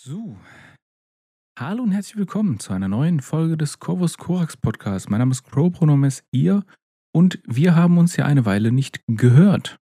So, 0.00 0.38
hallo 1.58 1.82
und 1.82 1.90
herzlich 1.90 2.16
willkommen 2.16 2.60
zu 2.60 2.72
einer 2.72 2.86
neuen 2.86 3.18
Folge 3.18 3.56
des 3.56 3.80
Corvus 3.80 4.16
Corax 4.16 4.56
Podcast. 4.56 5.10
Mein 5.10 5.18
Name 5.18 5.32
ist 5.32 5.42
Crow-Pronomes 5.42 6.22
ihr 6.30 6.64
und 7.12 7.40
wir 7.44 7.74
haben 7.74 7.98
uns 7.98 8.14
ja 8.14 8.24
eine 8.24 8.44
Weile 8.44 8.70
nicht 8.70 9.02
gehört. 9.08 9.76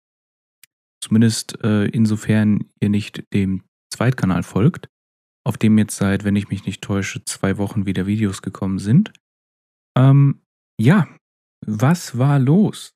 Zumindest 1.03 1.59
äh, 1.63 1.85
insofern 1.85 2.69
ihr 2.79 2.89
nicht 2.89 3.23
dem 3.33 3.63
Zweitkanal 3.91 4.43
folgt, 4.43 4.87
auf 5.47 5.57
dem 5.57 5.79
jetzt 5.79 5.95
seit, 5.95 6.25
wenn 6.25 6.35
ich 6.35 6.49
mich 6.49 6.67
nicht 6.67 6.83
täusche, 6.83 7.25
zwei 7.25 7.57
Wochen 7.57 7.87
wieder 7.87 8.05
Videos 8.05 8.43
gekommen 8.43 8.77
sind. 8.77 9.11
Ähm, 9.97 10.43
ja, 10.79 11.07
was 11.65 12.19
war 12.19 12.37
los? 12.37 12.93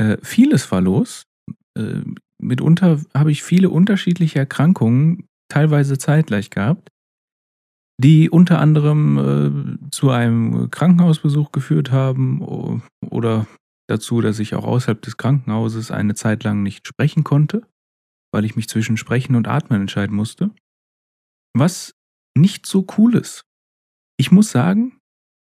Äh, 0.00 0.18
vieles 0.22 0.70
war 0.70 0.80
los. 0.80 1.24
Äh, 1.76 2.02
mitunter 2.40 3.02
habe 3.14 3.32
ich 3.32 3.42
viele 3.42 3.68
unterschiedliche 3.70 4.38
Erkrankungen 4.38 5.27
teilweise 5.48 5.98
zeitgleich 5.98 6.50
gehabt, 6.50 6.90
die 8.00 8.30
unter 8.30 8.60
anderem 8.60 9.80
äh, 9.82 9.90
zu 9.90 10.10
einem 10.10 10.70
Krankenhausbesuch 10.70 11.52
geführt 11.52 11.90
haben 11.90 12.82
oder 13.00 13.46
dazu, 13.88 14.20
dass 14.20 14.38
ich 14.38 14.54
auch 14.54 14.64
außerhalb 14.64 15.00
des 15.02 15.16
Krankenhauses 15.16 15.90
eine 15.90 16.14
Zeit 16.14 16.44
lang 16.44 16.62
nicht 16.62 16.86
sprechen 16.86 17.24
konnte, 17.24 17.66
weil 18.32 18.44
ich 18.44 18.54
mich 18.54 18.68
zwischen 18.68 18.96
Sprechen 18.96 19.34
und 19.34 19.48
Atmen 19.48 19.80
entscheiden 19.80 20.14
musste. 20.14 20.50
Was 21.56 21.94
nicht 22.36 22.66
so 22.66 22.86
cool 22.96 23.16
ist. 23.16 23.44
Ich 24.18 24.30
muss 24.30 24.50
sagen, 24.50 24.98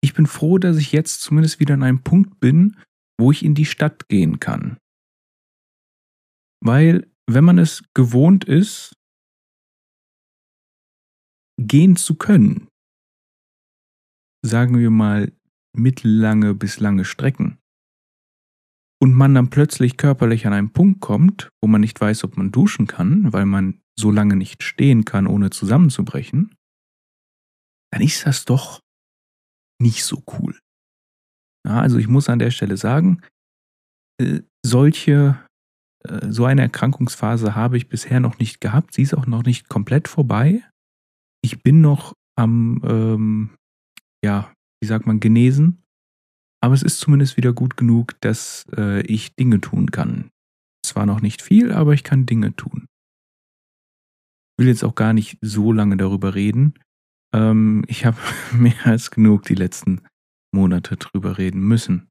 ich 0.03 0.15
bin 0.15 0.27
froh, 0.27 0.59
dass 0.59 0.77
ich 0.77 0.93
jetzt 0.93 1.23
zumindest 1.23 1.59
wieder 1.59 1.75
an 1.75 1.83
einem 1.83 2.03
Punkt 2.03 2.39
bin, 2.39 2.77
wo 3.19 3.33
ich 3.33 3.45
in 3.45 3.55
die 3.55 3.65
Stadt 3.65 4.09
gehen 4.09 4.39
kann. 4.39 4.77
Weil, 6.63 7.11
wenn 7.29 7.45
man 7.45 7.59
es 7.59 7.83
gewohnt 7.95 8.45
ist, 8.45 8.95
gehen 11.59 11.97
zu 11.97 12.15
können, 12.15 12.69
sagen 14.45 14.79
wir 14.79 14.91
mal 14.91 15.33
mittellange 15.75 16.55
bis 16.55 16.81
lange 16.81 17.05
Strecken, 17.05 17.59
und 19.01 19.15
man 19.15 19.35
dann 19.35 19.51
plötzlich 19.51 19.97
körperlich 19.97 20.47
an 20.47 20.53
einen 20.53 20.73
Punkt 20.73 21.01
kommt, 21.01 21.51
wo 21.61 21.69
man 21.69 21.81
nicht 21.81 22.01
weiß, 22.01 22.25
ob 22.25 22.37
man 22.37 22.51
duschen 22.51 22.87
kann, 22.87 23.33
weil 23.33 23.47
man 23.47 23.81
so 23.99 24.11
lange 24.11 24.37
nicht 24.37 24.63
stehen 24.63 25.05
kann, 25.05 25.27
ohne 25.27 25.51
zusammenzubrechen, 25.51 26.55
dann 27.93 28.03
ist 28.03 28.27
das 28.27 28.45
doch 28.45 28.81
nicht 29.81 30.05
so 30.05 30.23
cool. 30.39 30.59
Ja, 31.67 31.81
also 31.81 31.99
ich 31.99 32.09
muss 32.09 32.29
an 32.29 32.39
der 32.39 32.51
Stelle 32.51 32.77
sagen, 32.77 33.23
äh, 34.21 34.43
solche, 34.65 35.45
äh, 36.05 36.31
so 36.31 36.45
eine 36.45 36.63
Erkrankungsphase 36.63 37.55
habe 37.55 37.77
ich 37.77 37.89
bisher 37.89 38.21
noch 38.21 38.39
nicht 38.39 38.61
gehabt. 38.61 38.95
Sie 38.95 39.03
ist 39.03 39.15
auch 39.15 39.27
noch 39.27 39.43
nicht 39.43 39.69
komplett 39.69 40.09
vorbei. 40.09 40.63
Ich 41.47 41.63
bin 41.63 41.81
noch 41.81 42.17
am, 42.35 42.83
ähm, 42.83 43.51
ja, 44.25 44.53
wie 44.81 44.89
sagt 44.89 45.07
man, 45.07 45.21
genesen. 45.21 45.85
Aber 46.61 46.75
es 46.75 46.83
ist 46.83 46.99
zumindest 46.99 47.37
wieder 47.37 47.53
gut 47.53 47.77
genug, 47.77 48.21
dass 48.21 48.67
äh, 48.77 49.03
ich 49.03 49.37
Dinge 49.37 49.61
tun 49.61 49.93
kann. 49.93 50.33
Zwar 50.85 51.07
noch 51.07 51.21
nicht 51.21 51.43
viel, 51.43 51.71
aber 51.71 51.93
ich 51.93 52.03
kann 52.03 52.27
Dinge 52.27 52.57
tun. 52.57 52.89
Ich 54.59 54.65
will 54.65 54.67
jetzt 54.67 54.83
auch 54.83 54.97
gar 54.97 55.13
nicht 55.13 55.39
so 55.41 55.71
lange 55.71 55.97
darüber 55.97 56.35
reden. 56.35 56.75
Ähm, 57.33 57.85
ich 57.87 58.05
habe 58.05 58.19
mehr 58.53 58.85
als 58.85 59.13
genug 59.13 59.45
die 59.45 59.55
letzten 59.55 60.01
Monate 60.53 60.97
drüber 60.97 61.39
reden 61.39 61.61
müssen. 61.61 62.09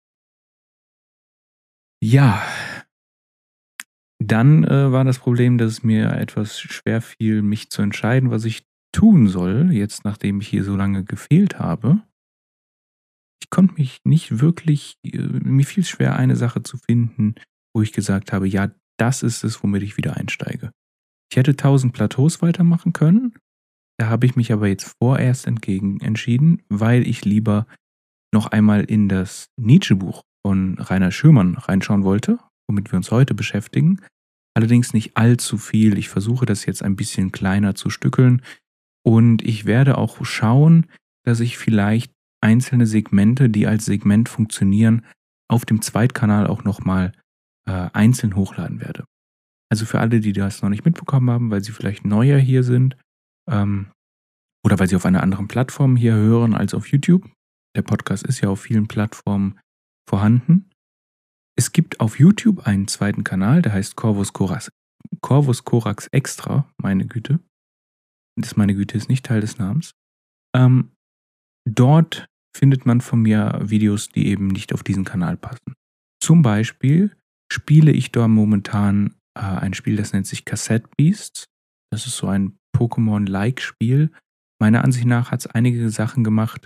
Ja, 2.01 2.41
dann 4.23 4.63
äh, 4.63 4.93
war 4.93 5.03
das 5.03 5.19
Problem, 5.19 5.57
dass 5.57 5.73
es 5.73 5.83
mir 5.83 6.13
etwas 6.13 6.57
schwer 6.57 7.01
fiel, 7.01 7.41
mich 7.41 7.69
zu 7.69 7.81
entscheiden, 7.81 8.31
was 8.31 8.45
ich 8.45 8.65
tun 8.95 9.27
soll, 9.27 9.71
jetzt 9.71 10.05
nachdem 10.05 10.39
ich 10.39 10.47
hier 10.47 10.63
so 10.63 10.75
lange 10.75 11.03
gefehlt 11.03 11.59
habe. 11.59 12.01
Ich 13.41 13.49
konnte 13.49 13.75
mich 13.75 13.99
nicht 14.05 14.39
wirklich, 14.39 14.97
äh, 15.03 15.17
mir 15.17 15.65
fiel 15.65 15.83
es 15.83 15.89
schwer, 15.89 16.15
eine 16.15 16.35
Sache 16.35 16.63
zu 16.63 16.77
finden, 16.77 17.35
wo 17.75 17.81
ich 17.81 17.91
gesagt 17.91 18.31
habe, 18.31 18.47
ja, 18.47 18.71
das 18.97 19.23
ist 19.23 19.43
es, 19.43 19.61
womit 19.61 19.83
ich 19.83 19.97
wieder 19.97 20.15
einsteige. 20.15 20.71
Ich 21.29 21.37
hätte 21.37 21.51
1000 21.51 21.93
Plateaus 21.93 22.41
weitermachen 22.41 22.93
können, 22.93 23.33
da 23.97 24.07
habe 24.07 24.25
ich 24.25 24.35
mich 24.35 24.51
aber 24.51 24.67
jetzt 24.67 24.95
vorerst 25.01 25.47
entgegen 25.47 25.99
entschieden, 26.01 26.61
weil 26.69 27.07
ich 27.07 27.25
lieber 27.25 27.67
noch 28.33 28.47
einmal 28.47 28.83
in 28.83 29.07
das 29.09 29.49
Nietzsche-Buch 29.57 30.23
von 30.45 30.77
Rainer 30.79 31.11
Schürmann 31.11 31.55
reinschauen 31.55 32.03
wollte, 32.03 32.39
womit 32.67 32.91
wir 32.91 32.97
uns 32.97 33.11
heute 33.11 33.33
beschäftigen. 33.33 34.01
Allerdings 34.53 34.93
nicht 34.93 35.17
allzu 35.17 35.57
viel. 35.57 35.97
Ich 35.97 36.09
versuche 36.09 36.45
das 36.45 36.65
jetzt 36.65 36.83
ein 36.83 36.95
bisschen 36.95 37.31
kleiner 37.31 37.75
zu 37.75 37.89
stückeln. 37.89 38.41
Und 39.05 39.43
ich 39.43 39.65
werde 39.65 39.97
auch 39.97 40.25
schauen, 40.25 40.87
dass 41.23 41.39
ich 41.39 41.57
vielleicht 41.57 42.11
einzelne 42.41 42.87
Segmente, 42.87 43.49
die 43.49 43.67
als 43.67 43.85
Segment 43.85 44.29
funktionieren, 44.29 45.05
auf 45.47 45.65
dem 45.65 45.81
Zweitkanal 45.81 46.47
auch 46.47 46.63
nochmal 46.63 47.11
äh, 47.67 47.89
einzeln 47.93 48.35
hochladen 48.35 48.79
werde. 48.81 49.05
Also 49.71 49.85
für 49.85 49.99
alle, 49.99 50.19
die 50.19 50.33
das 50.33 50.61
noch 50.61 50.69
nicht 50.69 50.85
mitbekommen 50.85 51.29
haben, 51.29 51.51
weil 51.51 51.63
sie 51.63 51.71
vielleicht 51.71 52.05
neuer 52.05 52.39
hier 52.39 52.63
sind 52.63 52.97
ähm, 53.49 53.91
oder 54.63 54.79
weil 54.79 54.87
sie 54.87 54.95
auf 54.95 55.05
einer 55.05 55.21
anderen 55.21 55.47
Plattform 55.47 55.95
hier 55.95 56.15
hören 56.15 56.55
als 56.55 56.73
auf 56.73 56.87
YouTube. 56.87 57.29
Der 57.75 57.83
Podcast 57.83 58.25
ist 58.25 58.41
ja 58.41 58.49
auf 58.49 58.61
vielen 58.61 58.87
Plattformen 58.87 59.59
vorhanden. 60.09 60.71
Es 61.55 61.71
gibt 61.71 61.99
auf 61.99 62.19
YouTube 62.19 62.65
einen 62.65 62.87
zweiten 62.87 63.23
Kanal, 63.23 63.61
der 63.61 63.73
heißt 63.73 63.95
Corvus 63.95 64.33
Corax, 64.33 64.69
Corvus 65.21 65.63
Corax 65.63 66.07
Extra, 66.07 66.67
meine 66.77 67.05
Güte 67.05 67.39
das 68.35 68.55
meine 68.55 68.75
Güte 68.75 68.97
ist 68.97 69.09
nicht 69.09 69.25
Teil 69.25 69.41
des 69.41 69.57
Namens. 69.57 69.91
Ähm, 70.55 70.91
dort 71.67 72.27
findet 72.55 72.85
man 72.85 73.01
von 73.01 73.21
mir 73.21 73.59
Videos, 73.61 74.09
die 74.09 74.27
eben 74.27 74.47
nicht 74.47 74.73
auf 74.73 74.83
diesen 74.83 75.03
Kanal 75.03 75.37
passen. 75.37 75.73
Zum 76.21 76.41
Beispiel 76.41 77.15
spiele 77.51 77.91
ich 77.91 78.11
dort 78.11 78.29
momentan 78.29 79.15
äh, 79.37 79.41
ein 79.41 79.73
Spiel, 79.73 79.95
das 79.95 80.13
nennt 80.13 80.27
sich 80.27 80.45
Cassette 80.45 80.89
Beasts. 80.97 81.45
Das 81.91 82.07
ist 82.07 82.17
so 82.17 82.27
ein 82.27 82.57
Pokémon-like-Spiel. 82.75 84.11
Meiner 84.59 84.83
Ansicht 84.83 85.05
nach 85.05 85.31
hat 85.31 85.41
es 85.41 85.47
einige 85.47 85.89
Sachen 85.89 86.23
gemacht, 86.23 86.65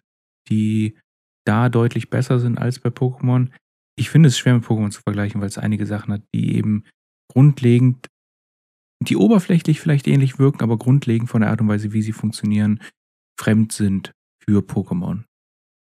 die 0.50 0.98
da 1.46 1.70
deutlich 1.70 2.10
besser 2.10 2.40
sind 2.40 2.58
als 2.58 2.80
bei 2.80 2.90
Pokémon. 2.90 3.50
Ich 3.98 4.10
finde 4.10 4.30
es 4.30 4.38
schwer 4.38 4.54
mit 4.54 4.64
Pokémon 4.64 4.92
zu 4.92 5.02
vergleichen, 5.02 5.42
weil 5.42 5.48
es 5.48 5.58
einige 5.58 5.86
Sachen 5.86 6.14
hat, 6.14 6.22
die 6.34 6.56
eben 6.56 6.86
grundlegend 7.32 8.08
die 9.02 9.16
oberflächlich 9.16 9.80
vielleicht 9.80 10.08
ähnlich 10.08 10.40
wirken, 10.40 10.62
aber 10.62 10.78
grundlegend 10.78 11.30
von 11.30 11.42
der 11.42 11.50
Art 11.50 11.62
und 11.62 11.68
Weise, 11.68 11.94
wie 11.94 12.02
sie 12.02 12.12
funktionieren, 12.12 12.82
fremd 13.40 13.72
sind 13.72 14.12
für 14.44 14.60
Pokémon. 14.60 15.24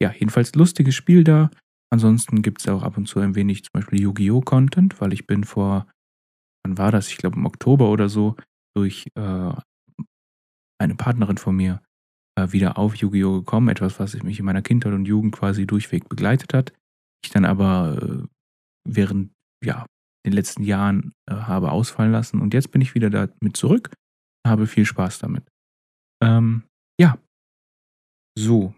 Ja, 0.01 0.11
jedenfalls 0.11 0.55
lustiges 0.55 0.95
Spiel 0.95 1.23
da. 1.23 1.51
Ansonsten 1.91 2.41
gibt 2.41 2.61
es 2.61 2.67
auch 2.67 2.83
ab 2.83 2.97
und 2.97 3.07
zu 3.07 3.19
ein 3.19 3.35
wenig 3.35 3.63
zum 3.63 3.71
Beispiel 3.73 4.01
Yu-Gi-Oh! 4.01 4.41
Content, 4.41 4.99
weil 4.99 5.13
ich 5.13 5.27
bin 5.27 5.43
vor, 5.43 5.87
wann 6.63 6.77
war 6.77 6.91
das? 6.91 7.09
Ich 7.09 7.17
glaube 7.17 7.37
im 7.37 7.45
Oktober 7.45 7.89
oder 7.89 8.09
so, 8.09 8.35
durch 8.75 9.07
äh, 9.15 9.53
eine 10.79 10.95
Partnerin 10.95 11.37
von 11.37 11.55
mir 11.55 11.81
äh, 12.37 12.51
wieder 12.51 12.77
auf 12.77 12.95
Yu-Gi-Oh! 12.95 13.39
gekommen. 13.39 13.69
Etwas, 13.69 13.99
was 13.99 14.21
mich 14.23 14.39
in 14.39 14.45
meiner 14.45 14.63
Kindheit 14.63 14.93
und 14.93 15.05
Jugend 15.05 15.33
quasi 15.33 15.67
durchweg 15.67 16.09
begleitet 16.09 16.53
hat. 16.53 16.73
Ich 17.23 17.31
dann 17.31 17.45
aber 17.45 17.97
äh, 18.01 18.27
während 18.87 19.31
ja, 19.63 19.85
den 20.25 20.33
letzten 20.33 20.63
Jahren 20.63 21.13
äh, 21.29 21.35
habe 21.35 21.71
ausfallen 21.71 22.11
lassen. 22.11 22.41
Und 22.41 22.53
jetzt 22.53 22.71
bin 22.71 22.81
ich 22.81 22.95
wieder 22.95 23.09
damit 23.09 23.55
zurück, 23.55 23.93
habe 24.45 24.67
viel 24.67 24.85
Spaß 24.85 25.19
damit. 25.19 25.47
Ähm, 26.23 26.63
ja, 26.99 27.17
so. 28.37 28.73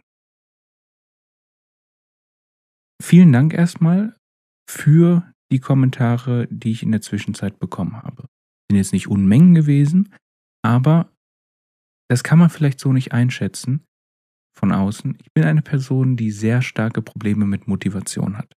Vielen 3.02 3.32
Dank 3.32 3.54
erstmal 3.54 4.16
für 4.70 5.32
die 5.52 5.60
Kommentare, 5.60 6.48
die 6.50 6.72
ich 6.72 6.84
in 6.84 6.92
der 6.92 7.02
Zwischenzeit 7.02 7.60
bekommen 7.60 8.02
habe. 8.02 8.28
Sind 8.70 8.78
jetzt 8.78 8.92
nicht 8.92 9.08
Unmengen 9.08 9.56
gewesen, 9.56 10.14
aber 10.66 11.10
das 12.10 12.24
kann 12.24 12.40
man 12.40 12.50
vielleicht 12.50 12.80
so 12.80 12.92
nicht 12.92 13.14
einschätzen 13.14 13.86
von 14.58 14.72
außen. 14.72 15.18
Ich 15.22 15.32
bin 15.34 15.46
eine 15.46 15.62
Person, 15.62 16.18
die 16.18 16.32
sehr 16.32 16.62
starke 16.62 17.02
Probleme 17.02 17.46
mit 17.46 17.68
Motivation 17.68 18.38
hat. 18.38 18.57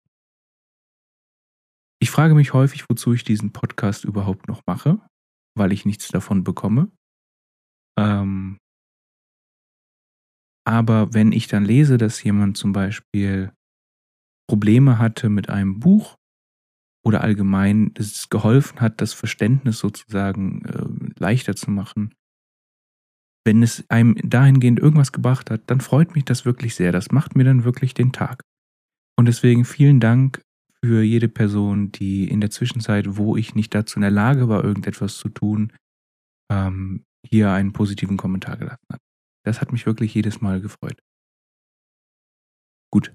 Ich 2.03 2.11
frage 2.11 2.35
mich 2.35 2.55
häufig, 2.55 2.89
wozu 2.89 3.13
ich 3.13 3.25
diesen 3.25 3.53
Podcast 3.53 4.05
überhaupt 4.05 4.49
noch 4.49 4.63
mache, 4.67 5.01
weil 5.55 5.73
ich 5.73 5.85
nichts 5.85 6.09
davon 6.09 6.45
bekomme. 6.45 6.91
Ähm, 7.99 8.57
aber 10.67 11.13
wenn 11.13 11.33
ich 11.33 11.47
dann 11.47 11.65
lese, 11.65 11.99
dass 11.99 12.23
jemand 12.23 12.57
zum 12.57 12.73
Beispiel 12.73 13.53
Probleme 14.49 14.99
hatte 14.99 15.29
mit 15.29 15.51
einem 15.51 15.79
Buch 15.79 16.17
oder 17.05 17.21
allgemein 17.21 17.93
es 17.95 18.31
geholfen 18.31 18.81
hat, 18.81 19.01
das 19.01 19.13
Verständnis 19.13 19.79
sozusagen 19.79 20.65
äh, 20.65 21.21
leichter 21.21 21.55
zu 21.55 21.71
machen, 21.71 22.15
wenn 23.47 23.63
es 23.63 23.85
einem 23.91 24.17
dahingehend 24.17 24.81
irgendwas 24.81 25.13
gebracht 25.13 25.51
hat, 25.51 25.63
dann 25.71 25.81
freut 25.81 26.15
mich 26.15 26.25
das 26.25 26.45
wirklich 26.45 26.75
sehr. 26.75 26.93
Das 26.93 27.11
macht 27.11 27.37
mir 27.37 27.45
dann 27.45 27.65
wirklich 27.65 27.95
den 27.95 28.13
Tag. 28.13 28.43
Und 29.19 29.27
deswegen 29.27 29.65
vielen 29.65 30.01
Dank 30.01 30.43
für 30.85 31.03
jede 31.03 31.29
Person, 31.29 31.93
die 31.93 32.29
in 32.29 32.41
der 32.41 32.51
Zwischenzeit, 32.51 33.17
wo 33.17 33.37
ich 33.37 33.55
nicht 33.55 33.75
dazu 33.75 33.97
in 33.97 34.03
der 34.03 34.11
Lage 34.11 34.49
war, 34.49 34.65
irgendetwas 34.65 35.17
zu 35.17 35.29
tun, 35.29 35.73
ähm, 36.51 37.05
hier 37.27 37.51
einen 37.51 37.73
positiven 37.73 38.17
Kommentar 38.17 38.57
gelassen 38.57 38.87
hat. 38.91 39.01
Das 39.45 39.61
hat 39.61 39.73
mich 39.73 39.87
wirklich 39.87 40.15
jedes 40.15 40.41
Mal 40.41 40.61
gefreut. 40.61 41.03
Gut. 42.93 43.15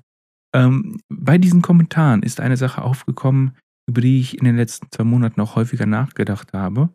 Ähm, 0.56 1.02
bei 1.10 1.38
diesen 1.38 1.62
Kommentaren 1.62 2.24
ist 2.24 2.40
eine 2.40 2.58
Sache 2.58 2.82
aufgekommen, 2.82 3.58
über 3.90 4.02
die 4.02 4.20
ich 4.20 4.38
in 4.38 4.46
den 4.46 4.56
letzten 4.56 4.88
zwei 4.92 5.04
Monaten 5.04 5.42
auch 5.42 5.56
häufiger 5.56 5.86
nachgedacht 5.86 6.54
habe 6.54 6.94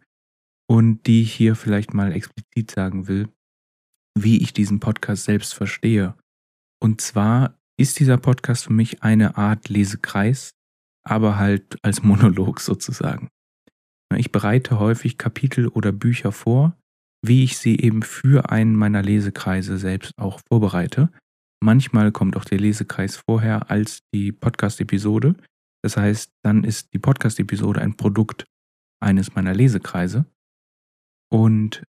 und 0.68 1.06
die 1.06 1.22
ich 1.22 1.32
hier 1.34 1.56
vielleicht 1.56 1.94
mal 1.94 2.12
explizit 2.12 2.70
sagen 2.70 3.06
will, 3.06 3.28
wie 4.18 4.42
ich 4.42 4.52
diesen 4.52 4.80
Podcast 4.80 5.24
selbst 5.24 5.54
verstehe. 5.54 6.14
Und 6.82 7.00
zwar 7.00 7.58
ist 7.78 8.00
dieser 8.00 8.18
Podcast 8.18 8.64
für 8.64 8.72
mich 8.72 9.02
eine 9.02 9.36
Art 9.36 9.68
Lesekreis, 9.68 10.54
aber 11.10 11.38
halt 11.38 11.76
als 11.82 12.02
Monolog 12.02 12.60
sozusagen. 12.60 13.28
Ich 14.16 14.32
bereite 14.32 14.78
häufig 14.78 15.18
Kapitel 15.18 15.68
oder 15.68 15.92
Bücher 15.92 16.32
vor, 16.32 16.76
wie 17.24 17.44
ich 17.44 17.58
sie 17.58 17.78
eben 17.78 18.02
für 18.02 18.50
einen 18.50 18.74
meiner 18.74 19.02
Lesekreise 19.02 19.78
selbst 19.78 20.12
auch 20.18 20.40
vorbereite. 20.48 21.10
Manchmal 21.62 22.10
kommt 22.10 22.36
auch 22.36 22.44
der 22.44 22.58
Lesekreis 22.58 23.16
vorher 23.16 23.70
als 23.70 24.00
die 24.14 24.32
Podcast-Episode. 24.32 25.36
Das 25.82 25.96
heißt, 25.96 26.32
dann 26.42 26.64
ist 26.64 26.92
die 26.92 26.98
Podcast-Episode 26.98 27.80
ein 27.80 27.96
Produkt 27.96 28.46
eines 29.02 29.34
meiner 29.34 29.54
Lesekreise. 29.54 30.24
Und 31.30 31.84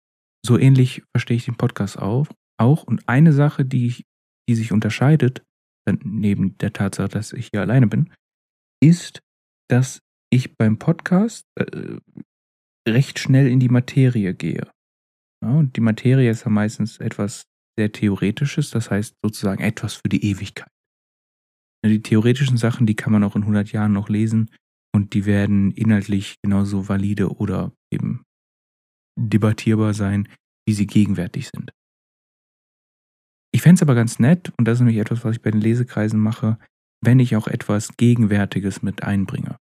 so 0.45 0.59
ähnlich 0.59 1.03
verstehe 1.15 1.37
ich 1.37 1.45
den 1.45 1.57
Podcast 1.57 1.99
auch. 1.99 2.27
Und 2.83 3.09
eine 3.09 3.33
Sache, 3.33 3.65
die, 3.65 4.05
die 4.49 4.55
sich 4.55 4.73
unterscheidet, 4.73 5.43
neben 6.03 6.59
der 6.59 6.73
Tatsache, 6.73 7.09
dass 7.09 7.33
ich 7.33 7.49
hier 7.53 7.63
alleine 7.63 7.87
bin, 7.87 8.13
ist, 8.83 9.21
dass 9.69 10.01
ich 10.31 10.57
beim 10.57 10.79
Podcast 10.79 11.45
äh, 11.57 11.99
recht 12.89 13.19
schnell 13.19 13.47
in 13.49 13.61
die 13.61 13.69
Materie 13.69 14.35
gehe. 14.35 14.71
Ja, 15.43 15.51
und 15.51 15.77
die 15.77 15.81
Materie 15.81 16.31
ist 16.31 16.45
ja 16.45 16.51
meistens 16.51 16.99
etwas 16.99 17.47
sehr 17.79 17.93
Theoretisches, 17.93 18.71
das 18.71 18.91
heißt 18.91 19.17
sozusagen 19.23 19.63
etwas 19.63 19.95
für 19.95 20.09
die 20.09 20.25
Ewigkeit. 20.25 20.69
Die 21.85 22.03
theoretischen 22.03 22.59
Sachen, 22.59 22.87
die 22.87 22.95
kann 22.95 23.13
man 23.13 23.25
auch 23.25 23.37
in 23.37 23.43
100 23.43 23.73
Jahren 23.73 23.93
noch 23.93 24.09
lesen 24.11 24.51
und 24.95 25.15
die 25.15 25.25
werden 25.25 25.71
inhaltlich 25.73 26.37
genauso 26.43 26.89
valide 26.89 27.31
oder 27.31 27.73
eben 27.91 28.25
debattierbar 29.19 29.95
sein, 29.95 30.29
wie 30.67 30.75
sie 30.75 30.87
gegenwärtig 30.87 31.49
sind. 31.49 31.73
Ich 33.53 33.63
fände 33.63 33.77
es 33.77 33.83
aber 33.83 33.95
ganz 33.95 34.19
nett, 34.19 34.53
und 34.59 34.67
das 34.67 34.75
ist 34.75 34.81
nämlich 34.81 34.99
etwas, 34.99 35.25
was 35.25 35.37
ich 35.37 35.43
bei 35.43 35.51
den 35.51 35.61
Lesekreisen 35.61 36.21
mache, 36.21 36.59
wenn 37.03 37.19
ich 37.19 37.37
auch 37.37 37.49
etwas 37.49 37.97
Gegenwärtiges 37.97 38.83
mit 38.83 39.03
einbringe. 39.03 39.57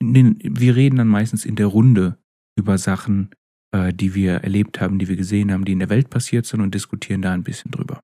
Wir 0.00 0.76
reden 0.76 0.96
dann 0.96 1.08
meistens 1.08 1.44
in 1.44 1.56
der 1.56 1.66
Runde 1.66 2.18
über 2.58 2.78
Sachen, 2.78 3.30
äh, 3.72 3.92
die 3.92 4.14
wir 4.14 4.34
erlebt 4.36 4.80
haben, 4.80 4.98
die 4.98 5.08
wir 5.08 5.16
gesehen 5.16 5.52
haben, 5.52 5.64
die 5.64 5.72
in 5.72 5.78
der 5.78 5.90
Welt 5.90 6.10
passiert 6.10 6.46
sind 6.46 6.60
und 6.60 6.74
diskutieren 6.74 7.22
da 7.22 7.32
ein 7.32 7.44
bisschen 7.44 7.70
drüber. 7.70 8.00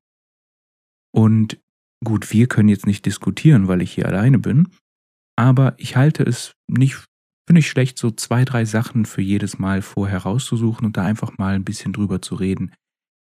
Und 1.13 1.59
gut, 2.03 2.31
wir 2.31 2.47
können 2.47 2.69
jetzt 2.69 2.87
nicht 2.87 3.05
diskutieren, 3.05 3.67
weil 3.67 3.81
ich 3.81 3.93
hier 3.93 4.07
alleine 4.07 4.39
bin, 4.39 4.69
aber 5.37 5.73
ich 5.77 5.95
halte 5.95 6.23
es 6.23 6.53
nicht 6.67 6.95
für 6.95 7.53
nicht 7.53 7.67
schlecht, 7.67 7.97
so 7.97 8.11
zwei, 8.11 8.45
drei 8.45 8.63
Sachen 8.63 9.05
für 9.05 9.23
jedes 9.23 9.57
Mal 9.57 9.81
vorher 9.81 10.19
rauszusuchen 10.19 10.85
und 10.85 10.97
da 10.97 11.03
einfach 11.03 11.39
mal 11.39 11.55
ein 11.55 11.65
bisschen 11.65 11.93
drüber 11.93 12.21
zu 12.21 12.35
reden. 12.35 12.73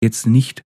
Jetzt 0.01 0.27
nicht 0.27 0.61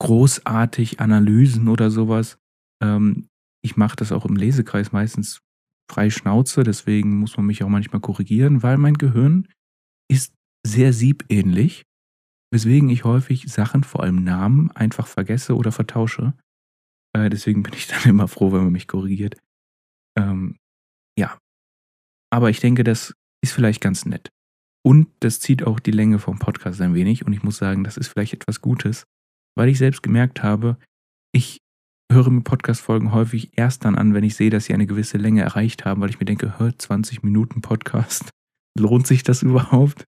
großartig 0.00 0.98
Analysen 0.98 1.68
oder 1.68 1.90
sowas. 1.90 2.38
Ähm, 2.82 3.28
ich 3.62 3.76
mache 3.76 3.96
das 3.96 4.12
auch 4.12 4.24
im 4.24 4.36
Lesekreis 4.36 4.92
meistens 4.92 5.40
frei 5.90 6.10
Schnauze, 6.10 6.62
deswegen 6.62 7.16
muss 7.16 7.36
man 7.36 7.46
mich 7.46 7.62
auch 7.62 7.68
manchmal 7.68 8.00
korrigieren, 8.00 8.62
weil 8.62 8.76
mein 8.76 8.94
Gehirn 8.94 9.48
ist 10.08 10.34
sehr 10.66 10.92
siebähnlich, 10.92 11.84
weswegen 12.52 12.88
ich 12.88 13.04
häufig 13.04 13.50
Sachen, 13.52 13.84
vor 13.84 14.02
allem 14.02 14.24
Namen, 14.24 14.70
einfach 14.72 15.06
vergesse 15.06 15.56
oder 15.56 15.72
vertausche. 15.72 16.34
Äh, 17.16 17.30
deswegen 17.30 17.62
bin 17.62 17.72
ich 17.74 17.86
dann 17.88 18.02
immer 18.04 18.28
froh, 18.28 18.52
wenn 18.52 18.64
man 18.64 18.72
mich 18.72 18.88
korrigiert. 18.88 19.36
Ähm, 20.18 20.56
ja. 21.18 21.38
Aber 22.32 22.50
ich 22.50 22.60
denke, 22.60 22.84
das 22.84 23.14
ist 23.42 23.52
vielleicht 23.52 23.80
ganz 23.80 24.04
nett. 24.04 24.30
Und 24.84 25.08
das 25.20 25.40
zieht 25.40 25.64
auch 25.64 25.80
die 25.80 25.90
Länge 25.90 26.18
vom 26.18 26.38
Podcast 26.38 26.80
ein 26.80 26.94
wenig. 26.94 27.26
Und 27.26 27.32
ich 27.32 27.42
muss 27.42 27.56
sagen, 27.56 27.84
das 27.84 27.96
ist 27.96 28.08
vielleicht 28.08 28.34
etwas 28.34 28.60
Gutes, 28.60 29.04
weil 29.56 29.68
ich 29.68 29.78
selbst 29.78 30.02
gemerkt 30.02 30.42
habe, 30.42 30.78
ich 31.32 31.60
höre 32.10 32.30
mir 32.30 32.42
Podcast-Folgen 32.42 33.12
häufig 33.12 33.56
erst 33.58 33.84
dann 33.84 33.96
an, 33.96 34.14
wenn 34.14 34.24
ich 34.24 34.36
sehe, 34.36 34.50
dass 34.50 34.66
sie 34.66 34.74
eine 34.74 34.86
gewisse 34.86 35.18
Länge 35.18 35.42
erreicht 35.42 35.84
haben, 35.84 36.00
weil 36.00 36.10
ich 36.10 36.20
mir 36.20 36.26
denke, 36.26 36.58
hört 36.58 36.80
20 36.80 37.22
Minuten 37.22 37.62
Podcast, 37.62 38.30
lohnt 38.78 39.06
sich 39.06 39.22
das 39.22 39.42
überhaupt? 39.42 40.04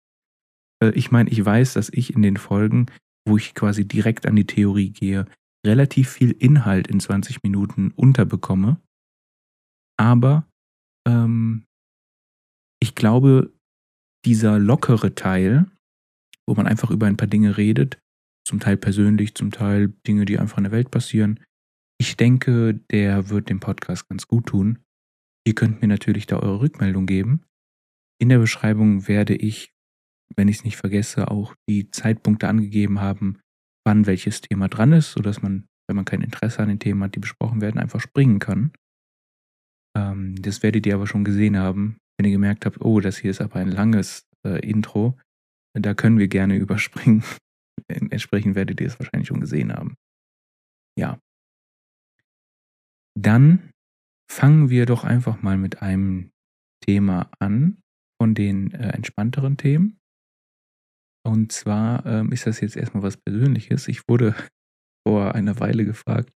Äh, 0.83 0.91
ich 0.91 1.11
meine, 1.11 1.31
ich 1.31 1.45
weiß, 1.45 1.75
dass 1.75 1.91
ich 1.91 2.15
in 2.15 2.23
den 2.23 2.37
Folgen, 2.37 2.87
wo 3.27 3.37
ich 3.37 3.55
quasi 3.55 3.87
direkt 3.87 4.27
an 4.27 4.37
die 4.37 4.47
Theorie 4.47 4.91
gehe, 4.91 5.27
relativ 5.67 6.11
viel 6.11 6.31
Inhalt 6.31 6.87
in 6.87 7.01
20 7.01 7.43
Minuten 7.43 7.91
unterbekomme. 7.91 8.81
Aber 9.99 10.47
ähm, 11.07 11.65
ich 12.81 12.95
glaube, 12.95 13.53
dieser 14.25 14.59
lockere 14.59 15.15
Teil, 15.15 15.67
wo 16.47 16.55
man 16.55 16.67
einfach 16.67 16.91
über 16.91 17.07
ein 17.07 17.17
paar 17.17 17.29
Dinge 17.29 17.57
redet, 17.57 17.99
zum 18.47 18.61
Teil 18.61 18.77
persönlich, 18.77 19.35
zum 19.35 19.51
Teil 19.51 19.89
Dinge, 20.07 20.25
die 20.25 20.39
einfach 20.39 20.59
in 20.59 20.65
der 20.65 20.73
Welt 20.73 20.91
passieren. 20.91 21.41
Ich 22.01 22.17
denke, 22.17 22.75
der 22.91 23.29
wird 23.29 23.51
dem 23.51 23.61
Podcast 23.61 24.09
ganz 24.09 24.29
gut 24.29 24.47
tun. 24.47 24.79
Ihr 25.45 25.55
könnt 25.55 25.81
mir 25.81 25.89
natürlich 25.89 26.27
da 26.27 26.39
eure 26.39 26.61
Rückmeldung 26.61 27.07
geben. 27.07 27.45
In 28.21 28.29
der 28.29 28.39
Beschreibung 28.39 29.09
werde 29.09 29.35
ich, 29.35 29.73
wenn 30.37 30.49
ich 30.49 30.59
es 30.59 30.65
nicht 30.65 30.77
vergesse, 30.77 31.31
auch 31.31 31.55
die 31.69 31.91
Zeitpunkte 31.91 32.49
angegeben 32.49 33.01
haben, 33.01 33.41
wann 33.85 34.07
welches 34.07 34.41
Thema 34.41 34.69
dran 34.69 34.93
ist, 34.93 35.13
sodass 35.13 35.43
man, 35.43 35.67
wenn 35.89 35.97
man 35.97 36.05
kein 36.05 36.23
Interesse 36.23 36.61
an 36.61 36.69
den 36.69 36.79
Themen 36.79 37.03
hat, 37.03 37.15
die 37.15 37.21
besprochen 37.21 37.61
werden, 37.61 37.81
einfach 37.81 38.01
springen 38.01 38.39
kann. 38.39 38.73
Ähm, 39.97 40.37
das 40.41 40.63
werdet 40.63 40.87
ihr 40.87 40.95
aber 40.95 41.07
schon 41.07 41.25
gesehen 41.25 41.57
haben, 41.57 41.99
wenn 42.17 42.27
ihr 42.27 42.33
gemerkt 42.33 42.67
habt, 42.67 42.81
oh, 42.81 43.01
das 43.01 43.17
hier 43.17 43.31
ist 43.31 43.41
aber 43.41 43.57
ein 43.57 43.71
langes 43.71 44.29
äh, 44.47 44.61
Intro. 44.61 45.19
Da 45.75 45.95
können 45.95 46.19
wir 46.19 46.29
gerne 46.29 46.57
überspringen. 46.59 47.25
Entsprechend 47.89 48.55
werdet 48.55 48.81
ihr 48.81 48.89
es 48.89 48.99
wahrscheinlich 48.99 49.29
schon 49.29 49.41
gesehen 49.41 49.73
haben. 49.73 49.95
Ja. 50.99 51.19
Dann 53.17 53.71
fangen 54.31 54.71
wir 54.71 54.87
doch 54.87 55.05
einfach 55.05 55.43
mal 55.43 55.57
mit 55.57 55.83
einem 55.83 56.31
Thema 56.85 57.31
an 57.39 57.79
von 58.21 58.35
den 58.35 58.73
äh, 58.73 58.91
entspannteren 58.91 59.57
Themen. 59.57 59.99
Und 61.27 61.53
zwar 61.53 62.05
ähm, 62.07 62.33
ist 62.33 62.47
das 62.47 62.61
jetzt 62.61 62.77
erstmal 62.77 63.03
was 63.03 63.17
Persönliches. 63.17 63.89
Ich 63.89 64.03
wurde 64.09 64.35
vor 65.07 65.35
einer 65.35 65.61
Weile 65.61 65.85
gefragt, 65.85 66.33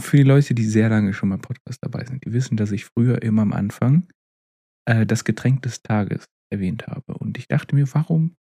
für 0.00 0.16
die 0.16 0.22
Leute, 0.22 0.54
die 0.54 0.64
sehr 0.64 0.88
lange 0.88 1.12
schon 1.12 1.28
beim 1.28 1.40
Podcast 1.40 1.78
dabei 1.82 2.04
sind, 2.04 2.24
die 2.24 2.32
wissen, 2.32 2.56
dass 2.56 2.72
ich 2.72 2.86
früher 2.86 3.22
immer 3.22 3.42
am 3.42 3.52
Anfang 3.52 4.08
äh, 4.88 5.06
das 5.06 5.24
Getränk 5.24 5.62
des 5.62 5.82
Tages 5.82 6.26
erwähnt 6.50 6.86
habe. 6.86 7.14
Und 7.14 7.38
ich 7.38 7.46
dachte 7.46 7.74
mir, 7.74 7.86
warum 7.94 8.36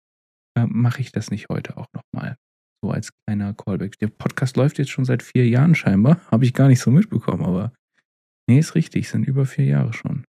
äh, 0.58 0.66
mache 0.66 1.02
ich 1.02 1.12
das 1.12 1.30
nicht 1.30 1.48
heute 1.50 1.78
auch 1.78 1.88
nochmal. 1.94 2.38
So 2.84 2.92
als 2.92 3.12
kleiner 3.26 3.54
Callback. 3.54 3.98
Der 4.00 4.08
Podcast 4.08 4.58
läuft 4.58 4.80
jetzt 4.80 4.90
schon 4.90 5.06
seit 5.06 5.22
vier 5.22 5.48
Jahren 5.48 5.76
scheinbar. 5.76 6.20
Habe 6.32 6.46
ich 6.46 6.54
gar 6.54 6.68
nicht 6.68 6.80
so 6.80 6.90
mitbekommen, 6.92 7.46
aber 7.46 7.74
nee, 8.50 8.60
ist 8.60 8.76
richtig, 8.76 9.10
sind 9.10 9.28
über 9.28 9.46
vier 9.46 9.66
Jahre 9.66 9.94
schon. 9.94 10.26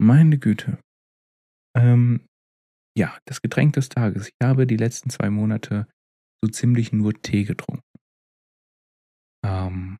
Meine 0.00 0.38
Güte. 0.38 0.78
Ähm, 1.76 2.26
ja, 2.96 3.18
das 3.26 3.42
Getränk 3.42 3.74
des 3.74 3.88
Tages. 3.88 4.28
Ich 4.28 4.34
habe 4.42 4.66
die 4.66 4.76
letzten 4.76 5.10
zwei 5.10 5.30
Monate 5.30 5.86
so 6.42 6.50
ziemlich 6.50 6.92
nur 6.92 7.14
Tee 7.20 7.44
getrunken. 7.44 7.82
Ähm, 9.44 9.98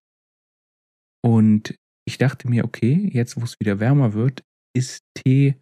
und 1.25 1.75
ich 2.07 2.19
dachte 2.19 2.49
mir, 2.49 2.65
okay, 2.65 3.11
jetzt 3.13 3.41
wo 3.41 3.45
es 3.45 3.59
wieder 3.61 3.81
wärmer 3.81 4.15
wird, 4.15 4.43
ist 4.77 5.03
Tee 5.15 5.57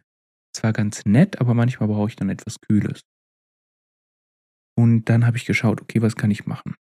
zwar 0.55 0.73
ganz 0.73 1.05
nett, 1.05 1.41
aber 1.41 1.55
manchmal 1.55 1.89
brauche 1.89 2.09
ich 2.09 2.17
dann 2.17 2.31
etwas 2.31 2.61
Kühles. 2.61 3.03
Und 4.79 5.07
dann 5.07 5.27
habe 5.27 5.37
ich 5.37 5.45
geschaut, 5.45 5.83
okay, 5.83 6.03
was 6.03 6.15
kann 6.15 6.31
ich 6.31 6.47
machen? 6.47 6.77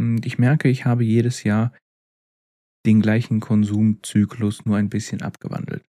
Und 0.00 0.24
ich 0.24 0.38
merke, 0.38 0.70
ich 0.70 0.86
habe 0.86 1.04
jedes 1.04 1.42
Jahr 1.42 1.76
den 2.86 3.02
gleichen 3.02 3.40
Konsumzyklus 3.40 4.64
nur 4.64 4.78
ein 4.78 4.88
bisschen 4.88 5.20
abgewandelt. 5.20 5.84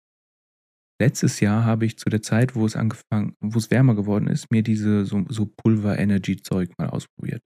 Letztes 0.98 1.40
Jahr 1.40 1.66
habe 1.66 1.84
ich 1.84 1.98
zu 1.98 2.08
der 2.08 2.22
Zeit, 2.22 2.54
wo 2.54 2.64
es 2.64 2.76
angefangen, 2.76 3.36
wo 3.40 3.58
es 3.58 3.70
wärmer 3.70 3.94
geworden 3.94 4.26
ist, 4.26 4.50
mir 4.50 4.62
diese 4.62 5.04
so, 5.04 5.26
so 5.28 5.44
Pulver-Energy-Zeug 5.44 6.78
mal 6.78 6.88
ausprobiert. 6.88 7.42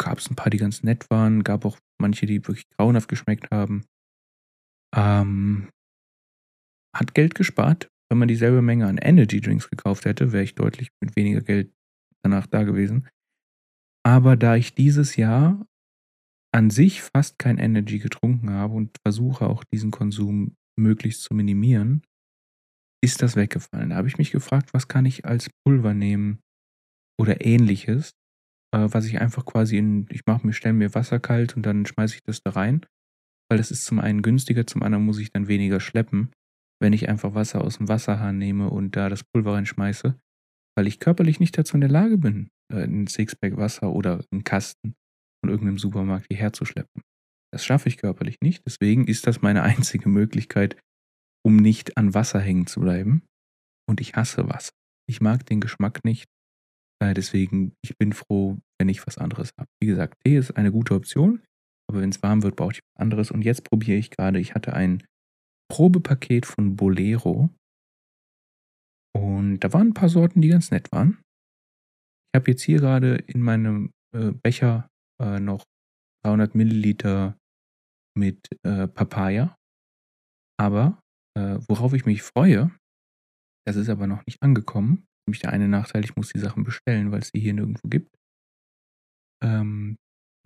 Gab 0.00 0.16
es 0.16 0.30
ein 0.30 0.36
paar, 0.36 0.48
die 0.48 0.56
ganz 0.56 0.82
nett 0.82 1.10
waren, 1.10 1.44
gab 1.44 1.66
auch 1.66 1.78
manche, 2.00 2.24
die 2.24 2.46
wirklich 2.46 2.70
grauenhaft 2.78 3.08
geschmeckt 3.08 3.50
haben. 3.50 3.84
Ähm, 4.96 5.68
hat 6.96 7.14
Geld 7.14 7.34
gespart. 7.34 7.88
Wenn 8.08 8.16
man 8.16 8.28
dieselbe 8.28 8.62
Menge 8.62 8.86
an 8.86 8.96
Energy 8.96 9.42
Drinks 9.42 9.68
gekauft 9.68 10.06
hätte, 10.06 10.32
wäre 10.32 10.44
ich 10.44 10.54
deutlich 10.54 10.88
mit 11.02 11.14
weniger 11.14 11.42
Geld 11.42 11.70
danach 12.24 12.46
da 12.46 12.62
gewesen. 12.64 13.08
Aber 14.04 14.36
da 14.36 14.56
ich 14.56 14.74
dieses 14.74 15.16
Jahr 15.16 15.66
an 16.52 16.70
sich 16.70 17.02
fast 17.02 17.38
kein 17.38 17.58
Energy 17.58 17.98
getrunken 17.98 18.50
habe 18.50 18.74
und 18.74 18.96
versuche 19.04 19.46
auch 19.46 19.64
diesen 19.64 19.90
Konsum 19.90 20.56
möglichst 20.78 21.22
zu 21.22 21.34
minimieren, 21.34 22.02
ist 23.02 23.22
das 23.22 23.36
weggefallen. 23.36 23.90
Da 23.90 23.96
habe 23.96 24.08
ich 24.08 24.18
mich 24.18 24.30
gefragt, 24.30 24.72
was 24.72 24.88
kann 24.88 25.04
ich 25.04 25.24
als 25.24 25.50
Pulver 25.64 25.94
nehmen, 25.94 26.40
oder 27.20 27.44
ähnliches, 27.44 28.12
äh, 28.74 28.88
was 28.90 29.06
ich 29.06 29.20
einfach 29.20 29.44
quasi 29.44 29.78
in, 29.78 30.06
ich 30.10 30.22
mache 30.26 30.46
mir, 30.46 30.52
stelle 30.52 30.74
mir 30.74 30.94
Wasser 30.94 31.20
kalt 31.20 31.56
und 31.56 31.64
dann 31.64 31.86
schmeiße 31.86 32.16
ich 32.16 32.22
das 32.22 32.40
da 32.42 32.50
rein, 32.50 32.84
weil 33.48 33.58
das 33.58 33.70
ist 33.70 33.84
zum 33.84 33.98
einen 33.98 34.22
günstiger, 34.22 34.66
zum 34.66 34.82
anderen 34.82 35.04
muss 35.04 35.18
ich 35.18 35.30
dann 35.30 35.48
weniger 35.48 35.80
schleppen, 35.80 36.32
wenn 36.80 36.92
ich 36.92 37.08
einfach 37.08 37.34
Wasser 37.34 37.62
aus 37.62 37.78
dem 37.78 37.88
Wasserhahn 37.88 38.38
nehme 38.38 38.70
und 38.70 38.96
da 38.96 39.08
das 39.08 39.24
Pulver 39.24 39.54
reinschmeiße, 39.54 40.18
weil 40.76 40.86
ich 40.86 41.00
körperlich 41.00 41.40
nicht 41.40 41.56
dazu 41.56 41.74
in 41.74 41.80
der 41.80 41.90
Lage 41.90 42.18
bin, 42.18 42.50
ein 42.72 43.06
Sixpack 43.06 43.56
Wasser 43.56 43.92
oder 43.92 44.24
einen 44.30 44.44
Kasten 44.44 44.94
von 45.42 45.50
irgendeinem 45.50 45.78
Supermarkt 45.78 46.26
hierher 46.28 46.52
zu 46.52 46.64
schleppen. 46.64 47.02
Das 47.52 47.64
schaffe 47.64 47.88
ich 47.88 47.98
körperlich 47.98 48.38
nicht, 48.40 48.62
deswegen 48.66 49.06
ist 49.06 49.26
das 49.26 49.42
meine 49.42 49.62
einzige 49.62 50.08
Möglichkeit, 50.08 50.76
um 51.46 51.56
nicht 51.56 51.96
an 51.96 52.14
Wasser 52.14 52.40
hängen 52.40 52.66
zu 52.66 52.80
bleiben. 52.80 53.22
Und 53.86 54.00
ich 54.00 54.14
hasse 54.16 54.48
Wasser. 54.48 54.72
Ich 55.06 55.20
mag 55.20 55.44
den 55.46 55.60
Geschmack 55.60 56.04
nicht. 56.04 56.26
Äh, 57.02 57.12
deswegen, 57.12 57.74
ich 57.82 57.98
bin 57.98 58.12
froh, 58.12 58.58
wenn 58.78 58.88
ich 58.88 59.06
was 59.06 59.18
anderes 59.18 59.50
habe. 59.58 59.68
Wie 59.80 59.88
gesagt, 59.88 60.14
Tee 60.24 60.38
ist 60.38 60.56
eine 60.56 60.72
gute 60.72 60.94
Option, 60.94 61.42
aber 61.88 62.00
wenn 62.00 62.08
es 62.08 62.22
warm 62.22 62.42
wird, 62.42 62.56
brauche 62.56 62.72
ich 62.72 62.80
was 62.80 63.00
anderes. 63.02 63.30
Und 63.30 63.42
jetzt 63.42 63.64
probiere 63.64 63.98
ich 63.98 64.10
gerade, 64.10 64.40
ich 64.40 64.54
hatte 64.54 64.72
ein 64.72 65.04
Probepaket 65.70 66.46
von 66.46 66.76
Bolero. 66.76 67.50
Und 69.16 69.60
da 69.60 69.72
waren 69.72 69.88
ein 69.88 69.94
paar 69.94 70.08
Sorten, 70.08 70.42
die 70.42 70.48
ganz 70.48 70.70
nett 70.70 70.90
waren. 70.92 71.22
Ich 72.32 72.40
habe 72.40 72.50
jetzt 72.50 72.62
hier 72.62 72.80
gerade 72.80 73.16
in 73.16 73.40
meinem 73.40 73.92
äh, 74.14 74.32
Becher 74.32 74.88
äh, 75.22 75.38
noch 75.38 75.64
300 76.24 76.54
Milliliter 76.54 77.38
mit 78.16 78.48
äh, 78.64 78.88
Papaya. 78.88 79.56
Aber 80.58 81.00
äh, 81.36 81.58
worauf 81.68 81.92
ich 81.92 82.06
mich 82.06 82.22
freue, 82.22 82.70
das 83.66 83.76
ist 83.76 83.88
aber 83.88 84.06
noch 84.06 84.24
nicht 84.26 84.42
angekommen. 84.42 85.06
Nämlich 85.26 85.40
der 85.40 85.52
eine 85.52 85.68
Nachteil, 85.68 86.04
ich 86.04 86.16
muss 86.16 86.32
die 86.32 86.38
Sachen 86.38 86.64
bestellen, 86.64 87.10
weil 87.12 87.20
es 87.20 87.32
die 87.32 87.40
hier 87.40 87.54
nirgendwo 87.54 87.88
gibt. 87.88 88.14
Ähm, 89.42 89.96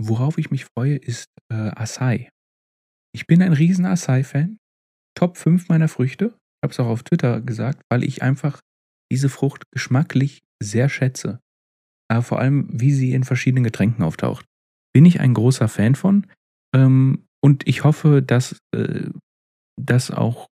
worauf 0.01 0.39
ich 0.39 0.51
mich 0.51 0.67
freue, 0.77 0.97
ist 0.97 1.27
äh, 1.53 1.71
Acai. 1.71 2.31
Ich 3.15 3.27
bin 3.27 3.43
ein 3.43 3.53
riesen 3.53 3.87
Acai-Fan. 3.87 4.59
Top 5.17 5.37
5 5.37 5.69
meiner 5.69 5.89
Früchte. 5.89 6.39
Ich 6.59 6.67
habe 6.67 6.73
es 6.73 6.81
auch 6.81 6.89
auf 6.89 7.03
Twitter 7.05 7.41
gesagt, 7.41 7.83
weil 7.89 8.03
ich 8.03 8.23
einfach 8.23 8.61
diese 9.13 9.29
Frucht 9.29 9.71
geschmacklich 9.71 10.41
sehr 10.61 10.89
schätze. 10.89 11.41
Aber 12.11 12.23
vor 12.23 12.41
allem, 12.41 12.69
wie 12.73 12.93
sie 12.93 13.13
in 13.13 13.25
verschiedenen 13.25 13.65
Getränken 13.65 14.03
auftaucht. 14.03 14.45
Bin 14.93 15.05
ich 15.05 15.21
ein 15.21 15.35
großer 15.35 15.69
Fan 15.69 15.95
von. 15.95 16.27
Ähm, 16.75 17.29
und 17.41 17.69
ich 17.69 17.85
hoffe, 17.85 18.23
dass 18.23 18.59
äh, 18.75 19.11
das 19.81 20.11
auch 20.11 20.49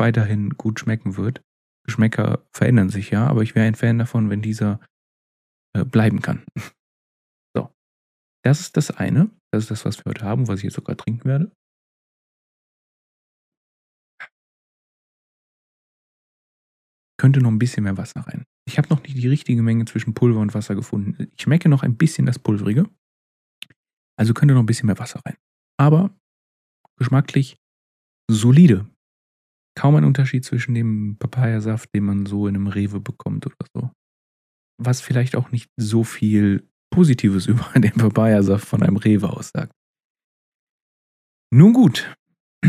weiterhin 0.00 0.50
gut 0.50 0.80
schmecken 0.80 1.16
wird. 1.16 1.42
Geschmäcker 1.86 2.44
verändern 2.52 2.88
sich 2.88 3.10
ja, 3.10 3.26
aber 3.26 3.42
ich 3.42 3.54
wäre 3.54 3.66
ein 3.66 3.74
Fan 3.74 3.98
davon, 3.98 4.30
wenn 4.30 4.42
dieser 4.42 4.80
äh, 5.76 5.84
bleiben 5.84 6.20
kann. 6.20 6.44
so. 7.56 7.70
Das 8.44 8.60
ist 8.60 8.76
das 8.76 8.90
eine. 8.90 9.30
Das 9.52 9.64
ist 9.64 9.70
das, 9.70 9.84
was 9.84 9.98
wir 9.98 10.10
heute 10.10 10.24
haben, 10.24 10.48
was 10.48 10.58
ich 10.58 10.64
jetzt 10.64 10.74
sogar 10.74 10.96
trinken 10.96 11.28
werde. 11.28 11.52
Könnte 17.22 17.40
noch 17.40 17.52
ein 17.52 17.58
bisschen 17.60 17.84
mehr 17.84 17.96
Wasser 17.96 18.22
rein. 18.22 18.42
Ich 18.66 18.78
habe 18.78 18.88
noch 18.88 19.00
nicht 19.04 19.16
die 19.16 19.28
richtige 19.28 19.62
Menge 19.62 19.84
zwischen 19.84 20.12
Pulver 20.12 20.40
und 20.40 20.54
Wasser 20.54 20.74
gefunden. 20.74 21.28
Ich 21.36 21.42
schmecke 21.42 21.68
noch 21.68 21.84
ein 21.84 21.96
bisschen 21.96 22.26
das 22.26 22.40
Pulverige. 22.40 22.90
Also 24.18 24.34
könnte 24.34 24.54
noch 24.54 24.62
ein 24.62 24.66
bisschen 24.66 24.88
mehr 24.88 24.98
Wasser 24.98 25.20
rein. 25.24 25.36
Aber 25.78 26.10
geschmacklich 26.98 27.58
solide 28.28 28.90
kaum 29.78 29.94
ein 29.94 30.02
Unterschied 30.02 30.44
zwischen 30.44 30.74
dem 30.74 31.16
Papayasaft, 31.20 31.94
den 31.94 32.06
man 32.06 32.26
so 32.26 32.48
in 32.48 32.56
einem 32.56 32.66
Rewe 32.66 32.98
bekommt 32.98 33.46
oder 33.46 33.54
so. 33.72 33.92
Was 34.82 35.00
vielleicht 35.00 35.36
auch 35.36 35.52
nicht 35.52 35.70
so 35.76 36.02
viel 36.02 36.68
Positives 36.92 37.46
über 37.52 37.70
den 37.78 37.92
Papayasaft 37.92 38.66
von 38.66 38.82
einem 38.82 38.96
Rewe 38.96 39.30
aussagt. 39.30 39.72
Nun 41.54 41.72
gut. 41.72 42.16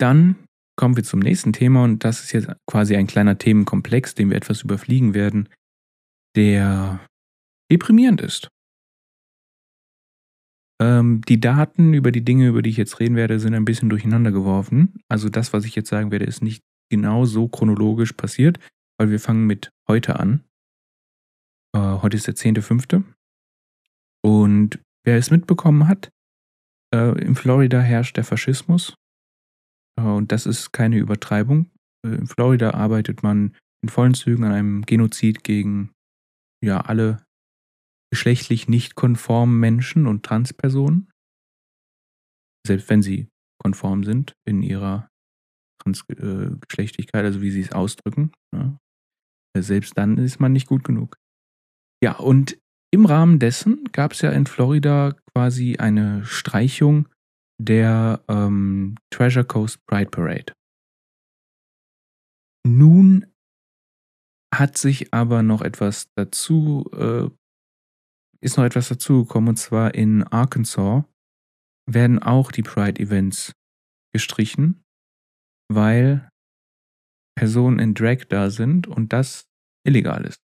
Dann 0.00 0.43
kommen 0.76 0.96
wir 0.96 1.04
zum 1.04 1.20
nächsten 1.20 1.52
Thema 1.52 1.84
und 1.84 2.04
das 2.04 2.22
ist 2.22 2.32
jetzt 2.32 2.48
quasi 2.66 2.96
ein 2.96 3.06
kleiner 3.06 3.38
Themenkomplex, 3.38 4.14
den 4.14 4.30
wir 4.30 4.36
etwas 4.36 4.62
überfliegen 4.62 5.14
werden, 5.14 5.48
der 6.36 7.00
deprimierend 7.70 8.20
ist. 8.20 8.48
Ähm, 10.80 11.22
die 11.22 11.40
Daten 11.40 11.94
über 11.94 12.10
die 12.10 12.24
Dinge, 12.24 12.48
über 12.48 12.62
die 12.62 12.70
ich 12.70 12.76
jetzt 12.76 12.98
reden 12.98 13.16
werde, 13.16 13.38
sind 13.38 13.54
ein 13.54 13.64
bisschen 13.64 13.88
durcheinander 13.88 14.32
geworfen. 14.32 15.00
Also 15.08 15.28
das, 15.28 15.52
was 15.52 15.64
ich 15.64 15.74
jetzt 15.76 15.88
sagen 15.88 16.10
werde, 16.10 16.24
ist 16.24 16.42
nicht 16.42 16.62
genau 16.90 17.24
so 17.24 17.48
chronologisch 17.48 18.12
passiert, 18.12 18.58
weil 18.98 19.10
wir 19.10 19.20
fangen 19.20 19.46
mit 19.46 19.70
heute 19.88 20.18
an. 20.18 20.44
Äh, 21.74 21.78
heute 21.78 22.16
ist 22.16 22.26
der 22.26 22.34
10.5. 22.34 23.04
Und 24.22 24.80
wer 25.04 25.16
es 25.16 25.30
mitbekommen 25.30 25.86
hat, 25.86 26.10
äh, 26.94 27.18
in 27.20 27.34
Florida 27.34 27.80
herrscht 27.80 28.16
der 28.16 28.24
Faschismus. 28.24 28.94
Äh, 29.96 30.02
und 30.02 30.32
das 30.32 30.46
ist 30.46 30.72
keine 30.72 30.98
Übertreibung. 30.98 31.70
Äh, 32.04 32.14
in 32.14 32.26
Florida 32.26 32.72
arbeitet 32.72 33.22
man 33.22 33.56
in 33.82 33.88
vollen 33.88 34.14
Zügen 34.14 34.44
an 34.44 34.52
einem 34.52 34.82
Genozid 34.82 35.44
gegen 35.44 35.92
ja 36.62 36.80
alle 36.80 37.24
geschlechtlich 38.10 38.68
nicht 38.68 38.94
konformen 38.94 39.58
Menschen 39.58 40.06
und 40.06 40.24
Transpersonen, 40.24 41.10
selbst 42.66 42.88
wenn 42.88 43.02
sie 43.02 43.28
konform 43.58 44.04
sind 44.04 44.34
in 44.46 44.62
ihrer 44.62 45.08
Transgeschlechtlichkeit, 45.82 47.24
äh, 47.24 47.26
also 47.26 47.42
wie 47.42 47.50
sie 47.50 47.60
es 47.60 47.72
ausdrücken, 47.72 48.32
ne? 48.54 48.78
selbst 49.56 49.96
dann 49.98 50.18
ist 50.18 50.40
man 50.40 50.52
nicht 50.52 50.66
gut 50.66 50.84
genug. 50.84 51.16
Ja, 52.02 52.16
und 52.16 52.58
im 52.92 53.06
Rahmen 53.06 53.38
dessen 53.38 53.84
gab 53.92 54.12
es 54.12 54.20
ja 54.20 54.30
in 54.30 54.46
Florida 54.46 55.16
quasi 55.32 55.76
eine 55.76 56.24
Streichung 56.24 57.08
der 57.60 58.24
ähm, 58.28 58.96
Treasure 59.10 59.44
Coast 59.44 59.84
Pride 59.86 60.10
Parade. 60.10 60.52
Nun 62.66 63.26
hat 64.54 64.78
sich 64.78 65.12
aber 65.12 65.42
noch 65.42 65.62
etwas 65.62 66.08
dazu 66.14 66.90
äh, 66.92 67.28
ist 68.44 68.58
noch 68.58 68.64
etwas 68.64 68.88
dazugekommen 68.88 69.50
und 69.50 69.56
zwar 69.56 69.94
in 69.94 70.22
Arkansas 70.24 71.04
werden 71.90 72.18
auch 72.18 72.52
die 72.52 72.62
Pride-Events 72.62 73.52
gestrichen, 74.12 74.84
weil 75.72 76.28
Personen 77.36 77.78
in 77.78 77.94
Drag 77.94 78.26
da 78.28 78.50
sind 78.50 78.86
und 78.86 79.12
das 79.12 79.48
illegal 79.86 80.24
ist. 80.24 80.40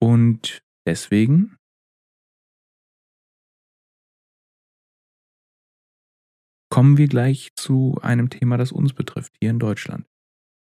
Und 0.00 0.62
deswegen 0.86 1.56
kommen 6.72 6.96
wir 6.96 7.06
gleich 7.06 7.50
zu 7.54 7.98
einem 8.00 8.30
Thema, 8.30 8.56
das 8.56 8.72
uns 8.72 8.94
betrifft, 8.94 9.36
hier 9.42 9.50
in 9.50 9.58
Deutschland. 9.58 10.06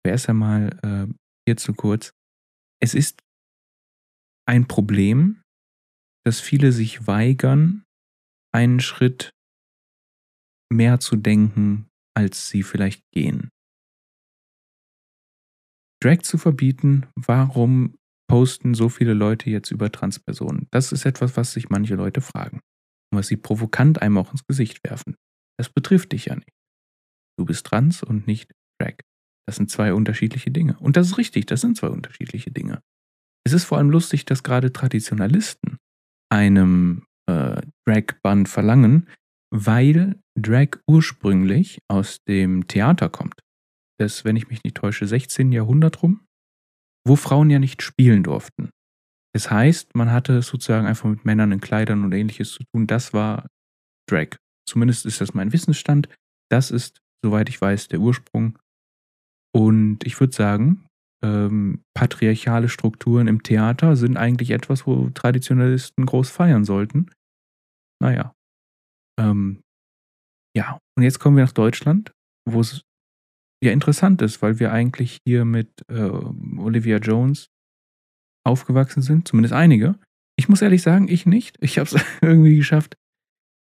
Erst 0.04 0.28
einmal 0.28 0.76
äh, 0.82 1.06
hierzu 1.48 1.72
kurz. 1.72 2.10
Es 2.82 2.94
ist 2.94 3.22
ein 4.44 4.66
Problem, 4.66 5.40
dass 6.24 6.40
viele 6.40 6.72
sich 6.72 7.06
weigern, 7.06 7.84
einen 8.52 8.80
Schritt 8.80 9.30
mehr 10.68 10.98
zu 10.98 11.14
denken, 11.14 11.86
als 12.16 12.48
sie 12.48 12.64
vielleicht 12.64 13.04
gehen. 13.12 13.50
Drag 16.02 16.22
zu 16.22 16.38
verbieten, 16.38 17.06
warum 17.14 17.94
posten 18.28 18.74
so 18.74 18.88
viele 18.88 19.14
Leute 19.14 19.48
jetzt 19.48 19.70
über 19.70 19.92
Transpersonen? 19.92 20.66
Das 20.72 20.90
ist 20.90 21.06
etwas, 21.06 21.36
was 21.36 21.52
sich 21.52 21.70
manche 21.70 21.94
Leute 21.94 22.20
fragen 22.20 22.58
und 23.12 23.18
was 23.18 23.28
sie 23.28 23.36
provokant 23.36 24.02
einem 24.02 24.18
auch 24.18 24.32
ins 24.32 24.44
Gesicht 24.44 24.82
werfen. 24.82 25.14
Das 25.58 25.68
betrifft 25.68 26.12
dich 26.12 26.26
ja 26.26 26.36
nicht. 26.36 26.52
Du 27.38 27.44
bist 27.44 27.66
trans 27.66 28.02
und 28.02 28.26
nicht 28.26 28.52
Drag. 28.80 28.96
Das 29.46 29.56
sind 29.56 29.70
zwei 29.70 29.92
unterschiedliche 29.92 30.50
Dinge. 30.50 30.78
Und 30.78 30.96
das 30.96 31.08
ist 31.08 31.18
richtig, 31.18 31.46
das 31.46 31.60
sind 31.60 31.76
zwei 31.76 31.88
unterschiedliche 31.88 32.50
Dinge. 32.50 32.82
Es 33.46 33.52
ist 33.52 33.64
vor 33.64 33.78
allem 33.78 33.90
lustig, 33.90 34.24
dass 34.24 34.42
gerade 34.42 34.72
Traditionalisten 34.72 35.76
einem 36.32 37.04
äh, 37.26 37.60
Drag-Band 37.86 38.48
verlangen, 38.48 39.08
weil 39.52 40.18
Drag 40.38 40.78
ursprünglich 40.88 41.78
aus 41.88 42.24
dem 42.26 42.66
Theater 42.66 43.08
kommt. 43.08 43.40
Das, 44.00 44.24
wenn 44.24 44.36
ich 44.36 44.48
mich 44.48 44.64
nicht 44.64 44.76
täusche, 44.76 45.06
16. 45.06 45.52
Jahrhundert 45.52 46.02
rum, 46.02 46.26
wo 47.06 47.16
Frauen 47.16 47.50
ja 47.50 47.58
nicht 47.58 47.82
spielen 47.82 48.22
durften. 48.22 48.70
Das 49.34 49.50
heißt, 49.50 49.94
man 49.94 50.10
hatte 50.10 50.42
sozusagen 50.42 50.86
einfach 50.86 51.08
mit 51.08 51.24
Männern 51.24 51.52
in 51.52 51.60
Kleidern 51.60 52.04
und 52.04 52.12
ähnliches 52.12 52.52
zu 52.52 52.64
tun. 52.72 52.86
Das 52.86 53.12
war 53.12 53.46
Drag. 54.08 54.36
Zumindest 54.68 55.06
ist 55.06 55.20
das 55.20 55.34
mein 55.34 55.52
Wissensstand. 55.52 56.08
Das 56.50 56.70
ist, 56.70 57.00
soweit 57.24 57.48
ich 57.48 57.60
weiß, 57.60 57.88
der 57.88 58.00
Ursprung. 58.00 58.58
Und 59.54 60.04
ich 60.04 60.18
würde 60.20 60.34
sagen, 60.34 60.86
ähm, 61.24 61.82
patriarchale 61.94 62.68
Strukturen 62.68 63.28
im 63.28 63.42
Theater 63.42 63.96
sind 63.96 64.16
eigentlich 64.16 64.50
etwas, 64.50 64.86
wo 64.86 65.10
Traditionalisten 65.10 66.06
groß 66.06 66.30
feiern 66.30 66.64
sollten. 66.64 67.10
Naja. 68.02 68.34
Ähm, 69.18 69.60
ja, 70.56 70.78
und 70.96 71.02
jetzt 71.02 71.18
kommen 71.18 71.36
wir 71.36 71.44
nach 71.44 71.52
Deutschland, 71.52 72.12
wo 72.48 72.60
es 72.60 72.82
ja 73.62 73.72
interessant 73.72 74.22
ist, 74.22 74.42
weil 74.42 74.60
wir 74.60 74.72
eigentlich 74.72 75.18
hier 75.26 75.44
mit 75.44 75.70
äh, 75.88 76.10
Olivia 76.58 76.98
Jones 76.98 77.48
aufgewachsen 78.46 79.02
sind, 79.02 79.26
zumindest 79.26 79.54
einige. 79.54 79.98
Ich 80.36 80.48
muss 80.48 80.62
ehrlich 80.62 80.82
sagen, 80.82 81.08
ich 81.08 81.26
nicht. 81.26 81.56
Ich 81.60 81.78
habe 81.78 81.88
es 81.88 82.04
irgendwie 82.20 82.56
geschafft, 82.56 82.96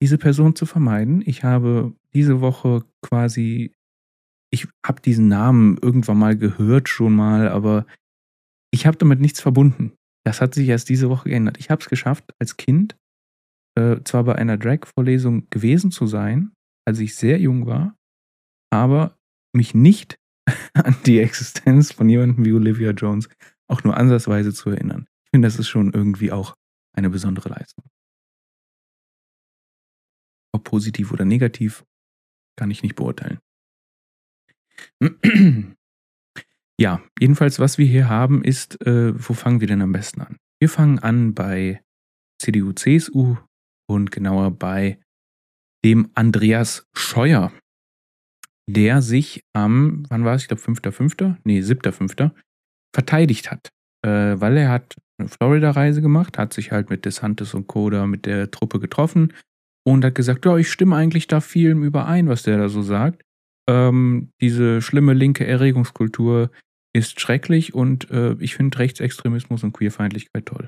diese 0.06 0.20
Person 0.20 0.56
zu 0.56 0.68
vermeiden. 0.68 1.24
Ich 1.26 1.44
habe 1.44 1.96
diese 2.14 2.40
Woche 2.40 2.86
quasi, 3.02 3.74
ich 4.52 4.68
habe 4.86 5.02
diesen 5.02 5.28
Namen 5.30 5.80
irgendwann 5.82 6.20
mal 6.20 6.38
gehört 6.38 6.90
schon 6.90 7.16
mal, 7.16 7.50
aber 7.50 7.88
ich 8.72 8.86
habe 8.86 8.98
damit 8.98 9.20
nichts 9.20 9.42
verbunden. 9.42 9.94
Das 10.24 10.42
hat 10.42 10.54
sich 10.54 10.68
erst 10.68 10.90
diese 10.90 11.10
Woche 11.10 11.30
geändert. 11.30 11.58
Ich 11.58 11.72
habe 11.72 11.82
es 11.82 11.90
geschafft, 11.90 12.36
als 12.38 12.56
Kind 12.56 12.96
äh, 13.76 13.98
zwar 14.04 14.26
bei 14.26 14.36
einer 14.36 14.60
Drag-Vorlesung 14.60 15.50
gewesen 15.50 15.90
zu 15.90 16.06
sein, 16.06 16.52
als 16.86 17.00
ich 17.00 17.16
sehr 17.16 17.40
jung 17.40 17.66
war, 17.66 17.96
aber 18.72 19.18
mich 19.56 19.74
nicht 19.74 20.20
an 20.76 20.96
die 21.08 21.20
Existenz 21.20 21.94
von 21.94 22.08
jemandem 22.08 22.46
wie 22.46 22.54
Olivia 22.54 22.92
Jones 22.92 23.28
auch 23.68 23.84
nur 23.84 23.98
ansatzweise 23.98 24.54
zu 24.54 24.70
erinnern. 24.70 25.08
Ich 25.24 25.32
finde, 25.32 25.48
das 25.48 25.58
ist 25.58 25.68
schon 25.68 25.94
irgendwie 25.94 26.32
auch 26.32 26.54
eine 26.94 27.10
besondere 27.10 27.50
Leistung. 27.50 27.86
Ob 30.56 30.64
positiv 30.64 31.12
oder 31.12 31.26
negativ, 31.26 31.84
kann 32.58 32.72
ich 32.72 32.82
nicht 32.82 32.96
beurteilen. 32.96 33.40
Ja, 36.80 37.02
jedenfalls, 37.20 37.60
was 37.60 37.78
wir 37.78 37.86
hier 37.86 38.08
haben, 38.08 38.42
ist, 38.44 38.86
äh, 38.86 39.14
wo 39.16 39.34
fangen 39.34 39.60
wir 39.60 39.68
denn 39.68 39.82
am 39.82 39.92
besten 39.92 40.22
an? 40.22 40.38
Wir 40.60 40.70
fangen 40.70 41.00
an 41.00 41.34
bei 41.34 41.82
CDU, 42.42 42.72
CSU 42.72 43.38
und 43.90 44.12
genauer 44.12 44.52
bei 44.52 45.00
dem 45.84 46.10
Andreas 46.16 46.88
Scheuer, 46.94 47.52
der 48.70 49.02
sich 49.02 49.44
am, 49.54 50.06
wann 50.10 50.26
war 50.26 50.36
es, 50.36 50.44
ich 50.44 50.48
glaube 50.48 50.64
5.5., 50.64 51.38
nee, 51.44 51.60
7.5., 51.60 52.32
verteidigt 52.94 53.52
hat, 53.52 53.72
äh, 54.06 54.40
weil 54.40 54.56
er 54.58 54.70
hat 54.70 54.96
eine 55.18 55.28
Florida-Reise 55.28 56.02
gemacht, 56.02 56.38
hat 56.38 56.54
sich 56.54 56.72
halt 56.72 56.90
mit 56.90 57.04
DeSantis 57.06 57.54
und 57.54 57.68
Co. 57.68 57.90
da 57.90 58.06
mit 58.08 58.26
der 58.26 58.52
Truppe 58.52 58.80
getroffen 58.80 59.34
und 59.86 60.04
hat 60.04 60.16
gesagt, 60.16 60.46
ja, 60.46 60.58
ich 60.58 60.72
stimme 60.72 60.96
eigentlich 60.96 61.28
da 61.28 61.42
vielem 61.42 61.84
überein, 61.84 62.28
was 62.28 62.44
der 62.44 62.58
da 62.58 62.70
so 62.70 62.82
sagt. 62.82 63.22
Ähm, 63.68 64.32
diese 64.42 64.82
schlimme 64.82 65.14
linke 65.14 65.46
Erregungskultur 65.46 66.52
ist 66.94 67.20
schrecklich 67.20 67.74
und 67.74 68.10
äh, 68.10 68.34
ich 68.40 68.56
finde 68.56 68.80
Rechtsextremismus 68.80 69.64
und 69.64 69.74
Queerfeindlichkeit 69.74 70.46
toll. 70.46 70.68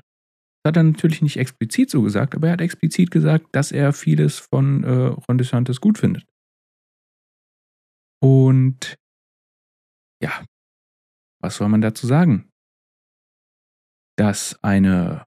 Das 0.62 0.70
hat 0.70 0.76
er 0.76 0.82
natürlich 0.82 1.22
nicht 1.22 1.36
explizit 1.36 1.90
so 1.90 2.02
gesagt, 2.02 2.34
aber 2.34 2.48
er 2.48 2.52
hat 2.54 2.60
explizit 2.60 3.10
gesagt, 3.10 3.46
dass 3.52 3.72
er 3.72 3.92
vieles 3.92 4.38
von 4.38 4.84
äh, 4.84 5.06
Ron 5.28 5.38
DeSantis 5.38 5.80
gut 5.80 5.98
findet. 5.98 6.24
Und 8.20 8.96
ja, 10.22 10.44
was 11.40 11.56
soll 11.56 11.68
man 11.68 11.80
dazu 11.80 12.06
sagen? 12.06 12.50
Dass 14.16 14.58
eine 14.62 15.24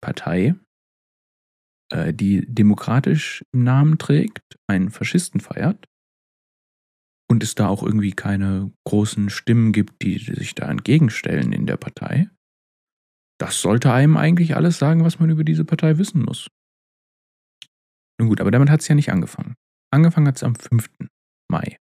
Partei, 0.00 0.54
äh, 1.92 2.14
die 2.14 2.46
demokratisch 2.46 3.44
im 3.52 3.64
Namen 3.64 3.98
trägt, 3.98 4.56
einen 4.66 4.90
Faschisten 4.90 5.40
feiert 5.40 5.86
und 7.30 7.42
es 7.42 7.54
da 7.54 7.68
auch 7.68 7.82
irgendwie 7.82 8.12
keine 8.12 8.72
großen 8.86 9.30
Stimmen 9.30 9.72
gibt, 9.72 10.02
die 10.02 10.18
sich 10.18 10.54
da 10.54 10.70
entgegenstellen 10.70 11.52
in 11.52 11.66
der 11.66 11.76
Partei, 11.76 12.28
das 13.38 13.60
sollte 13.60 13.92
einem 13.92 14.16
eigentlich 14.16 14.56
alles 14.56 14.78
sagen, 14.78 15.04
was 15.04 15.18
man 15.18 15.30
über 15.30 15.44
diese 15.44 15.64
Partei 15.64 15.98
wissen 15.98 16.22
muss. 16.22 16.48
Nun 18.18 18.28
gut, 18.28 18.40
aber 18.40 18.50
damit 18.50 18.70
hat 18.70 18.80
es 18.80 18.88
ja 18.88 18.94
nicht 18.94 19.10
angefangen. 19.10 19.54
Angefangen 19.92 20.28
hat 20.28 20.36
es 20.36 20.44
am 20.44 20.54
5. 20.54 20.88
Mai. 21.50 21.76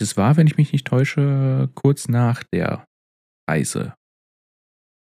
Das 0.00 0.16
war, 0.16 0.36
wenn 0.36 0.46
ich 0.46 0.56
mich 0.56 0.72
nicht 0.72 0.86
täusche, 0.86 1.70
kurz 1.74 2.08
nach 2.08 2.42
der 2.52 2.86
Reise. 3.48 3.94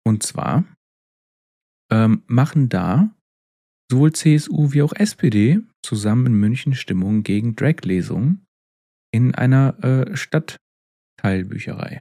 Und 0.06 0.24
zwar 0.24 0.64
ähm, 1.92 2.24
machen 2.28 2.70
da 2.70 3.17
sowohl 3.92 4.14
CSU 4.14 4.74
wie 4.74 4.82
auch 4.82 4.94
SPD 4.94 5.62
zusammen 5.84 6.28
in 6.28 6.34
München 6.34 6.76
Stimmung 6.76 7.24
gegen 7.24 7.56
Drag-Lesungen 7.56 8.46
in 9.14 9.36
einer 9.36 9.82
äh, 9.84 10.16
Stadtteilbücherei. 10.16 12.00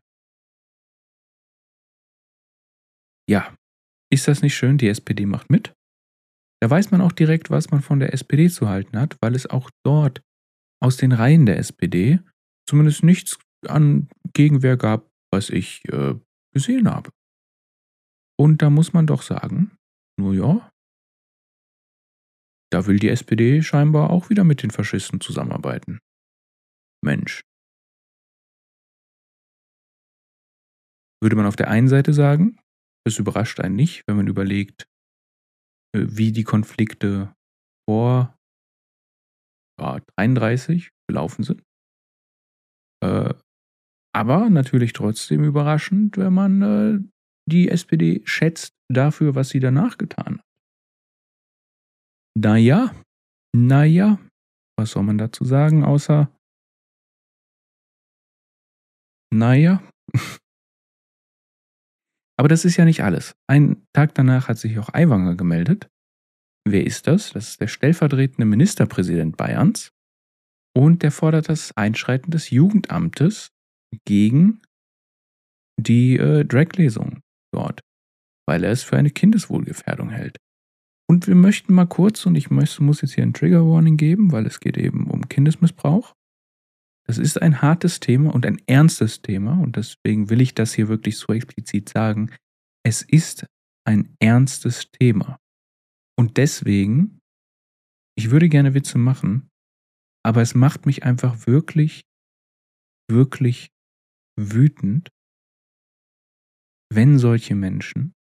Ja, 3.28 3.56
ist 4.12 4.28
das 4.28 4.42
nicht 4.42 4.56
schön? 4.56 4.78
Die 4.78 4.88
SPD 4.88 5.26
macht 5.26 5.50
mit. 5.50 5.72
Da 6.62 6.70
weiß 6.70 6.90
man 6.90 7.00
auch 7.00 7.12
direkt, 7.12 7.50
was 7.50 7.70
man 7.70 7.82
von 7.82 8.00
der 8.00 8.12
SPD 8.14 8.48
zu 8.48 8.68
halten 8.68 8.98
hat, 8.98 9.16
weil 9.20 9.34
es 9.34 9.46
auch 9.46 9.70
dort 9.84 10.22
aus 10.82 10.96
den 10.96 11.12
Reihen 11.12 11.46
der 11.46 11.58
SPD 11.58 12.20
zumindest 12.68 13.02
nichts 13.02 13.38
an 13.66 14.08
Gegenwehr 14.32 14.76
gab, 14.76 15.08
was 15.32 15.50
ich 15.50 15.84
äh, 15.88 16.14
gesehen 16.54 16.90
habe. 16.90 17.10
Und 18.38 18.62
da 18.62 18.70
muss 18.70 18.92
man 18.92 19.06
doch 19.06 19.22
sagen, 19.22 19.76
nur 20.18 20.34
ja, 20.34 20.70
da 22.76 22.86
will 22.86 22.98
die 22.98 23.08
SPD 23.08 23.62
scheinbar 23.62 24.10
auch 24.10 24.28
wieder 24.28 24.44
mit 24.44 24.62
den 24.62 24.70
Faschisten 24.70 25.18
zusammenarbeiten. 25.22 25.98
Mensch. 27.02 27.40
Würde 31.22 31.36
man 31.36 31.46
auf 31.46 31.56
der 31.56 31.70
einen 31.70 31.88
Seite 31.88 32.12
sagen, 32.12 32.60
es 33.06 33.18
überrascht 33.18 33.60
einen 33.60 33.76
nicht, 33.76 34.02
wenn 34.06 34.16
man 34.16 34.26
überlegt, 34.26 34.84
äh, 35.94 36.04
wie 36.06 36.32
die 36.32 36.44
Konflikte 36.44 37.34
vor 37.88 38.36
ja, 39.80 40.00
33 40.18 40.90
gelaufen 41.08 41.44
sind. 41.44 41.62
Äh, 43.02 43.32
aber 44.14 44.50
natürlich 44.50 44.92
trotzdem 44.92 45.44
überraschend, 45.44 46.18
wenn 46.18 46.34
man 46.34 46.60
äh, 46.60 46.98
die 47.48 47.70
SPD 47.70 48.20
schätzt 48.26 48.74
dafür, 48.92 49.34
was 49.34 49.48
sie 49.48 49.60
danach 49.60 49.96
getan 49.96 50.40
hat. 50.40 50.45
Naja, 52.36 52.94
naja, 53.56 54.18
was 54.78 54.90
soll 54.90 55.04
man 55.04 55.16
dazu 55.16 55.44
sagen, 55.44 55.84
außer 55.84 56.30
naja. 59.32 59.82
Aber 62.38 62.48
das 62.48 62.66
ist 62.66 62.76
ja 62.76 62.84
nicht 62.84 63.02
alles. 63.02 63.34
Einen 63.48 63.86
Tag 63.94 64.14
danach 64.14 64.48
hat 64.48 64.58
sich 64.58 64.78
auch 64.78 64.92
Aiwanger 64.92 65.34
gemeldet. 65.34 65.88
Wer 66.68 66.86
ist 66.86 67.06
das? 67.06 67.32
Das 67.32 67.48
ist 67.48 67.60
der 67.60 67.68
stellvertretende 67.68 68.44
Ministerpräsident 68.44 69.38
Bayerns. 69.38 69.92
Und 70.76 71.02
der 71.02 71.12
fordert 71.12 71.48
das 71.48 71.74
Einschreiten 71.76 72.30
des 72.30 72.50
Jugendamtes 72.50 73.48
gegen 74.04 74.60
die 75.80 76.18
äh, 76.18 76.44
Drag-Lesung 76.44 77.20
dort, 77.54 77.80
weil 78.46 78.62
er 78.64 78.72
es 78.72 78.82
für 78.82 78.98
eine 78.98 79.10
Kindeswohlgefährdung 79.10 80.10
hält. 80.10 80.36
Und 81.08 81.28
wir 81.28 81.36
möchten 81.36 81.72
mal 81.72 81.86
kurz, 81.86 82.26
und 82.26 82.34
ich 82.34 82.50
muss 82.50 83.00
jetzt 83.00 83.14
hier 83.14 83.22
ein 83.22 83.32
Trigger 83.32 83.64
Warning 83.64 83.96
geben, 83.96 84.32
weil 84.32 84.46
es 84.46 84.58
geht 84.60 84.76
eben 84.76 85.08
um 85.08 85.28
Kindesmissbrauch. 85.28 86.14
Das 87.06 87.18
ist 87.18 87.40
ein 87.40 87.62
hartes 87.62 88.00
Thema 88.00 88.34
und 88.34 88.44
ein 88.44 88.60
ernstes 88.66 89.22
Thema 89.22 89.60
und 89.62 89.76
deswegen 89.76 90.28
will 90.28 90.40
ich 90.40 90.54
das 90.54 90.74
hier 90.74 90.88
wirklich 90.88 91.16
so 91.18 91.32
explizit 91.32 91.88
sagen. 91.88 92.34
Es 92.84 93.02
ist 93.02 93.46
ein 93.86 94.16
ernstes 94.18 94.90
Thema. 94.90 95.38
Und 96.18 96.36
deswegen, 96.36 97.20
ich 98.18 98.30
würde 98.30 98.48
gerne 98.48 98.74
Witze 98.74 98.98
machen, 98.98 99.48
aber 100.24 100.42
es 100.42 100.56
macht 100.56 100.86
mich 100.86 101.04
einfach 101.04 101.46
wirklich, 101.46 102.02
wirklich 103.08 103.70
wütend, 104.36 105.08
wenn 106.92 107.20
solche 107.20 107.54
Menschen 107.54 108.14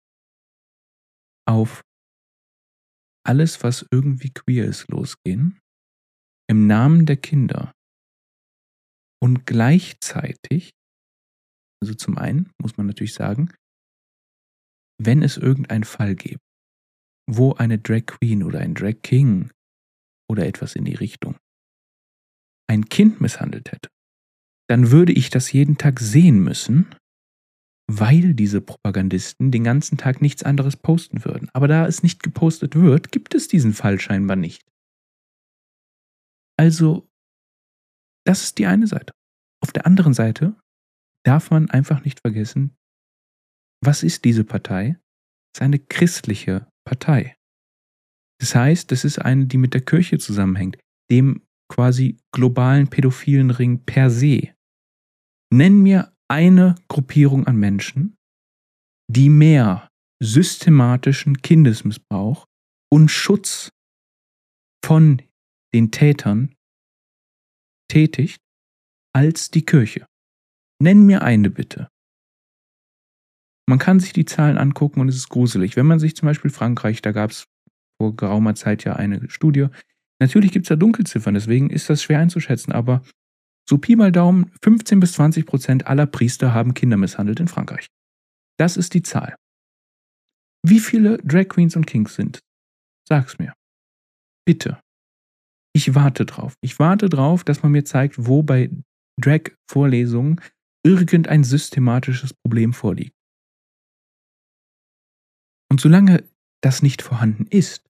auf 1.46 1.82
alles, 3.26 3.62
was 3.62 3.86
irgendwie 3.90 4.30
queer 4.30 4.66
ist, 4.66 4.88
losgehen, 4.88 5.58
im 6.48 6.66
Namen 6.66 7.06
der 7.06 7.16
Kinder. 7.16 7.72
Und 9.22 9.46
gleichzeitig, 9.46 10.72
also 11.82 11.94
zum 11.94 12.18
einen 12.18 12.52
muss 12.60 12.76
man 12.76 12.86
natürlich 12.86 13.14
sagen, 13.14 13.52
wenn 15.02 15.22
es 15.22 15.36
irgendeinen 15.36 15.84
Fall 15.84 16.14
gibt, 16.14 16.42
wo 17.28 17.54
eine 17.54 17.78
Drag 17.78 18.06
Queen 18.06 18.42
oder 18.42 18.60
ein 18.60 18.74
Drag 18.74 19.00
King 19.02 19.50
oder 20.30 20.46
etwas 20.46 20.76
in 20.76 20.84
die 20.84 20.94
Richtung 20.94 21.36
ein 22.68 22.88
Kind 22.88 23.20
misshandelt 23.20 23.72
hätte, 23.72 23.88
dann 24.68 24.90
würde 24.90 25.12
ich 25.12 25.30
das 25.30 25.52
jeden 25.52 25.78
Tag 25.78 26.00
sehen 26.00 26.42
müssen, 26.42 26.94
weil 27.86 28.34
diese 28.34 28.60
Propagandisten 28.60 29.50
den 29.50 29.64
ganzen 29.64 29.98
Tag 29.98 30.22
nichts 30.22 30.42
anderes 30.42 30.76
posten 30.76 31.24
würden. 31.24 31.50
Aber 31.52 31.68
da 31.68 31.86
es 31.86 32.02
nicht 32.02 32.22
gepostet 32.22 32.74
wird, 32.74 33.12
gibt 33.12 33.34
es 33.34 33.48
diesen 33.48 33.74
Fall 33.74 34.00
scheinbar 34.00 34.36
nicht. 34.36 34.66
Also 36.58 37.08
das 38.26 38.42
ist 38.42 38.58
die 38.58 38.66
eine 38.66 38.86
Seite. 38.86 39.12
Auf 39.62 39.72
der 39.72 39.86
anderen 39.86 40.14
Seite 40.14 40.56
darf 41.24 41.50
man 41.50 41.70
einfach 41.70 42.04
nicht 42.04 42.20
vergessen, 42.20 42.76
was 43.82 44.02
ist 44.02 44.24
diese 44.24 44.44
Partei? 44.44 44.98
Es 45.52 45.60
ist 45.60 45.62
eine 45.62 45.78
christliche 45.78 46.66
Partei. 46.86 47.36
Das 48.40 48.54
heißt, 48.54 48.90
das 48.90 49.04
ist 49.04 49.18
eine, 49.18 49.46
die 49.46 49.58
mit 49.58 49.74
der 49.74 49.84
Kirche 49.84 50.18
zusammenhängt. 50.18 50.78
Dem 51.10 51.46
quasi 51.70 52.18
globalen 52.32 52.88
pädophilen 52.88 53.50
Ring 53.50 53.84
per 53.84 54.10
se. 54.10 54.54
Nenn 55.52 55.82
mir 55.82 56.13
eine 56.28 56.74
Gruppierung 56.88 57.46
an 57.46 57.56
Menschen, 57.56 58.16
die 59.10 59.28
mehr 59.28 59.88
systematischen 60.22 61.42
Kindesmissbrauch 61.42 62.46
und 62.90 63.10
Schutz 63.10 63.70
von 64.84 65.22
den 65.74 65.90
Tätern 65.90 66.54
tätigt 67.88 68.40
als 69.14 69.50
die 69.50 69.64
Kirche. 69.64 70.06
Nenn 70.80 71.04
mir 71.06 71.22
eine 71.22 71.50
bitte. 71.50 71.88
Man 73.66 73.78
kann 73.78 74.00
sich 74.00 74.12
die 74.12 74.24
Zahlen 74.24 74.58
angucken 74.58 75.00
und 75.00 75.08
es 75.08 75.16
ist 75.16 75.28
gruselig. 75.28 75.76
Wenn 75.76 75.86
man 75.86 75.98
sich 75.98 76.16
zum 76.16 76.26
Beispiel 76.26 76.50
Frankreich, 76.50 77.00
da 77.00 77.12
gab 77.12 77.30
es 77.30 77.46
vor 78.00 78.14
geraumer 78.14 78.54
Zeit 78.54 78.84
ja 78.84 78.96
eine 78.96 79.30
Studie. 79.30 79.68
Natürlich 80.20 80.52
gibt 80.52 80.66
es 80.66 80.68
da 80.68 80.76
Dunkelziffern, 80.76 81.34
deswegen 81.34 81.70
ist 81.70 81.88
das 81.88 82.02
schwer 82.02 82.18
einzuschätzen, 82.20 82.72
aber 82.72 83.02
so 83.68 83.78
Pi 83.78 83.96
mal 83.96 84.12
Daumen, 84.12 84.52
15 84.62 85.00
bis 85.00 85.12
20 85.12 85.46
Prozent 85.46 85.86
aller 85.86 86.06
Priester 86.06 86.52
haben 86.52 86.74
Kinder 86.74 86.96
misshandelt 86.96 87.40
in 87.40 87.48
Frankreich. 87.48 87.88
Das 88.58 88.76
ist 88.76 88.94
die 88.94 89.02
Zahl. 89.02 89.36
Wie 90.66 90.80
viele 90.80 91.18
Drag 91.18 91.48
Queens 91.48 91.76
und 91.76 91.86
Kings 91.86 92.14
sind? 92.14 92.40
Sag's 93.06 93.38
mir. 93.38 93.54
Bitte. 94.46 94.80
Ich 95.74 95.94
warte 95.94 96.24
drauf. 96.24 96.54
Ich 96.62 96.78
warte 96.78 97.08
drauf, 97.08 97.44
dass 97.44 97.62
man 97.62 97.72
mir 97.72 97.84
zeigt, 97.84 98.26
wo 98.26 98.42
bei 98.42 98.70
Drag-Vorlesungen 99.20 100.40
irgendein 100.84 101.44
systematisches 101.44 102.34
Problem 102.34 102.72
vorliegt. 102.72 103.14
Und 105.70 105.80
solange 105.80 106.28
das 106.62 106.82
nicht 106.82 107.02
vorhanden 107.02 107.46
ist, 107.46 107.84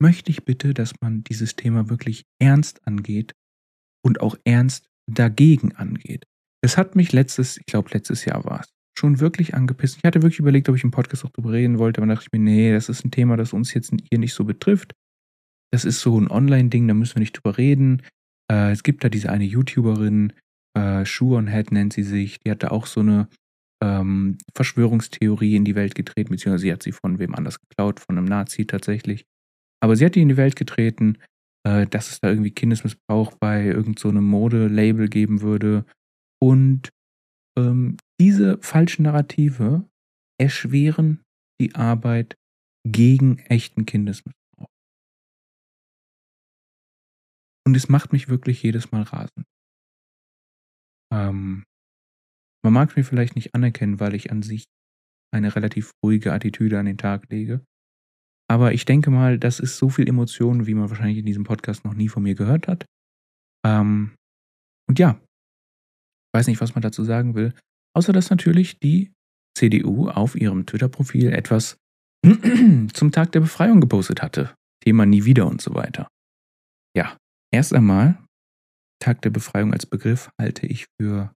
möchte 0.00 0.30
ich 0.30 0.44
bitte, 0.44 0.74
dass 0.74 1.00
man 1.00 1.24
dieses 1.24 1.56
Thema 1.56 1.88
wirklich 1.88 2.26
ernst 2.40 2.86
angeht 2.86 3.34
und 4.04 4.20
auch 4.20 4.36
ernst 4.44 4.86
dagegen 5.10 5.72
angeht. 5.72 6.24
Es 6.64 6.76
hat 6.76 6.96
mich 6.96 7.12
letztes, 7.12 7.58
ich 7.58 7.66
glaube 7.66 7.90
letztes 7.92 8.24
Jahr 8.24 8.44
war 8.44 8.60
es, 8.60 8.68
schon 8.98 9.20
wirklich 9.20 9.54
angepisst. 9.54 9.98
Ich 9.98 10.04
hatte 10.04 10.22
wirklich 10.22 10.38
überlegt, 10.38 10.68
ob 10.68 10.76
ich 10.76 10.84
im 10.84 10.90
Podcast 10.90 11.24
auch 11.24 11.30
darüber 11.30 11.52
reden 11.52 11.78
wollte, 11.78 12.00
aber 12.00 12.12
dachte 12.12 12.26
ich 12.26 12.38
mir, 12.38 12.44
nee, 12.44 12.72
das 12.72 12.88
ist 12.88 13.04
ein 13.04 13.10
Thema, 13.10 13.36
das 13.36 13.52
uns 13.52 13.74
jetzt 13.74 13.92
hier 14.10 14.18
nicht 14.18 14.34
so 14.34 14.44
betrifft. 14.44 14.92
Das 15.72 15.84
ist 15.84 16.00
so 16.00 16.20
ein 16.20 16.30
Online-Ding, 16.30 16.86
da 16.86 16.94
müssen 16.94 17.16
wir 17.16 17.20
nicht 17.20 17.32
drüber 17.32 17.56
reden. 17.56 18.02
Äh, 18.50 18.72
es 18.72 18.82
gibt 18.82 19.02
da 19.02 19.08
diese 19.08 19.30
eine 19.30 19.44
YouTuberin, 19.44 20.34
äh, 20.74 21.04
Shoe 21.04 21.36
on 21.36 21.48
Head 21.48 21.72
nennt 21.72 21.92
sie 21.92 22.02
sich, 22.02 22.38
die 22.40 22.50
hat 22.50 22.62
da 22.62 22.68
auch 22.68 22.86
so 22.86 23.00
eine 23.00 23.28
ähm, 23.82 24.38
Verschwörungstheorie 24.54 25.56
in 25.56 25.64
die 25.64 25.74
Welt 25.74 25.94
getreten, 25.94 26.30
beziehungsweise 26.30 26.62
sie 26.62 26.72
hat 26.72 26.82
sie 26.82 26.92
von 26.92 27.18
wem 27.18 27.34
anders 27.34 27.58
geklaut, 27.60 28.00
von 28.00 28.18
einem 28.18 28.26
Nazi 28.26 28.66
tatsächlich. 28.66 29.24
Aber 29.80 29.96
sie 29.96 30.04
hat 30.04 30.14
die 30.14 30.22
in 30.22 30.28
die 30.28 30.36
Welt 30.36 30.54
getreten, 30.54 31.18
äh, 31.66 31.86
dass 31.86 32.10
es 32.10 32.20
da 32.20 32.28
irgendwie 32.28 32.50
Kindesmissbrauch 32.50 33.34
bei 33.38 33.64
irgendeinem 33.66 33.96
so 33.96 34.12
Mode-Label 34.12 35.08
geben 35.08 35.42
würde. 35.42 35.84
Und 36.40 36.90
ähm, 37.58 37.96
diese 38.20 38.58
falschen 38.58 39.04
Narrative 39.04 39.88
erschweren 40.40 41.22
die 41.60 41.74
Arbeit 41.74 42.36
gegen 42.84 43.38
echten 43.38 43.86
Kindesmissbrauch. 43.86 44.68
Und 47.64 47.76
es 47.76 47.88
macht 47.88 48.12
mich 48.12 48.28
wirklich 48.28 48.62
jedes 48.62 48.90
Mal 48.90 49.02
rasend. 49.02 49.46
Ähm, 51.12 51.64
man 52.64 52.72
mag 52.72 52.90
es 52.90 52.96
mir 52.96 53.04
vielleicht 53.04 53.36
nicht 53.36 53.54
anerkennen, 53.54 54.00
weil 54.00 54.14
ich 54.14 54.32
an 54.32 54.42
sich 54.42 54.64
eine 55.32 55.54
relativ 55.54 55.92
ruhige 56.04 56.32
Attitüde 56.32 56.78
an 56.78 56.86
den 56.86 56.98
Tag 56.98 57.28
lege. 57.30 57.64
Aber 58.52 58.74
ich 58.74 58.84
denke 58.84 59.10
mal, 59.10 59.38
das 59.38 59.60
ist 59.60 59.78
so 59.78 59.88
viel 59.88 60.06
Emotionen, 60.08 60.66
wie 60.66 60.74
man 60.74 60.90
wahrscheinlich 60.90 61.18
in 61.18 61.26
diesem 61.26 61.44
Podcast 61.44 61.84
noch 61.84 61.94
nie 61.94 62.08
von 62.08 62.22
mir 62.22 62.34
gehört 62.34 62.68
hat. 62.68 62.84
Ähm, 63.64 64.14
und 64.88 64.98
ja, 64.98 65.18
weiß 66.34 66.48
nicht, 66.48 66.60
was 66.60 66.74
man 66.74 66.82
dazu 66.82 67.04
sagen 67.04 67.34
will. 67.34 67.54
Außer 67.96 68.12
dass 68.12 68.30
natürlich 68.30 68.78
die 68.78 69.12
CDU 69.56 70.08
auf 70.08 70.34
ihrem 70.34 70.66
Twitter-Profil 70.66 71.32
etwas 71.32 71.76
zum 72.92 73.12
Tag 73.12 73.32
der 73.32 73.40
Befreiung 73.40 73.80
gepostet 73.80 74.22
hatte. 74.22 74.54
Thema 74.82 75.06
nie 75.06 75.24
wieder 75.24 75.46
und 75.46 75.60
so 75.62 75.74
weiter. 75.74 76.08
Ja, 76.96 77.16
Erst 77.54 77.74
einmal, 77.74 78.18
Tag 78.98 79.20
der 79.22 79.30
Befreiung 79.30 79.74
als 79.74 79.84
Begriff 79.84 80.30
halte 80.40 80.66
ich 80.66 80.86
für 80.98 81.34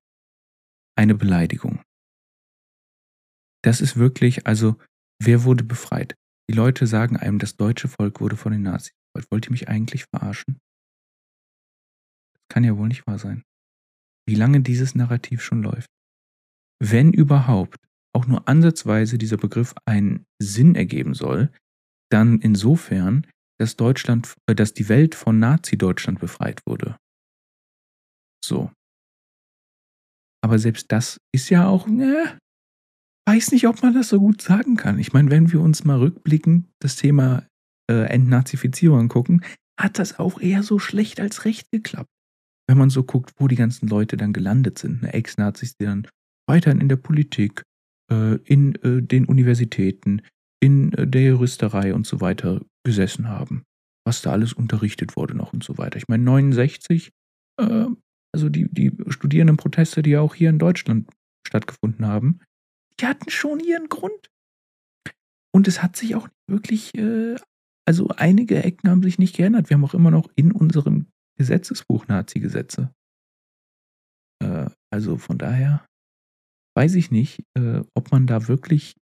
eine 0.97 1.15
Beleidigung. 1.15 1.83
Das 3.63 3.83
ist 3.83 3.97
wirklich, 3.97 4.47
also, 4.47 4.77
wer 5.23 5.45
wurde 5.45 5.63
befreit? 5.63 6.15
Die 6.49 6.55
Leute 6.55 6.87
sagen 6.87 7.17
einem, 7.17 7.39
das 7.39 7.57
deutsche 7.57 7.89
Volk 7.89 8.21
wurde 8.21 8.37
von 8.37 8.53
den 8.53 8.63
Nazis 8.63 8.93
befreit. 9.13 9.31
Wollt 9.31 9.47
ihr 9.47 9.51
mich 9.51 9.69
eigentlich 9.69 10.05
verarschen? 10.05 10.59
Das 12.35 12.43
kann 12.49 12.65
ja 12.65 12.77
wohl 12.77 12.89
nicht 12.89 13.07
wahr 13.07 13.19
sein. 13.19 13.43
Wie 14.29 14.37
lange 14.37 14.61
dieses 14.61 14.95
Narrativ 14.95 15.43
schon 15.43 15.63
läuft. 15.63 15.89
Wenn 16.81 17.13
überhaupt 17.13 17.79
auch 18.15 18.27
nur 18.27 18.49
ansatzweise 18.49 19.19
dieser 19.19 19.37
Begriff 19.37 19.75
einen 19.85 20.25
Sinn 20.41 20.75
ergeben 20.75 21.15
soll, 21.15 21.53
dann 22.11 22.41
insofern, 22.41 23.27
dass 23.59 23.77
Deutschland, 23.77 24.35
äh, 24.47 24.55
dass 24.55 24.73
die 24.75 24.89
Welt 24.89 25.15
von 25.15 25.39
Nazi-Deutschland 25.39 26.21
befreit 26.21 26.61
wurde. 26.67 26.97
So. 28.45 28.73
Aber 30.43 30.59
selbst 30.59 30.93
das 30.93 31.19
ist 31.35 31.51
ja 31.51 31.67
auch, 31.67 31.87
ne, 31.87 32.39
weiß 33.27 33.53
nicht, 33.53 33.67
ob 33.67 33.83
man 33.83 33.95
das 33.95 34.09
so 34.09 34.21
gut 34.21 34.41
sagen 34.41 34.77
kann. 34.77 34.99
Ich 34.99 35.13
meine, 35.13 35.31
wenn 35.31 35.53
wir 35.53 35.61
uns 35.61 35.85
mal 35.85 35.99
rückblickend 35.99 36.69
das 36.79 36.97
Thema 36.97 37.47
äh, 37.91 38.07
Entnazifizierung 38.07 39.01
angucken, 39.01 39.43
hat 39.79 39.99
das 39.99 40.19
auch 40.19 40.41
eher 40.41 40.63
so 40.63 40.79
schlecht 40.79 41.21
als 41.21 41.45
recht 41.45 41.71
geklappt. 41.71 42.11
Wenn 42.69 42.79
man 42.79 42.91
so 42.91 43.05
guckt, 43.05 43.33
wo 43.37 43.49
die 43.49 43.57
ganzen 43.57 43.89
Leute 43.89 44.17
dann 44.17 44.33
gelandet 44.33 44.79
sind, 44.79 45.03
ne, 45.03 45.13
Ex-Nazis, 45.13 45.77
die 45.77 45.85
dann 45.85 46.09
weiterhin 46.49 46.81
in 46.81 46.89
der 46.89 46.97
Politik, 46.97 47.63
äh, 48.11 48.37
in 48.45 48.75
äh, 48.77 49.03
den 49.03 49.27
Universitäten, 49.27 50.23
in 50.61 50.93
äh, 50.93 51.07
der 51.07 51.23
Juristerei 51.23 51.95
und 51.95 52.07
so 52.07 52.21
weiter 52.21 52.61
gesessen 52.85 53.29
haben. 53.29 53.65
Was 54.05 54.23
da 54.23 54.33
alles 54.33 54.53
unterrichtet 54.53 55.17
wurde 55.17 55.35
noch 55.35 55.53
und 55.53 55.65
so 55.65 55.79
weiter. 55.79 55.99
Ich 55.99 56.09
meine, 56.09 56.23
69, 56.23 57.11
äh, 57.61 57.87
also 58.33 58.49
die, 58.49 58.69
die 58.73 58.93
Studierendenproteste, 59.09 60.03
die 60.03 60.11
ja 60.11 60.21
auch 60.21 60.35
hier 60.35 60.51
in 60.51 60.59
Deutschland 60.59 61.09
stattgefunden 61.47 62.07
haben, 62.07 62.41
die 63.01 63.07
hatten 63.07 63.31
schon 63.31 63.61
ihren 63.61 63.89
Grund. 63.89 64.31
Und 65.55 65.69
es 65.69 65.83
hat 65.83 65.97
sich 65.97 66.15
auch 66.15 66.29
wirklich, 66.49 66.95
äh, 66.95 67.37
also 67.87 68.09
einige 68.09 68.63
Ecken 68.63 68.91
haben 68.91 69.03
sich 69.03 69.19
nicht 69.19 69.37
geändert. 69.37 69.71
Wir 69.71 69.77
haben 69.77 69.85
auch 69.85 69.95
immer 69.95 70.11
noch 70.11 70.29
in 70.35 70.53
unserem 70.53 71.07
Gesetzesbuch 71.39 72.09
Nazi-Gesetze. 72.09 72.93
Äh, 74.43 74.71
also 74.91 75.17
von 75.17 75.39
daher 75.39 75.87
weiß 76.77 76.95
ich 76.95 77.11
nicht, 77.11 77.43
äh, 77.55 77.83
ob 77.95 78.13
man 78.13 78.27
da 78.27 78.49
wirklich 78.49 78.97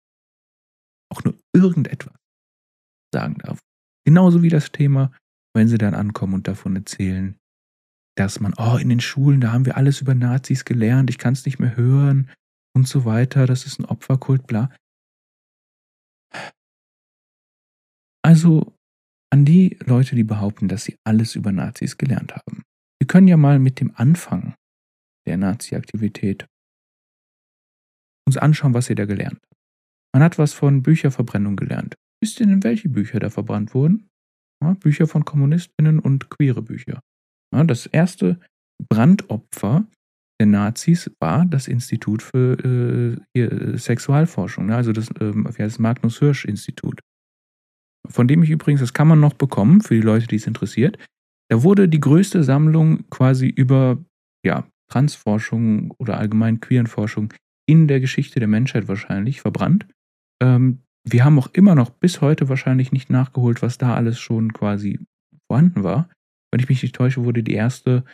auch 1.09 1.23
nur 1.23 1.37
irgendetwas 1.53 2.15
sagen 3.13 3.37
darf. 3.39 3.59
Genauso 4.05 4.41
wie 4.41 4.49
das 4.49 4.71
Thema, 4.71 5.13
wenn 5.53 5.67
sie 5.67 5.77
dann 5.77 5.93
ankommen 5.93 6.33
und 6.33 6.47
davon 6.47 6.75
erzählen, 6.75 7.37
dass 8.17 8.39
man, 8.39 8.53
oh, 8.57 8.77
in 8.77 8.89
den 8.89 8.99
Schulen, 8.99 9.41
da 9.41 9.53
haben 9.53 9.65
wir 9.65 9.77
alles 9.77 10.01
über 10.01 10.15
Nazis 10.15 10.65
gelernt, 10.65 11.09
ich 11.09 11.17
kann 11.17 11.33
es 11.33 11.45
nicht 11.45 11.59
mehr 11.59 11.75
hören 11.75 12.29
und 12.73 12.87
so 12.87 13.05
weiter, 13.05 13.45
das 13.45 13.65
ist 13.65 13.79
ein 13.79 13.85
Opferkult, 13.85 14.47
bla. 14.47 14.73
Also 18.23 18.77
an 19.31 19.45
die 19.45 19.77
Leute, 19.85 20.15
die 20.15 20.23
behaupten, 20.23 20.67
dass 20.67 20.83
sie 20.83 20.97
alles 21.05 21.35
über 21.35 21.51
Nazis 21.51 21.97
gelernt 21.97 22.35
haben. 22.35 22.63
Wir 22.99 23.07
können 23.07 23.27
ja 23.27 23.37
mal 23.37 23.59
mit 23.59 23.79
dem 23.79 23.95
Anfang 23.95 24.55
der 25.25 25.37
Nazi-Aktivität 25.37 26.47
uns 28.27 28.37
anschauen, 28.37 28.73
was 28.73 28.85
sie 28.85 28.95
da 28.95 29.05
gelernt 29.05 29.39
haben. 29.41 29.57
Man 30.13 30.23
hat 30.23 30.37
was 30.37 30.53
von 30.53 30.83
Bücherverbrennung 30.83 31.55
gelernt. 31.55 31.95
Wisst 32.21 32.39
ihr 32.39 32.45
denn, 32.45 32.63
welche 32.63 32.89
Bücher 32.89 33.19
da 33.19 33.29
verbrannt 33.29 33.73
wurden? 33.73 34.09
Ja, 34.61 34.73
Bücher 34.73 35.07
von 35.07 35.25
Kommunistinnen 35.25 35.99
und 35.99 36.29
queere 36.29 36.61
Bücher. 36.61 37.01
Ja, 37.53 37.63
das 37.63 37.87
erste 37.87 38.39
Brandopfer 38.89 39.87
der 40.41 40.47
Nazis 40.47 41.11
war 41.19 41.45
das 41.45 41.67
Institut 41.67 42.23
für 42.23 43.19
äh, 43.35 43.39
äh 43.39 43.77
Sexualforschung, 43.77 44.65
ne? 44.65 44.75
also 44.75 44.91
das, 44.91 45.09
äh, 45.19 45.33
das 45.55 45.77
Magnus 45.77 46.17
Hirsch 46.17 46.45
Institut. 46.45 46.99
Von 48.09 48.27
dem 48.27 48.41
ich 48.41 48.49
übrigens, 48.49 48.81
das 48.81 48.93
kann 48.93 49.07
man 49.07 49.19
noch 49.19 49.33
bekommen 49.33 49.81
für 49.81 49.93
die 49.93 50.01
Leute, 50.01 50.25
die 50.25 50.37
es 50.37 50.47
interessiert. 50.47 50.97
Da 51.49 51.61
wurde 51.61 51.87
die 51.87 51.99
größte 51.99 52.43
Sammlung 52.43 53.07
quasi 53.11 53.47
über 53.47 54.03
ja, 54.43 54.67
Transforschung 54.91 55.91
oder 55.99 56.17
allgemein 56.17 56.59
Queerenforschung 56.59 57.31
in 57.69 57.87
der 57.87 57.99
Geschichte 57.99 58.39
der 58.39 58.47
Menschheit 58.47 58.87
wahrscheinlich 58.87 59.41
verbrannt. 59.41 59.85
Ähm, 60.41 60.79
wir 61.07 61.23
haben 61.23 61.37
auch 61.37 61.49
immer 61.53 61.75
noch 61.75 61.91
bis 61.91 62.21
heute 62.21 62.49
wahrscheinlich 62.49 62.91
nicht 62.91 63.11
nachgeholt, 63.11 63.61
was 63.61 63.77
da 63.77 63.93
alles 63.95 64.19
schon 64.19 64.53
quasi 64.53 64.99
vorhanden 65.47 65.83
war. 65.83 66.09
Wenn 66.51 66.61
ich 66.61 66.69
mich 66.69 66.81
nicht 66.81 66.95
täusche, 66.95 67.23
wurde 67.23 67.43
die 67.43 67.53
erste 67.53 68.05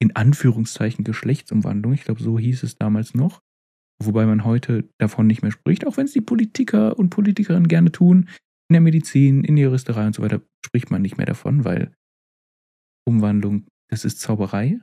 in 0.00 0.14
Anführungszeichen 0.16 1.04
Geschlechtsumwandlung, 1.04 1.92
ich 1.92 2.04
glaube, 2.04 2.22
so 2.22 2.38
hieß 2.38 2.62
es 2.62 2.76
damals 2.76 3.14
noch, 3.14 3.40
wobei 4.02 4.26
man 4.26 4.44
heute 4.44 4.88
davon 4.98 5.26
nicht 5.26 5.42
mehr 5.42 5.52
spricht, 5.52 5.86
auch 5.86 5.96
wenn 5.96 6.06
es 6.06 6.12
die 6.12 6.20
Politiker 6.20 6.98
und 6.98 7.10
Politikerinnen 7.10 7.68
gerne 7.68 7.92
tun. 7.92 8.28
In 8.68 8.74
der 8.74 8.80
Medizin, 8.80 9.44
in 9.44 9.56
der 9.56 9.64
Juristerei 9.64 10.06
und 10.06 10.14
so 10.14 10.22
weiter 10.22 10.40
spricht 10.64 10.90
man 10.90 11.02
nicht 11.02 11.16
mehr 11.16 11.26
davon, 11.26 11.64
weil 11.64 11.94
Umwandlung, 13.06 13.66
das 13.90 14.04
ist 14.04 14.20
Zauberei 14.20 14.80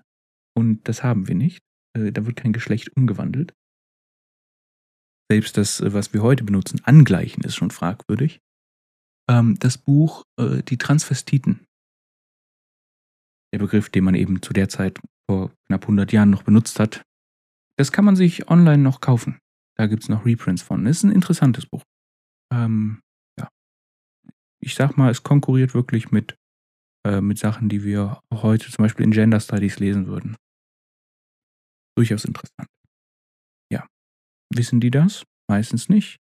und 0.55 0.87
das 0.87 1.03
haben 1.03 1.27
wir 1.27 1.35
nicht. 1.35 1.63
Äh, 1.97 2.11
da 2.11 2.25
wird 2.25 2.37
kein 2.37 2.53
Geschlecht 2.53 2.95
umgewandelt. 2.95 3.53
Selbst 5.31 5.57
das, 5.57 5.79
äh, 5.79 5.93
was 5.93 6.13
wir 6.13 6.21
heute 6.21 6.43
benutzen, 6.43 6.81
angleichen, 6.83 7.43
ist 7.43 7.55
schon 7.55 7.71
fragwürdig. 7.71 8.39
Ähm, 9.29 9.57
das 9.59 9.77
Buch 9.77 10.23
äh, 10.39 10.61
Die 10.63 10.77
Transvestiten. 10.77 11.65
Der 13.53 13.59
Begriff, 13.59 13.89
den 13.89 14.03
man 14.03 14.15
eben 14.15 14.41
zu 14.41 14.53
der 14.53 14.69
Zeit 14.69 14.99
vor 15.29 15.51
knapp 15.67 15.83
100 15.83 16.11
Jahren 16.11 16.29
noch 16.29 16.43
benutzt 16.43 16.79
hat. 16.79 17.03
Das 17.77 17.91
kann 17.91 18.05
man 18.05 18.15
sich 18.15 18.49
online 18.49 18.81
noch 18.81 19.01
kaufen. 19.01 19.39
Da 19.77 19.87
gibt 19.87 20.03
es 20.03 20.09
noch 20.09 20.25
Reprints 20.25 20.61
von. 20.61 20.85
Ist 20.85 21.03
ein 21.03 21.11
interessantes 21.11 21.65
Buch. 21.65 21.83
Ähm, 22.53 23.01
ja. 23.39 23.49
Ich 24.61 24.75
sag 24.75 24.97
mal, 24.97 25.09
es 25.09 25.23
konkurriert 25.23 25.73
wirklich 25.73 26.11
mit, 26.11 26.35
äh, 27.07 27.21
mit 27.21 27.39
Sachen, 27.39 27.69
die 27.69 27.83
wir 27.83 28.21
heute 28.33 28.69
zum 28.69 28.83
Beispiel 28.83 29.05
in 29.05 29.11
Gender 29.11 29.39
Studies 29.39 29.79
lesen 29.79 30.07
würden. 30.07 30.35
Durchaus 31.97 32.25
interessant. 32.25 32.67
Ja. 33.71 33.87
Wissen 34.53 34.79
die 34.79 34.91
das? 34.91 35.23
Meistens 35.49 35.89
nicht. 35.89 36.19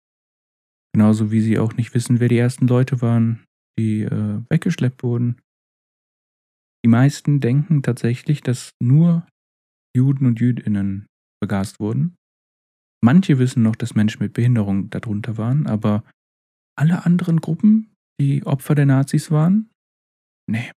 Genauso 0.93 1.31
wie 1.31 1.41
sie 1.41 1.59
auch 1.59 1.73
nicht 1.73 1.93
wissen, 1.93 2.19
wer 2.19 2.29
die 2.29 2.37
ersten 2.37 2.67
Leute 2.67 3.01
waren, 3.01 3.45
die 3.77 4.01
äh, 4.01 4.41
weggeschleppt 4.49 5.03
wurden. 5.03 5.41
Die 6.85 6.89
meisten 6.89 7.39
denken 7.39 7.83
tatsächlich, 7.83 8.41
dass 8.41 8.71
nur 8.81 9.27
Juden 9.95 10.25
und 10.25 10.39
Jüdinnen 10.39 11.07
begast 11.41 11.79
wurden. 11.79 12.15
Manche 13.03 13.39
wissen 13.39 13.63
noch, 13.63 13.75
dass 13.75 13.95
Menschen 13.95 14.21
mit 14.21 14.33
Behinderung 14.33 14.89
darunter 14.89 15.37
waren, 15.37 15.67
aber 15.67 16.03
alle 16.77 17.05
anderen 17.05 17.41
Gruppen, 17.41 17.93
die 18.19 18.45
Opfer 18.45 18.75
der 18.75 18.85
Nazis 18.85 19.31
waren, 19.31 19.69
nee. 20.49 20.71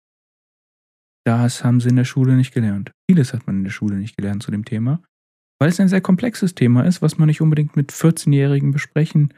Das 1.25 1.63
haben 1.63 1.79
sie 1.79 1.89
in 1.89 1.95
der 1.95 2.05
Schule 2.05 2.35
nicht 2.35 2.53
gelernt. 2.53 2.91
Vieles 3.09 3.33
hat 3.33 3.45
man 3.45 3.57
in 3.57 3.63
der 3.63 3.71
Schule 3.71 3.95
nicht 3.97 4.17
gelernt 4.17 4.41
zu 4.41 4.49
dem 4.49 4.65
Thema, 4.65 5.03
weil 5.59 5.69
es 5.69 5.79
ein 5.79 5.87
sehr 5.87 6.01
komplexes 6.01 6.55
Thema 6.55 6.85
ist, 6.85 7.01
was 7.03 7.17
man 7.17 7.27
nicht 7.27 7.41
unbedingt 7.41 7.75
mit 7.75 7.91
14-Jährigen 7.91 8.71
besprechen 8.71 9.33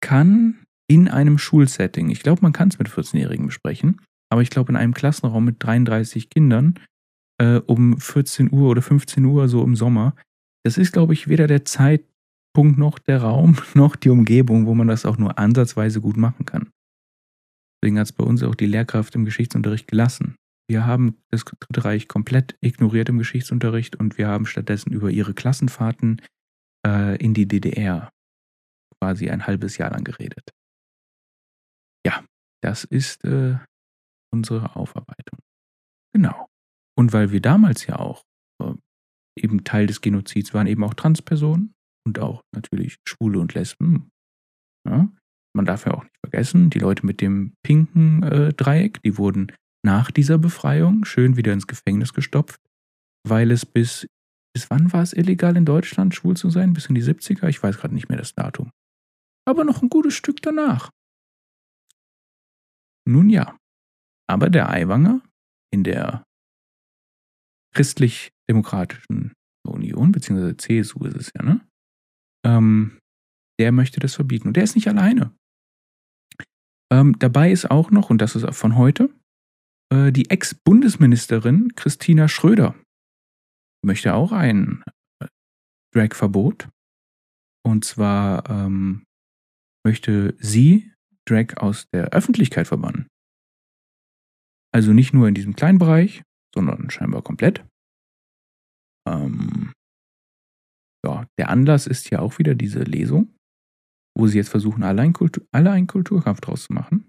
kann 0.00 0.64
in 0.90 1.08
einem 1.08 1.38
Schulsetting. 1.38 2.10
Ich 2.10 2.22
glaube, 2.22 2.42
man 2.42 2.52
kann 2.52 2.68
es 2.68 2.78
mit 2.78 2.88
14-Jährigen 2.88 3.46
besprechen, 3.46 4.00
aber 4.30 4.42
ich 4.42 4.50
glaube, 4.50 4.72
in 4.72 4.76
einem 4.76 4.94
Klassenraum 4.94 5.44
mit 5.44 5.56
33 5.62 6.30
Kindern 6.30 6.78
äh, 7.40 7.60
um 7.66 7.98
14 7.98 8.52
Uhr 8.52 8.70
oder 8.70 8.82
15 8.82 9.24
Uhr, 9.24 9.48
so 9.48 9.62
im 9.62 9.76
Sommer, 9.76 10.14
das 10.64 10.78
ist, 10.78 10.92
glaube 10.92 11.12
ich, 11.12 11.28
weder 11.28 11.46
der 11.46 11.64
Zeitpunkt 11.64 12.78
noch 12.78 12.98
der 12.98 13.22
Raum 13.22 13.56
noch 13.74 13.96
die 13.96 14.10
Umgebung, 14.10 14.66
wo 14.66 14.74
man 14.74 14.88
das 14.88 15.06
auch 15.06 15.18
nur 15.18 15.38
ansatzweise 15.38 16.00
gut 16.00 16.16
machen 16.16 16.46
kann. 16.46 16.70
Deswegen 17.82 17.98
hat 17.98 18.06
es 18.06 18.12
bei 18.12 18.24
uns 18.24 18.42
auch 18.42 18.54
die 18.54 18.66
Lehrkraft 18.66 19.14
im 19.14 19.24
Geschichtsunterricht 19.24 19.88
gelassen. 19.88 20.36
Wir 20.68 20.86
haben 20.86 21.18
das 21.30 21.44
Dritte 21.44 21.84
Reich 21.84 22.08
komplett 22.08 22.56
ignoriert 22.62 23.10
im 23.10 23.18
Geschichtsunterricht 23.18 23.96
und 23.96 24.16
wir 24.16 24.28
haben 24.28 24.46
stattdessen 24.46 24.92
über 24.92 25.10
ihre 25.10 25.34
Klassenfahrten 25.34 26.22
äh, 26.86 27.16
in 27.22 27.34
die 27.34 27.46
DDR 27.46 28.08
quasi 28.98 29.28
ein 29.28 29.46
halbes 29.46 29.76
Jahr 29.76 29.90
lang 29.90 30.04
geredet. 30.04 30.50
Ja, 32.06 32.24
das 32.62 32.84
ist 32.84 33.24
äh, 33.24 33.58
unsere 34.34 34.76
Aufarbeitung. 34.76 35.38
Genau. 36.12 36.46
Und 36.96 37.12
weil 37.12 37.30
wir 37.32 37.40
damals 37.40 37.86
ja 37.86 37.98
auch 37.98 38.24
äh, 38.62 38.74
eben 39.36 39.64
Teil 39.64 39.86
des 39.86 40.00
Genozids 40.00 40.52
waren, 40.52 40.66
eben 40.66 40.84
auch 40.84 40.94
Transpersonen 40.94 41.74
und 42.06 42.18
auch 42.18 42.42
natürlich 42.52 42.96
Schwule 43.08 43.38
und 43.38 43.54
Lesben. 43.54 44.10
Ja? 44.86 45.08
Man 45.56 45.64
darf 45.64 45.86
ja 45.86 45.94
auch 45.94 46.02
nicht 46.02 46.18
vergessen, 46.20 46.70
die 46.70 46.80
Leute 46.80 47.06
mit 47.06 47.20
dem 47.20 47.54
pinken 47.62 48.22
äh, 48.22 48.52
Dreieck, 48.52 49.00
die 49.02 49.16
wurden 49.16 49.52
nach 49.84 50.10
dieser 50.10 50.38
Befreiung 50.38 51.04
schön 51.04 51.36
wieder 51.36 51.52
ins 51.52 51.66
Gefängnis 51.66 52.12
gestopft, 52.12 52.60
weil 53.26 53.50
es 53.50 53.64
bis, 53.64 54.06
bis 54.52 54.70
wann 54.70 54.92
war 54.92 55.02
es 55.02 55.12
illegal 55.12 55.56
in 55.56 55.64
Deutschland, 55.64 56.14
schwul 56.14 56.36
zu 56.36 56.50
sein? 56.50 56.72
Bis 56.72 56.86
in 56.86 56.94
die 56.94 57.02
70er? 57.02 57.48
Ich 57.48 57.62
weiß 57.62 57.78
gerade 57.78 57.94
nicht 57.94 58.08
mehr 58.08 58.18
das 58.18 58.34
Datum. 58.34 58.70
Aber 59.46 59.64
noch 59.64 59.82
ein 59.82 59.90
gutes 59.90 60.14
Stück 60.14 60.40
danach. 60.42 60.90
Nun 63.06 63.28
ja, 63.28 63.56
aber 64.28 64.50
der 64.50 64.70
Aiwanger 64.70 65.22
in 65.72 65.84
der 65.84 66.24
christlich-demokratischen 67.74 69.32
Union, 69.66 70.12
beziehungsweise 70.12 70.56
CSU 70.56 71.04
ist 71.04 71.16
es 71.16 71.32
ja, 71.34 71.42
ne? 71.42 71.66
Ähm, 72.46 72.98
der 73.58 73.72
möchte 73.72 74.00
das 74.00 74.14
verbieten. 74.14 74.48
Und 74.48 74.56
der 74.56 74.64
ist 74.64 74.74
nicht 74.74 74.88
alleine. 74.88 75.34
Ähm, 76.92 77.18
dabei 77.18 77.50
ist 77.50 77.70
auch 77.70 77.90
noch, 77.90 78.10
und 78.10 78.18
das 78.18 78.36
ist 78.36 78.46
von 78.54 78.76
heute, 78.76 79.10
äh, 79.92 80.12
die 80.12 80.30
Ex-Bundesministerin 80.30 81.74
Christina 81.74 82.28
Schröder 82.28 82.74
möchte 83.84 84.14
auch 84.14 84.32
ein 84.32 84.82
äh, 85.20 85.26
Drag-Verbot. 85.92 86.68
Und 87.66 87.84
zwar 87.84 88.48
ähm, 88.50 89.04
möchte 89.84 90.34
sie 90.38 90.92
Drag 91.26 91.56
aus 91.56 91.88
der 91.92 92.10
Öffentlichkeit 92.10 92.66
verbannen. 92.66 93.06
Also 94.74 94.92
nicht 94.92 95.14
nur 95.14 95.28
in 95.28 95.34
diesem 95.34 95.54
kleinen 95.54 95.78
Bereich, 95.78 96.22
sondern 96.52 96.90
scheinbar 96.90 97.22
komplett. 97.22 97.64
Ähm, 99.08 99.72
ja, 101.06 101.26
der 101.38 101.50
Anlass 101.50 101.86
ist 101.86 102.10
ja 102.10 102.18
auch 102.18 102.38
wieder 102.38 102.54
diese 102.54 102.82
Lesung, 102.82 103.32
wo 104.18 104.26
sie 104.26 104.38
jetzt 104.38 104.48
versuchen, 104.48 104.82
alle, 104.82 105.02
ein 105.02 105.12
Kultur, 105.12 105.46
alle 105.52 105.70
einen 105.70 105.86
Kulturkampf 105.86 106.40
draus 106.40 106.64
zu 106.64 106.72
machen. 106.72 107.08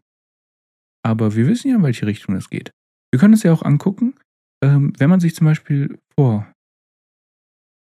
Aber 1.04 1.36
wir 1.36 1.48
wissen 1.48 1.70
ja, 1.70 1.78
in 1.78 1.84
welche 1.84 2.06
Richtung 2.06 2.36
das 2.36 2.50
geht. 2.50 2.72
Wir 3.12 3.20
können 3.20 3.34
es 3.34 3.44
ja 3.44 3.54
auch 3.54 3.64
angucken, 3.64 4.16
ähm, 4.64 4.94
wenn 4.98 5.10
man 5.10 5.20
sich 5.20 5.36
zum 5.36 5.46
Beispiel 5.46 5.98
vor 6.20 6.52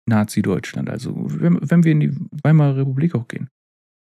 Nazi-Deutschland, 0.08 0.88
also 0.88 1.14
wenn, 1.40 1.58
wenn, 1.60 1.84
wir 1.84 1.92
in 1.92 2.00
die 2.00 2.16
Weimarer 2.42 2.78
Republik 2.78 3.14
auch 3.14 3.28
gehen, 3.28 3.48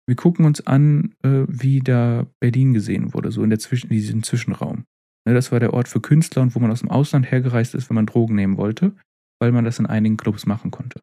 wir 0.08 0.16
gucken 0.16 0.46
uns 0.46 0.66
an, 0.66 1.14
äh, 1.24 1.46
wie 1.48 1.82
da 1.82 2.26
Berlin 2.40 2.74
gesehen 2.74 3.14
wurde, 3.14 3.32
so 3.32 3.44
in, 3.44 3.50
der 3.50 3.60
Zwischen, 3.60 3.90
in 3.90 3.98
diesem 3.98 4.24
Zwischenraum. 4.24 4.86
Ne, 5.28 5.34
das 5.34 5.52
war 5.52 5.60
der 5.60 5.74
Ort 5.74 5.88
für 5.88 6.02
Künstler 6.02 6.42
und 6.42 6.56
wo 6.56 6.60
man 6.60 6.72
aus 6.72 6.80
dem 6.80 6.90
Ausland 6.90 7.30
hergereist 7.30 7.76
ist, 7.76 7.90
wenn 7.90 7.96
man 7.96 8.06
Drogen 8.06 8.36
nehmen 8.36 8.58
wollte, 8.58 8.96
weil 9.42 9.52
man 9.52 9.66
das 9.66 9.80
in 9.80 9.86
einigen 9.86 10.18
Clubs 10.18 10.46
machen 10.46 10.72
konnte. 10.72 11.02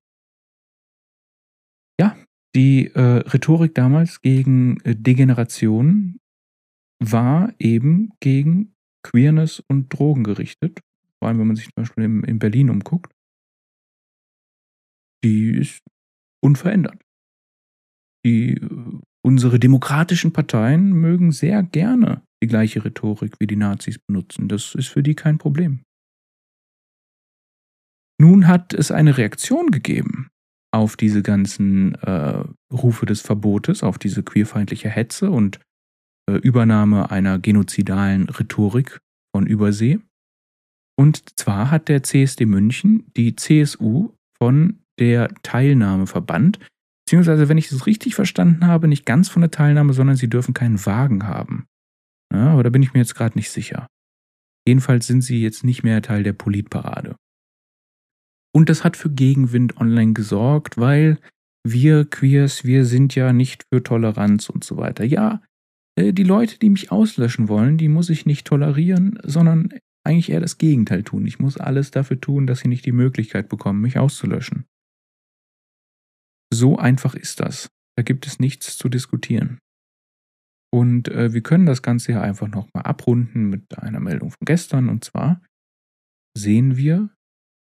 Ja, 2.01 2.17
die 2.55 2.89
äh, 2.95 3.01
Rhetorik 3.01 3.75
damals 3.75 4.21
gegen 4.21 4.81
äh, 4.81 4.95
Degeneration 4.95 6.19
war 6.99 7.55
eben 7.59 8.13
gegen 8.21 8.75
Queerness 9.03 9.61
und 9.69 9.89
Drogen 9.91 10.25
gerichtet. 10.25 10.81
Vor 11.19 11.29
allem, 11.29 11.39
wenn 11.39 11.47
man 11.47 11.57
sich 11.57 11.67
zum 11.67 11.83
Beispiel 11.83 12.05
in, 12.05 12.25
in 12.25 12.39
Berlin 12.39 12.71
umguckt. 12.71 13.13
Die 15.25 15.51
ist 15.51 15.83
unverändert. 16.43 17.03
Die, 18.25 18.55
äh, 18.55 19.01
unsere 19.25 19.59
demokratischen 19.59 20.33
Parteien 20.33 20.93
mögen 20.93 21.33
sehr 21.33 21.63
gerne 21.63 22.26
die 22.43 22.49
gleiche 22.49 22.85
Rhetorik 22.85 23.35
wie 23.41 23.47
die 23.47 23.57
Nazis 23.57 23.99
benutzen. 23.99 24.49
Das 24.49 24.75
ist 24.75 24.89
für 24.89 25.03
die 25.03 25.15
kein 25.15 25.39
Problem. 25.39 25.81
Nun 28.21 28.47
hat 28.47 28.73
es 28.73 28.91
eine 28.91 29.19
Reaktion 29.19 29.71
gegeben 29.71 30.29
auf 30.73 30.97
diese 30.97 31.23
ganzen 31.23 31.95
äh, 31.97 32.45
Rufe 32.73 33.07
des 33.07 33.21
Verbotes, 33.21 33.83
auf 33.83 33.99
diese 33.99 34.23
queerfeindliche 34.23 34.89
Hetze 34.89 35.31
und 35.31 35.61
äh, 36.29 36.35
Übernahme 36.35 37.11
einer 37.11 37.39
genozidalen 37.39 38.29
Rhetorik 38.29 39.01
von 39.35 39.47
Übersee. 39.47 40.01
Und 40.99 41.39
zwar 41.39 41.71
hat 41.71 41.89
der 41.89 42.03
CSD 42.03 42.47
München 42.47 43.11
die 43.17 43.37
CSU 43.37 44.13
von 44.39 44.81
der 44.99 45.29
Teilnahme 45.43 46.07
verbannt, 46.07 46.59
beziehungsweise, 47.05 47.49
wenn 47.49 47.59
ich 47.59 47.71
es 47.71 47.87
richtig 47.87 48.15
verstanden 48.15 48.67
habe, 48.67 48.89
nicht 48.89 49.05
ganz 49.05 49.29
von 49.29 49.43
der 49.43 49.51
Teilnahme, 49.51 49.93
sondern 49.93 50.17
sie 50.17 50.29
dürfen 50.29 50.55
keinen 50.55 50.85
Wagen 50.87 51.27
haben. 51.27 51.67
Ja, 52.37 52.51
aber 52.51 52.65
da 52.65 52.71
bin 52.71 52.83
ich 52.83 52.93
mir 52.93 53.01
jetzt 53.01 53.15
gerade 53.15 53.39
nicht 53.39 53.51
sicher. 53.51 53.87
Jedenfalls 54.67 55.07
sind 55.07 55.23
sie 55.23 55.41
jetzt 55.41 55.65
nicht 55.65 55.83
mehr 55.83 56.03
Teil 56.03 56.23
der 56.23 56.35
Politparade. 56.35 57.17
Und 58.55 58.69
das 58.69 58.85
hat 58.85 58.97
für 58.99 59.11
Gegenwind 59.11 59.79
online 59.79 60.13
gesorgt, 60.13 60.77
weil 60.77 61.19
wir 61.65 62.05
Queers, 62.05 62.65
wir 62.65 62.85
sind 62.85 63.15
ja 63.15 63.33
nicht 63.33 63.65
für 63.73 63.83
Toleranz 63.83 64.51
und 64.51 64.65
so 64.65 64.77
weiter. 64.77 65.05
Ja, 65.05 65.43
äh, 65.99 66.13
die 66.13 66.25
Leute, 66.25 66.59
die 66.59 66.69
mich 66.69 66.93
auslöschen 66.93 67.49
wollen, 67.49 67.79
die 67.79 67.89
muss 67.89 68.11
ich 68.11 68.27
nicht 68.27 68.47
tolerieren, 68.47 69.19
sondern 69.23 69.71
eigentlich 70.05 70.31
eher 70.31 70.41
das 70.41 70.59
Gegenteil 70.59 71.05
tun. 71.05 71.27
Ich 71.27 71.39
muss 71.39 71.57
alles 71.57 71.91
dafür 71.91 72.21
tun, 72.21 72.47
dass 72.47 72.61
sie 72.61 72.69
nicht 72.69 72.85
die 72.85 72.93
Möglichkeit 72.93 73.49
bekommen, 73.49 73.81
mich 73.81 73.99
auszulöschen. 73.99 74.67
So 76.53 76.77
einfach 76.77 77.15
ist 77.15 77.41
das. 77.41 77.71
Da 77.97 78.03
gibt 78.03 78.27
es 78.27 78.39
nichts 78.39 78.77
zu 78.77 78.91
diskutieren. 78.91 79.59
Und 80.73 81.09
äh, 81.09 81.33
wir 81.33 81.43
können 81.43 81.67
das 81.67 81.83
Ganze 81.83 82.13
ja 82.13 82.23
einfach 82.23 82.49
nochmal 82.49 82.85
abrunden 82.85 83.49
mit 83.49 83.79
einer 83.79 84.01
Meldung 84.01 84.31
von 84.31 84.45
gestern. 84.45 84.89
Und 84.89 85.05
zwar 85.05 85.43
sehen 86.37 86.77
wir 86.77 87.15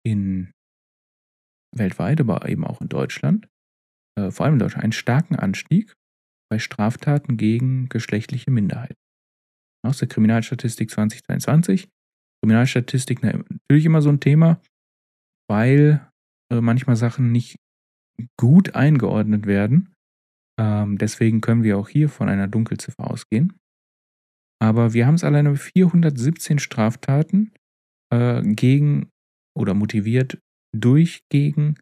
in 0.04 0.52
weltweit, 1.76 2.20
aber 2.20 2.48
eben 2.48 2.64
auch 2.64 2.80
in 2.80 2.88
Deutschland, 2.88 3.48
äh, 4.18 4.30
vor 4.30 4.46
allem 4.46 4.54
in 4.54 4.60
Deutschland, 4.60 4.84
einen 4.84 4.92
starken 4.92 5.36
Anstieg 5.36 5.94
bei 6.50 6.58
Straftaten 6.58 7.36
gegen 7.36 7.88
geschlechtliche 7.88 8.50
Minderheiten. 8.50 8.96
Aus 9.86 9.98
der 9.98 10.08
Kriminalstatistik 10.08 10.90
2022 10.90 11.88
Kriminalstatistik 12.42 13.22
natürlich 13.22 13.84
immer 13.84 14.02
so 14.02 14.10
ein 14.10 14.20
Thema, 14.20 14.60
weil 15.48 16.08
äh, 16.52 16.60
manchmal 16.60 16.96
Sachen 16.96 17.32
nicht 17.32 17.56
gut 18.36 18.74
eingeordnet 18.74 19.46
werden. 19.46 19.94
Ähm, 20.58 20.98
deswegen 20.98 21.40
können 21.40 21.62
wir 21.62 21.78
auch 21.78 21.88
hier 21.88 22.08
von 22.08 22.28
einer 22.28 22.48
Dunkelziffer 22.48 23.10
ausgehen. 23.10 23.58
Aber 24.60 24.92
wir 24.92 25.06
haben 25.06 25.14
es 25.14 25.24
alleine 25.24 25.54
417 25.54 26.58
Straftaten 26.58 27.52
äh, 28.12 28.42
gegen 28.42 29.10
oder 29.56 29.74
motiviert 29.74 30.38
durch 30.76 31.20
gegen 31.30 31.78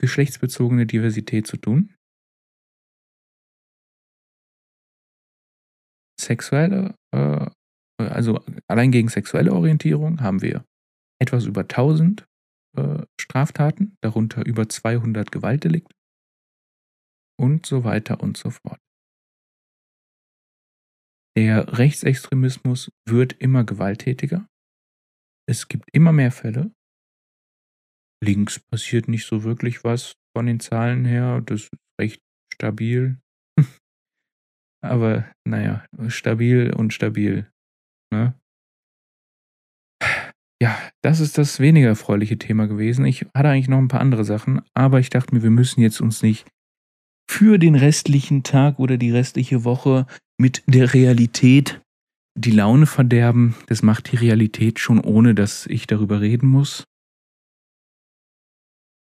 geschlechtsbezogene 0.00 0.86
Diversität 0.86 1.46
zu 1.46 1.56
tun. 1.56 1.94
Sexuelle, 6.20 6.94
äh, 7.14 7.46
also 7.98 8.44
allein 8.66 8.90
gegen 8.90 9.08
sexuelle 9.08 9.52
Orientierung 9.52 10.20
haben 10.20 10.42
wir 10.42 10.64
etwas 11.20 11.44
über 11.44 11.62
1000 11.62 12.26
äh, 12.76 13.04
Straftaten, 13.20 13.96
darunter 14.00 14.44
über 14.44 14.68
200 14.68 15.30
Gewaltdelikte 15.30 15.94
und 17.40 17.64
so 17.64 17.84
weiter 17.84 18.20
und 18.20 18.36
so 18.36 18.50
fort. 18.50 18.78
Der 21.36 21.78
Rechtsextremismus 21.78 22.90
wird 23.08 23.32
immer 23.32 23.64
gewalttätiger. 23.64 24.46
Es 25.48 25.68
gibt 25.68 25.88
immer 25.92 26.12
mehr 26.12 26.32
Fälle. 26.32 26.70
Links 28.22 28.60
passiert 28.60 29.08
nicht 29.08 29.26
so 29.26 29.42
wirklich 29.42 29.84
was 29.84 30.12
von 30.36 30.46
den 30.46 30.60
Zahlen 30.60 31.06
her. 31.06 31.40
Das 31.40 31.62
ist 31.62 31.70
recht 31.98 32.20
stabil. 32.52 33.18
Aber 34.84 35.32
naja, 35.48 35.86
stabil 36.08 36.74
und 36.74 36.92
stabil. 36.92 37.50
Ne? 38.12 38.38
Ja, 40.62 40.78
das 41.02 41.20
ist 41.20 41.38
das 41.38 41.58
weniger 41.58 41.88
erfreuliche 41.88 42.36
Thema 42.36 42.66
gewesen. 42.66 43.06
Ich 43.06 43.22
hatte 43.34 43.48
eigentlich 43.48 43.68
noch 43.68 43.78
ein 43.78 43.88
paar 43.88 44.00
andere 44.00 44.24
Sachen, 44.24 44.60
aber 44.74 45.00
ich 45.00 45.08
dachte 45.08 45.34
mir, 45.34 45.42
wir 45.42 45.50
müssen 45.50 45.80
jetzt 45.80 46.02
uns 46.02 46.22
nicht 46.22 46.46
für 47.30 47.58
den 47.58 47.76
restlichen 47.76 48.42
Tag 48.42 48.80
oder 48.80 48.96
die 48.96 49.12
restliche 49.12 49.62
Woche 49.62 50.04
mit 50.36 50.64
der 50.66 50.92
Realität 50.92 51.80
die 52.36 52.50
Laune 52.50 52.86
verderben. 52.86 53.54
Das 53.68 53.84
macht 53.84 54.10
die 54.10 54.16
Realität 54.16 54.80
schon 54.80 54.98
ohne, 54.98 55.36
dass 55.36 55.64
ich 55.66 55.86
darüber 55.86 56.20
reden 56.20 56.48
muss. 56.48 56.88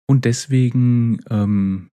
Und 0.08 0.24
deswegen 0.24 1.20
ähm, 1.28 1.90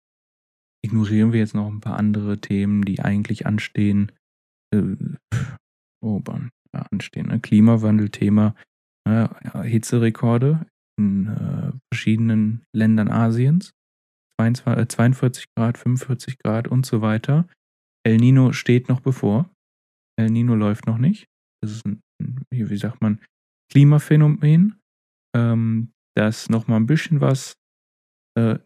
ignorieren 0.85 1.33
wir 1.33 1.39
jetzt 1.39 1.55
noch 1.55 1.67
ein 1.67 1.81
paar 1.81 1.97
andere 1.97 2.39
Themen, 2.39 2.83
die 2.83 2.99
eigentlich 2.99 3.47
anstehen. 3.47 4.11
Äh, 4.71 4.95
oh, 6.05 6.21
ja, 6.73 6.85
anstehen. 6.91 7.29
Ne? 7.29 7.39
Klimawandel-Thema 7.39 8.53
ja, 9.09 9.63
Hitzerekorde 9.63 10.67
in 10.99 11.27
äh, 11.27 11.71
verschiedenen 11.91 12.61
Ländern 12.75 13.07
Asiens. 13.07 13.73
22, 14.39 14.83
äh, 14.83 14.87
42 14.87 15.45
Grad, 15.55 15.77
45 15.77 16.37
Grad 16.39 16.67
und 16.67 16.85
so 16.85 17.01
weiter. 17.01 17.47
El 18.03 18.17
Nino 18.17 18.53
steht 18.53 18.89
noch 18.89 19.01
bevor. 19.01 19.49
El 20.19 20.29
Nino 20.29 20.55
läuft 20.55 20.87
noch 20.87 20.97
nicht. 20.97 21.27
Das 21.61 21.71
ist 21.71 21.85
ein, 21.85 22.01
wie 22.49 22.77
sagt 22.77 23.01
man, 23.01 23.19
Klimaphänomen, 23.71 24.79
ähm, 25.35 25.91
das 26.15 26.49
nochmal 26.49 26.79
ein 26.79 26.87
bisschen 26.87 27.21
was, 27.21 27.55
äh, 28.37 28.59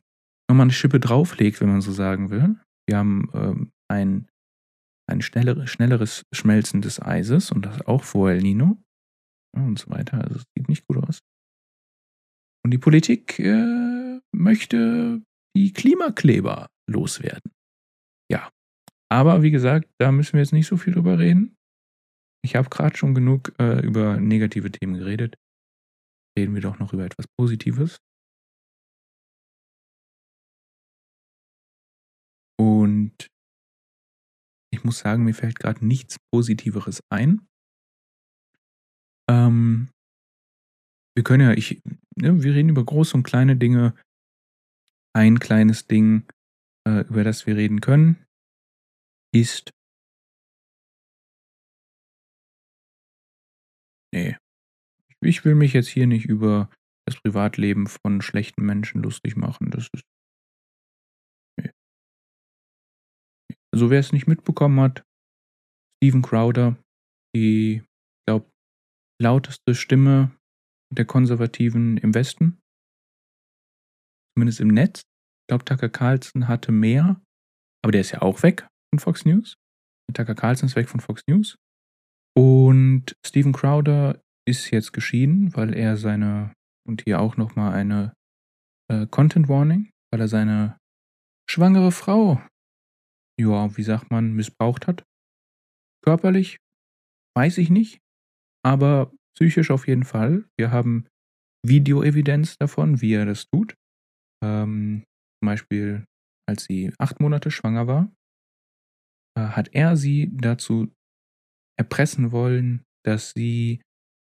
nochmal 0.49 0.65
eine 0.65 0.73
Schippe 0.73 0.99
drauflegt, 0.99 1.61
wenn 1.61 1.69
man 1.69 1.81
so 1.81 1.91
sagen 1.91 2.29
will. 2.29 2.55
Wir 2.87 2.97
haben 2.97 3.29
ähm, 3.33 3.71
ein, 3.89 4.29
ein 5.07 5.21
schnelleres, 5.21 5.69
schnelleres 5.69 6.23
Schmelzen 6.33 6.81
des 6.81 7.01
Eises 7.01 7.51
und 7.51 7.65
das 7.65 7.81
auch 7.85 8.03
vor 8.03 8.31
El 8.31 8.41
Nino 8.41 8.77
und 9.55 9.79
so 9.79 9.89
weiter. 9.89 10.21
Also 10.21 10.37
es 10.37 10.43
sieht 10.57 10.69
nicht 10.69 10.87
gut 10.87 10.97
aus. 11.03 11.19
Und 12.63 12.71
die 12.71 12.79
Politik 12.79 13.37
äh, 13.39 14.19
möchte 14.33 15.21
die 15.55 15.73
Klimakleber 15.73 16.67
loswerden. 16.89 17.51
Ja. 18.31 18.51
Aber 19.09 19.43
wie 19.43 19.51
gesagt, 19.51 19.89
da 19.99 20.11
müssen 20.11 20.33
wir 20.33 20.41
jetzt 20.41 20.53
nicht 20.53 20.67
so 20.67 20.77
viel 20.77 20.93
drüber 20.93 21.19
reden. 21.19 21.55
Ich 22.43 22.55
habe 22.55 22.69
gerade 22.69 22.97
schon 22.97 23.15
genug 23.15 23.53
äh, 23.59 23.79
über 23.85 24.17
negative 24.17 24.71
Themen 24.71 24.95
geredet. 24.95 25.35
Reden 26.37 26.53
wir 26.53 26.61
doch 26.61 26.79
noch 26.79 26.93
über 26.93 27.05
etwas 27.05 27.25
Positives. 27.39 27.97
Und 32.59 33.29
ich 34.71 34.83
muss 34.83 34.99
sagen, 34.99 35.23
mir 35.23 35.33
fällt 35.33 35.59
gerade 35.59 35.85
nichts 35.85 36.17
Positiveres 36.31 37.01
ein. 37.09 37.47
Ähm, 39.29 39.89
wir 41.15 41.23
können 41.23 41.49
ja, 41.49 41.53
ich, 41.53 41.81
ne, 42.15 42.43
wir 42.43 42.53
reden 42.53 42.69
über 42.69 42.83
große 42.83 43.15
und 43.15 43.23
kleine 43.23 43.55
Dinge. 43.55 43.95
Ein 45.15 45.39
kleines 45.39 45.87
Ding, 45.87 46.27
äh, 46.85 47.07
über 47.07 47.23
das 47.23 47.47
wir 47.47 47.55
reden 47.55 47.79
können, 47.79 48.25
ist. 49.33 49.71
Nee. 54.13 54.37
Ich 55.21 55.45
will 55.45 55.55
mich 55.55 55.71
jetzt 55.71 55.87
hier 55.87 56.05
nicht 56.05 56.25
über 56.25 56.69
das 57.07 57.15
Privatleben 57.21 57.87
von 57.87 58.21
schlechten 58.21 58.65
Menschen 58.65 59.03
lustig 59.03 59.37
machen. 59.37 59.71
Das 59.71 59.89
ist. 59.93 60.03
Nee. 61.57 61.71
Also 63.73 63.89
wer 63.89 64.01
es 64.01 64.11
nicht 64.11 64.27
mitbekommen 64.27 64.81
hat, 64.81 65.05
Steven 65.97 66.21
Crowder, 66.21 66.77
die, 67.33 67.83
glaube, 68.27 68.51
lauteste 69.21 69.75
Stimme 69.75 70.37
der 70.93 71.05
Konservativen 71.05 71.97
im 71.97 72.13
Westen. 72.13 72.61
Zumindest 74.35 74.59
im 74.59 74.69
Netz. 74.69 75.01
Ich 75.01 75.47
glaube, 75.47 75.65
Tucker 75.65 75.89
Carlson 75.89 76.47
hatte 76.47 76.71
mehr, 76.71 77.21
aber 77.83 77.91
der 77.91 78.01
ist 78.01 78.11
ja 78.11 78.21
auch 78.21 78.43
weg 78.43 78.67
von 78.93 78.99
Fox 78.99 79.25
News. 79.25 79.55
Tucker 80.13 80.35
Carlson 80.35 80.67
ist 80.67 80.75
weg 80.75 80.89
von 80.89 80.99
Fox 80.99 81.23
News. 81.27 81.57
Und 82.37 83.15
Steven 83.25 83.53
Crowder 83.53 84.21
ist 84.47 84.69
jetzt 84.71 84.91
geschieden, 84.91 85.55
weil 85.55 85.73
er 85.73 85.97
seine, 85.97 86.53
und 86.87 87.03
hier 87.03 87.19
auch 87.19 87.37
nochmal 87.37 87.73
eine 87.73 88.13
äh, 88.91 89.07
Content 89.07 89.47
Warning, 89.47 89.89
weil 90.11 90.21
er 90.21 90.27
seine 90.27 90.77
schwangere 91.49 91.91
Frau, 91.91 92.41
ja, 93.39 93.75
wie 93.77 93.83
sagt 93.83 94.11
man, 94.11 94.33
missbraucht 94.33 94.87
hat. 94.87 95.03
Körperlich, 96.03 96.57
weiß 97.35 97.57
ich 97.57 97.69
nicht 97.69 97.99
aber 98.65 99.13
psychisch 99.35 99.69
auf 99.69 99.87
jeden 99.87 100.03
Fall. 100.03 100.45
Wir 100.57 100.71
haben 100.71 101.05
Videoevidenz 101.63 102.57
davon, 102.57 102.99
wie 102.99 103.13
er 103.13 103.25
das 103.25 103.45
tut. 103.47 103.75
Ähm, 104.45 105.03
zum 105.39 105.47
Beispiel, 105.47 106.05
als 106.47 106.65
sie 106.65 106.93
acht 106.99 107.19
Monate 107.19 107.49
schwanger 107.49 107.87
war, 107.87 108.11
äh, 109.37 109.41
hat 109.41 109.69
er 109.73 109.97
sie 109.97 110.29
dazu 110.33 110.93
erpressen 111.79 112.31
wollen, 112.31 112.83
dass 113.03 113.31
sie 113.31 113.81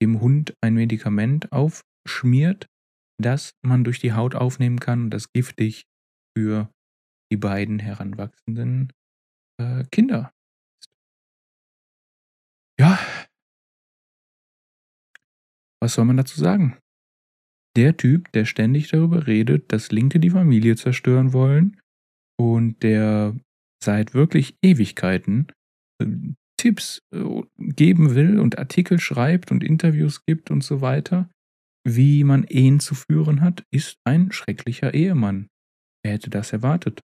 dem 0.03 0.21
Hund 0.21 0.55
ein 0.63 0.75
Medikament 0.75 1.53
aufschmiert, 1.53 2.67
das 3.21 3.53
man 3.65 3.85
durch 3.85 3.99
die 3.99 4.13
Haut 4.13 4.35
aufnehmen 4.35 4.81
kann 4.81 5.11
das 5.11 5.33
giftig 5.33 5.85
für 6.37 6.71
die 7.33 7.37
beiden 7.37 7.79
heranwachsenden 7.79 8.93
äh, 9.61 9.85
Kinder 9.91 10.33
ist. 10.81 10.91
Ja, 12.79 12.99
was 15.83 15.95
soll 15.95 16.05
man 16.05 16.17
dazu 16.17 16.39
sagen? 16.39 16.79
Der 17.77 17.97
Typ, 17.97 18.33
der 18.33 18.47
ständig 18.47 18.89
darüber 18.89 19.27
redet, 19.27 19.71
dass 19.73 19.93
Linke 19.93 20.19
die 20.19 20.31
Familie 20.31 20.77
zerstören 20.77 21.33
wollen 21.33 21.77
und 22.41 22.83
der 22.83 23.37
seit 23.83 24.15
wirklich 24.15 24.57
Ewigkeiten 24.63 25.49
äh, 26.03 26.07
Tipps 26.59 27.01
äh, 27.15 27.43
geben 27.59 28.15
will 28.15 28.41
und 28.41 28.59
Artikel 28.59 28.99
schreibt 28.99 29.51
und 29.51 29.63
Interviews 29.63 30.25
gibt 30.25 30.51
und 30.51 30.65
so 30.65 30.81
weiter, 30.81 31.31
wie 31.87 32.25
man 32.25 32.45
Ehen 32.45 32.81
zu 32.81 32.95
führen 32.95 33.43
hat, 33.43 33.63
ist 33.71 33.99
ein 34.05 34.33
schrecklicher 34.33 34.95
Ehemann. 34.95 35.49
Wer 36.03 36.15
hätte 36.15 36.31
das 36.31 36.53
erwartet? 36.53 37.01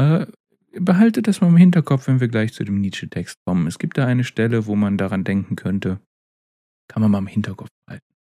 Äh, 0.00 0.26
behaltet 0.72 1.28
das 1.28 1.40
mal 1.40 1.48
im 1.48 1.56
Hinterkopf, 1.56 2.08
wenn 2.08 2.20
wir 2.20 2.28
gleich 2.28 2.52
zu 2.52 2.64
dem 2.64 2.80
Nietzsche-Text 2.80 3.36
kommen. 3.46 3.66
Es 3.66 3.78
gibt 3.78 3.98
da 3.98 4.06
eine 4.06 4.24
Stelle, 4.24 4.66
wo 4.66 4.74
man 4.74 4.96
daran 4.96 5.22
denken 5.22 5.54
könnte, 5.54 6.00
kann 6.88 7.02
man 7.02 7.10
mal 7.10 7.18
im 7.18 7.26
Hinterkopf 7.26 7.68
halten. 7.88 8.13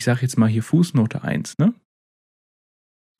Ich 0.00 0.04
sage 0.04 0.22
jetzt 0.22 0.36
mal 0.36 0.48
hier 0.48 0.62
Fußnote 0.62 1.22
1, 1.22 1.58
ne? 1.58 1.74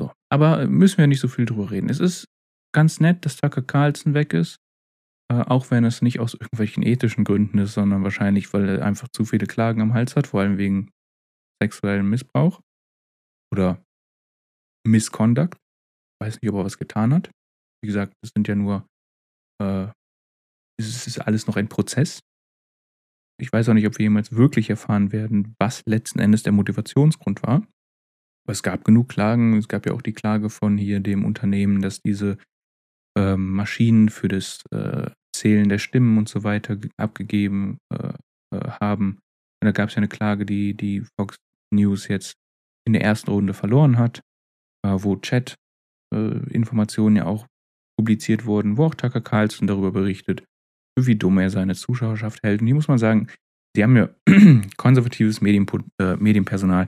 So, 0.01 0.13
aber 0.31 0.67
müssen 0.67 0.99
wir 0.99 1.07
nicht 1.07 1.21
so 1.21 1.29
viel 1.29 1.47
drüber 1.47 1.71
reden. 1.71 1.89
Es 1.89 2.01
ist 2.01 2.27
ganz 2.75 3.01
nett, 3.01 3.25
dass 3.25 3.37
Tucker 3.37 3.63
Carlson 3.63 4.15
weg 4.15 4.33
ist. 4.33 4.59
Äh, 5.33 5.43
auch 5.43 5.71
wenn 5.71 5.85
es 5.85 6.03
nicht 6.03 6.21
aus 6.21 6.35
irgendwelchen 6.35 6.83
ethischen 6.83 7.25
Gründen 7.25 7.59
ist, 7.59 7.75
sondern 7.75 8.05
wahrscheinlich, 8.05 8.53
weil 8.53 8.69
er 8.69 8.85
einfach 8.85 9.09
zu 9.09 9.25
viele 9.25 9.47
Klagen 9.47 9.81
am 9.81 9.95
Hals 9.95 10.17
hat, 10.17 10.27
vor 10.27 10.41
allem 10.41 10.59
wegen 10.59 10.91
sexuellem 11.63 12.11
Missbrauch 12.11 12.61
oder 13.53 13.83
Misconduct. 14.87 15.55
Ich 15.55 16.27
weiß 16.27 16.43
nicht, 16.43 16.51
ob 16.51 16.59
er 16.59 16.65
was 16.65 16.79
getan 16.79 17.15
hat. 17.15 17.31
Wie 17.83 17.87
gesagt, 17.87 18.13
das 18.23 18.33
sind 18.37 18.49
ja 18.49 18.55
nur, 18.55 18.87
äh, 19.63 19.89
es 20.79 21.07
ist 21.07 21.19
alles 21.21 21.47
noch 21.47 21.57
ein 21.57 21.69
Prozess. 21.69 22.21
Ich 23.41 23.53
weiß 23.53 23.69
auch 23.69 23.75
nicht, 23.75 23.87
ob 23.87 23.99
wir 23.99 24.05
jemals 24.05 24.33
wirklich 24.33 24.71
erfahren 24.71 25.13
werden, 25.13 25.55
was 25.59 25.83
letzten 25.87 26.19
Endes 26.19 26.43
der 26.43 26.53
Motivationsgrund 26.53 27.43
war. 27.43 27.67
Aber 28.47 28.53
es 28.53 28.63
gab 28.63 28.85
genug 28.85 29.09
Klagen. 29.09 29.57
Es 29.57 29.69
gab 29.69 29.87
ja 29.87 29.93
auch 29.93 30.03
die 30.03 30.13
Klage 30.13 30.51
von 30.51 30.79
hier 30.79 31.01
dem 31.01 31.25
Unternehmen, 31.25 31.81
dass 31.81 32.01
diese 32.01 32.39
ähm, 33.17 33.53
Maschinen 33.53 34.09
für 34.09 34.29
das 34.29 34.63
äh, 34.71 35.11
Zählen 35.35 35.69
der 35.69 35.79
Stimmen 35.79 36.19
und 36.19 36.29
so 36.29 36.45
weiter 36.45 36.79
abgegeben 36.97 37.79
äh, 37.93 38.13
äh, 38.55 38.71
haben. 38.81 39.19
Und 39.63 39.67
da 39.67 39.73
gab 39.73 39.89
es 39.89 39.95
ja 39.95 39.99
eine 39.99 40.09
Klage, 40.09 40.47
die 40.47 40.75
die 40.75 41.05
Fox 41.19 41.37
News 41.73 42.09
jetzt 42.09 42.35
in 42.87 42.93
der 42.93 43.03
ersten 43.03 43.31
Runde 43.31 43.55
verloren 43.55 43.99
hat, 43.99 44.21
äh, 44.87 44.97
wo 44.97 45.17
Chat-Informationen 45.17 47.17
äh, 47.17 47.21
ja 47.21 47.27
auch 47.27 47.47
publiziert 47.99 48.47
wurden, 48.47 48.77
wo 48.77 48.85
auch 48.85 48.95
Tucker 48.95 49.21
Carlson 49.21 49.67
darüber 49.67 49.93
berichtet, 49.93 50.45
wie 50.99 51.17
dumm 51.17 51.39
er 51.39 51.51
seine 51.51 51.75
Zuschauerschaft 51.75 52.43
hält. 52.43 52.61
Und 52.61 52.67
hier 52.67 52.75
muss 52.75 52.89
man 52.89 52.99
sagen, 52.99 53.29
sie 53.75 53.83
haben 53.83 53.97
ja 53.97 54.09
konservatives 54.77 55.41
Medien, 55.41 55.67
äh, 55.99 56.17
Medienpersonal 56.17 56.87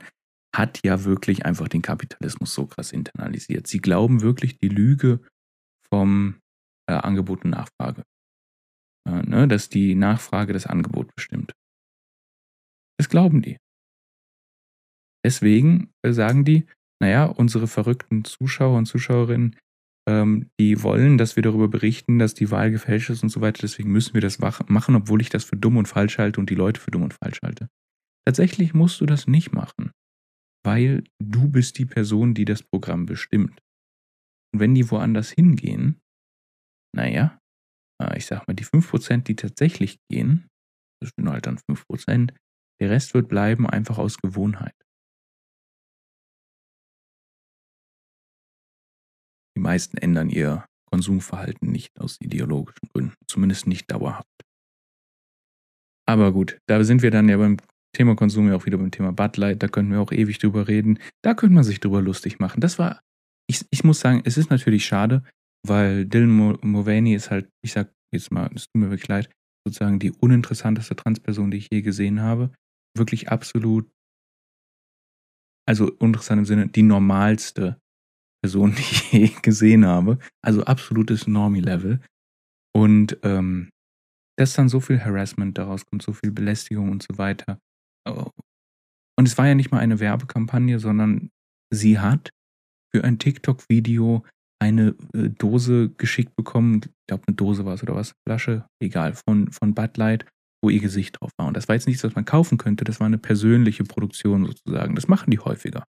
hat 0.54 0.80
ja 0.84 1.04
wirklich 1.04 1.44
einfach 1.44 1.68
den 1.68 1.82
Kapitalismus 1.82 2.54
so 2.54 2.66
krass 2.66 2.92
internalisiert. 2.92 3.66
Sie 3.66 3.78
glauben 3.78 4.22
wirklich 4.22 4.58
die 4.58 4.68
Lüge 4.68 5.20
vom 5.88 6.40
äh, 6.88 6.94
Angebot 6.94 7.44
und 7.44 7.50
Nachfrage. 7.50 8.02
Äh, 9.06 9.22
ne, 9.22 9.48
dass 9.48 9.68
die 9.68 9.94
Nachfrage 9.94 10.52
das 10.52 10.66
Angebot 10.66 11.14
bestimmt. 11.14 11.52
Das 12.98 13.08
glauben 13.08 13.42
die. 13.42 13.58
Deswegen 15.24 15.92
äh, 16.02 16.12
sagen 16.12 16.44
die, 16.44 16.66
naja, 17.00 17.26
unsere 17.26 17.66
verrückten 17.66 18.24
Zuschauer 18.24 18.78
und 18.78 18.86
Zuschauerinnen, 18.86 19.56
ähm, 20.08 20.50
die 20.60 20.82
wollen, 20.82 21.18
dass 21.18 21.36
wir 21.36 21.42
darüber 21.42 21.68
berichten, 21.68 22.18
dass 22.18 22.34
die 22.34 22.50
Wahl 22.50 22.70
gefälscht 22.70 23.10
ist 23.10 23.22
und 23.22 23.28
so 23.28 23.40
weiter. 23.40 23.60
Deswegen 23.62 23.90
müssen 23.90 24.14
wir 24.14 24.20
das 24.20 24.38
machen, 24.38 24.96
obwohl 24.96 25.20
ich 25.20 25.30
das 25.30 25.44
für 25.44 25.56
dumm 25.56 25.76
und 25.76 25.88
falsch 25.88 26.18
halte 26.18 26.40
und 26.40 26.50
die 26.50 26.54
Leute 26.54 26.80
für 26.80 26.90
dumm 26.90 27.02
und 27.02 27.14
falsch 27.14 27.40
halte. 27.42 27.68
Tatsächlich 28.24 28.74
musst 28.74 29.00
du 29.00 29.06
das 29.06 29.26
nicht 29.26 29.52
machen, 29.52 29.92
weil 30.64 31.04
du 31.22 31.48
bist 31.48 31.78
die 31.78 31.86
Person, 31.86 32.34
die 32.34 32.44
das 32.44 32.62
Programm 32.62 33.06
bestimmt. 33.06 33.60
Und 34.52 34.60
wenn 34.60 34.74
die 34.74 34.90
woanders 34.90 35.30
hingehen, 35.30 36.00
naja, 36.94 37.38
äh, 38.02 38.16
ich 38.16 38.26
sag 38.26 38.46
mal, 38.46 38.54
die 38.54 38.64
5%, 38.64 39.26
die 39.26 39.36
tatsächlich 39.36 39.98
gehen, 40.10 40.48
das 41.00 41.10
sind 41.16 41.28
halt 41.28 41.46
dann 41.46 41.58
5%, 41.58 42.32
der 42.80 42.90
Rest 42.90 43.14
wird 43.14 43.28
bleiben 43.28 43.68
einfach 43.68 43.98
aus 43.98 44.18
Gewohnheit. 44.18 44.74
Die 49.56 49.60
meisten 49.60 49.96
ändern 49.96 50.28
ihr 50.28 50.66
Konsumverhalten 50.90 51.72
nicht 51.72 51.98
aus 51.98 52.20
ideologischen 52.20 52.88
Gründen, 52.92 53.14
zumindest 53.26 53.66
nicht 53.66 53.90
dauerhaft. 53.90 54.28
Aber 56.06 56.32
gut, 56.32 56.58
da 56.66 56.84
sind 56.84 57.02
wir 57.02 57.10
dann 57.10 57.28
ja 57.28 57.38
beim 57.38 57.56
Thema 57.94 58.14
Konsum 58.14 58.48
ja 58.48 58.54
auch 58.54 58.66
wieder 58.66 58.76
beim 58.76 58.90
Thema 58.90 59.12
Bud 59.12 59.38
Light, 59.38 59.62
da 59.62 59.68
könnten 59.68 59.92
wir 59.92 60.00
auch 60.00 60.12
ewig 60.12 60.38
drüber 60.38 60.68
reden. 60.68 60.98
Da 61.22 61.34
könnte 61.34 61.54
man 61.54 61.64
sich 61.64 61.80
drüber 61.80 62.02
lustig 62.02 62.38
machen. 62.38 62.60
Das 62.60 62.78
war, 62.78 63.00
ich, 63.48 63.64
ich 63.70 63.82
muss 63.82 64.00
sagen, 64.00 64.20
es 64.24 64.36
ist 64.36 64.50
natürlich 64.50 64.84
schade, 64.84 65.24
weil 65.66 66.04
Dylan 66.04 66.58
Mulvaney 66.60 67.14
ist 67.14 67.30
halt, 67.30 67.48
ich 67.64 67.72
sag 67.72 67.90
jetzt 68.12 68.30
mal, 68.30 68.50
es 68.54 68.66
tut 68.66 68.80
mir 68.80 68.90
wirklich 68.90 69.08
leid, 69.08 69.30
sozusagen 69.66 69.98
die 69.98 70.12
uninteressanteste 70.12 70.94
Transperson, 70.94 71.50
die 71.50 71.56
ich 71.56 71.68
je 71.72 71.80
gesehen 71.80 72.20
habe. 72.20 72.52
Wirklich 72.96 73.30
absolut, 73.30 73.90
also 75.66 75.90
uninteressant 75.98 76.40
im 76.40 76.44
Sinne, 76.44 76.68
die 76.68 76.82
normalste 76.82 77.80
Person, 78.42 78.74
die 78.76 78.80
ich 78.80 79.12
je 79.12 79.30
gesehen 79.42 79.86
habe. 79.86 80.18
Also 80.42 80.64
absolutes 80.64 81.26
Normie-Level. 81.26 82.00
Und 82.74 83.18
ähm, 83.22 83.70
dass 84.38 84.54
dann 84.54 84.68
so 84.68 84.80
viel 84.80 85.00
Harassment 85.00 85.56
daraus 85.56 85.86
kommt, 85.86 86.02
so 86.02 86.12
viel 86.12 86.30
Belästigung 86.30 86.90
und 86.90 87.02
so 87.02 87.16
weiter. 87.18 87.58
Oh. 88.06 88.30
Und 89.18 89.26
es 89.26 89.38
war 89.38 89.46
ja 89.46 89.54
nicht 89.54 89.70
mal 89.70 89.78
eine 89.78 89.98
Werbekampagne, 89.98 90.78
sondern 90.78 91.30
sie 91.72 91.98
hat 91.98 92.30
für 92.94 93.02
ein 93.02 93.18
TikTok-Video 93.18 94.24
eine 94.62 94.94
äh, 95.14 95.30
Dose 95.30 95.90
geschickt 95.96 96.36
bekommen. 96.36 96.80
Ich 96.84 97.06
glaube, 97.08 97.24
eine 97.26 97.36
Dose 97.36 97.64
war 97.64 97.74
es 97.74 97.82
oder 97.82 97.94
was, 97.94 98.14
Flasche, 98.26 98.66
egal, 98.82 99.14
von, 99.14 99.50
von 99.52 99.74
Bud 99.74 99.96
Light, 99.96 100.26
wo 100.62 100.70
ihr 100.70 100.80
Gesicht 100.80 101.20
drauf 101.20 101.30
war. 101.38 101.46
Und 101.48 101.56
das 101.56 101.68
war 101.68 101.74
jetzt 101.74 101.86
nichts, 101.86 102.04
was 102.04 102.14
man 102.14 102.24
kaufen 102.24 102.58
könnte, 102.58 102.84
das 102.84 103.00
war 103.00 103.06
eine 103.06 103.18
persönliche 103.18 103.84
Produktion 103.84 104.44
sozusagen. 104.44 104.94
Das 104.94 105.08
machen 105.08 105.30
die 105.30 105.38
häufiger. 105.38 105.84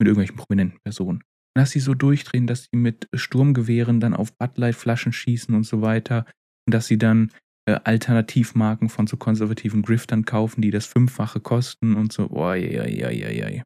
Mit 0.00 0.08
irgendwelchen 0.08 0.36
prominenten 0.36 0.80
Personen 0.84 1.22
dass 1.58 1.70
sie 1.70 1.80
so 1.80 1.94
durchdrehen, 1.94 2.46
dass 2.46 2.64
sie 2.64 2.76
mit 2.76 3.08
Sturmgewehren 3.14 4.00
dann 4.00 4.14
auf 4.14 4.36
Bud 4.36 4.58
Light 4.58 4.74
Flaschen 4.74 5.12
schießen 5.12 5.54
und 5.54 5.64
so 5.64 5.82
weiter. 5.82 6.26
Und 6.66 6.74
dass 6.74 6.86
sie 6.86 6.98
dann 6.98 7.32
äh, 7.66 7.78
Alternativmarken 7.84 8.88
von 8.88 9.06
so 9.06 9.16
konservativen 9.16 9.82
Griftern 9.82 10.24
kaufen, 10.24 10.62
die 10.62 10.70
das 10.70 10.86
Fünffache 10.86 11.40
kosten 11.40 11.94
und 11.94 12.12
so. 12.12 12.28
Ja, 12.32 12.54
ja, 12.54 13.10
ja, 13.10 13.30
ja. 13.30 13.62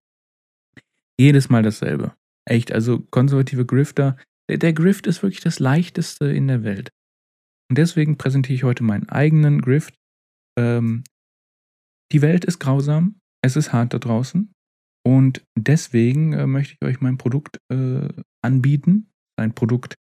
Jedes 1.18 1.48
Mal 1.48 1.62
dasselbe. 1.62 2.14
Echt, 2.46 2.72
also 2.72 3.00
konservative 3.00 3.66
Grifter. 3.66 4.16
Der, 4.48 4.58
der 4.58 4.72
Grift 4.72 5.06
ist 5.06 5.22
wirklich 5.22 5.40
das 5.40 5.58
leichteste 5.58 6.26
in 6.26 6.48
der 6.48 6.64
Welt. 6.64 6.90
Und 7.70 7.78
deswegen 7.78 8.16
präsentiere 8.16 8.54
ich 8.54 8.64
heute 8.64 8.82
meinen 8.82 9.08
eigenen 9.08 9.60
Grift. 9.60 9.94
Ähm, 10.58 11.04
die 12.12 12.22
Welt 12.22 12.44
ist 12.44 12.58
grausam. 12.58 13.20
Es 13.42 13.56
ist 13.56 13.72
hart 13.72 13.94
da 13.94 13.98
draußen. 13.98 14.52
Und 15.10 15.44
deswegen 15.58 16.34
äh, 16.34 16.46
möchte 16.46 16.74
ich 16.74 16.86
euch 16.86 17.00
mein 17.00 17.18
Produkt 17.18 17.58
äh, 17.68 18.08
anbieten. 18.44 19.10
Ein 19.36 19.56
Produkt, 19.56 19.96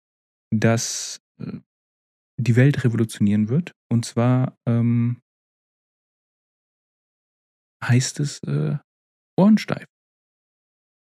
das 0.53 1.21
äh, 1.39 1.61
die 2.37 2.57
Welt 2.57 2.83
revolutionieren 2.83 3.47
wird. 3.47 3.71
Und 3.89 4.03
zwar 4.03 4.57
ähm, 4.67 5.21
heißt 7.81 8.19
es 8.19 8.43
äh, 8.43 8.77
Ohrensteif. 9.39 9.87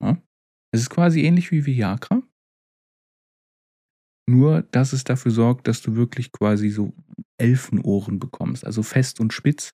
Ja? 0.01 0.23
Es 0.73 0.83
ist 0.83 0.89
quasi 0.89 1.23
ähnlich 1.25 1.51
wie 1.51 1.65
Viagra. 1.65 2.23
Nur, 4.25 4.61
dass 4.61 4.93
es 4.93 5.03
dafür 5.03 5.33
sorgt, 5.33 5.67
dass 5.67 5.81
du 5.81 5.97
wirklich 5.97 6.31
quasi 6.31 6.69
so 6.69 6.93
Elfenohren 7.37 8.19
bekommst. 8.19 8.65
Also 8.65 8.83
fest 8.83 9.19
und 9.19 9.33
spitz. 9.33 9.71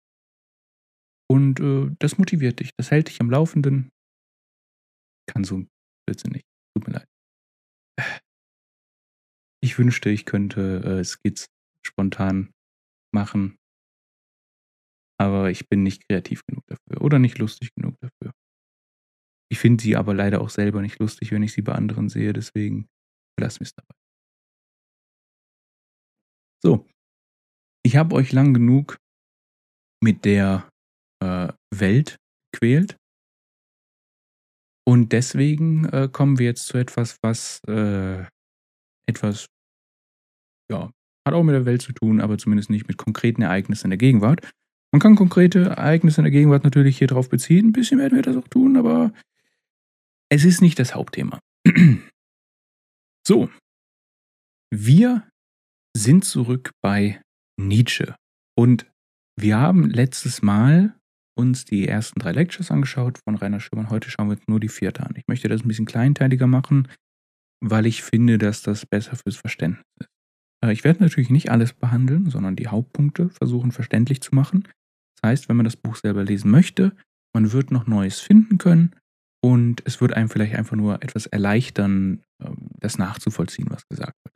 Und 1.30 1.59
äh, 1.59 1.95
das 1.99 2.18
motiviert 2.18 2.61
dich. 2.61 2.72
Das 2.78 2.89
hält 2.89 3.09
dich 3.09 3.22
am 3.22 3.30
Laufenden 3.30 3.91
kann 5.28 5.43
so 5.43 5.59
ein 5.59 5.69
Blödsinn 6.05 6.32
nicht. 6.32 6.45
Tut 6.75 6.88
mir 6.88 6.93
leid. 6.93 7.07
Ich 9.63 9.78
wünschte, 9.78 10.09
ich 10.09 10.25
könnte 10.25 10.84
äh, 10.84 11.03
Skits 11.03 11.47
spontan 11.86 12.53
machen. 13.13 13.57
Aber 15.19 15.49
ich 15.49 15.67
bin 15.67 15.84
nicht 15.84 16.07
kreativ 16.07 16.45
genug 16.45 16.65
dafür 16.67 17.01
oder 17.01 17.17
nicht 17.19 17.39
lustig 17.39 17.73
genug 17.75 17.95
dafür. 17.99 18.34
Ich 19.49 19.59
finde 19.59 19.82
sie 19.82 19.95
aber 19.95 20.13
leider 20.13 20.41
auch 20.41 20.49
selber 20.49 20.82
nicht 20.82 20.99
lustig, 20.99 21.32
wenn 21.32 21.41
ich 21.41 21.53
sie 21.53 21.61
bei 21.61 21.73
anderen 21.73 22.09
sehe, 22.09 22.34
deswegen 22.34 22.88
wir 23.39 23.47
es 23.47 23.73
dabei. 23.73 23.95
So, 26.63 26.88
ich 27.86 27.95
habe 27.95 28.15
euch 28.15 28.32
lang 28.32 28.53
genug 28.53 28.97
mit 30.03 30.25
der 30.25 30.69
äh, 31.23 31.53
Welt 31.73 32.17
gequält. 32.51 32.97
Und 34.88 35.12
deswegen 35.12 35.84
äh, 35.90 36.08
kommen 36.10 36.40
wir 36.40 36.46
jetzt 36.46 36.68
zu 36.68 36.78
etwas, 36.78 37.18
was 37.22 37.60
äh, 37.68 38.24
etwas, 39.06 39.48
ja, 40.72 40.92
hat 41.28 41.34
auch 41.34 41.44
mit 41.44 41.56
der 41.56 41.66
Welt 41.66 41.82
zu 41.82 41.92
tun, 41.92 42.22
aber 42.22 42.38
zumindest 42.38 42.70
nicht 42.70 42.88
mit 42.88 42.96
konkreten 42.96 43.42
Ereignissen 43.42 43.88
in 43.88 43.92
der 43.92 43.98
Gegenwart. 43.98 44.50
Man 44.94 45.02
kann 45.02 45.18
konkrete 45.18 45.66
Ereignisse 45.66 46.22
in 46.22 46.24
der 46.24 46.32
Gegenwart 46.32 46.64
natürlich 46.64 46.98
hier 46.98 47.08
drauf 47.08 47.28
beziehen. 47.28 47.68
Ein 47.68 47.74
bisschen 47.74 48.00
werden 48.00 48.16
wir 48.16 48.22
das 48.22 48.38
auch 48.38 48.48
tun, 48.48 48.78
aber 48.78 49.12
es 50.30 50.46
ist 50.46 50.62
nicht 50.62 50.80
das 50.80 50.96
Hauptthema. 50.96 51.40
so, 53.28 53.50
wir 54.72 55.28
sind 55.98 56.24
zurück 56.24 56.72
bei 56.82 57.22
Nietzsche. 57.60 58.16
Und 58.58 58.90
wir 59.36 59.58
haben 59.58 59.90
letztes 59.90 60.42
Mal 60.42 60.97
uns 61.38 61.66
die 61.66 61.88
ersten 61.88 62.20
drei 62.20 62.32
Lectures 62.32 62.72
angeschaut 62.72 63.20
von 63.24 63.36
Rainer 63.36 63.60
Schirmann. 63.60 63.90
Heute 63.90 64.10
schauen 64.10 64.28
wir 64.28 64.38
uns 64.38 64.48
nur 64.48 64.60
die 64.60 64.70
vierte 64.70 65.04
an. 65.04 65.14
Ich 65.16 65.28
möchte 65.28 65.48
das 65.48 65.64
ein 65.64 65.68
bisschen 65.68 65.86
kleinteiliger 65.86 66.48
machen, 66.48 66.88
weil 67.62 67.86
ich 67.86 68.04
finde, 68.04 68.38
dass 68.38 68.62
das 68.62 68.86
besser 68.86 69.16
fürs 69.16 69.38
Verständnis 69.38 69.86
ist. 70.00 70.10
Äh, 70.64 70.74
ich 70.74 70.84
werde 70.84 71.04
natürlich 71.04 71.30
nicht 71.30 71.52
alles 71.52 71.74
behandeln, 71.74 72.30
sondern 72.30 72.56
die 72.56 72.68
Hauptpunkte 72.68 73.30
versuchen 73.30 73.72
verständlich 73.72 74.22
zu 74.22 74.34
machen. 74.36 74.68
Das 75.16 75.30
heißt, 75.30 75.50
wenn 75.50 75.58
man 75.58 75.66
das 75.66 75.78
Buch 75.78 75.96
selber 75.96 76.24
lesen 76.24 76.52
möchte, 76.52 76.96
man 77.34 77.52
wird 77.52 77.72
noch 77.72 77.88
Neues 77.88 78.20
finden 78.20 78.58
können 78.58 78.96
und 79.44 79.82
es 79.86 80.02
wird 80.02 80.14
einem 80.14 80.30
vielleicht 80.30 80.56
einfach 80.56 80.76
nur 80.76 81.04
etwas 81.04 81.26
erleichtern, 81.28 82.24
ähm, 82.44 82.70
das 82.80 82.98
nachzuvollziehen, 82.98 83.70
was 83.70 83.88
gesagt 83.88 84.16
wird. 84.24 84.36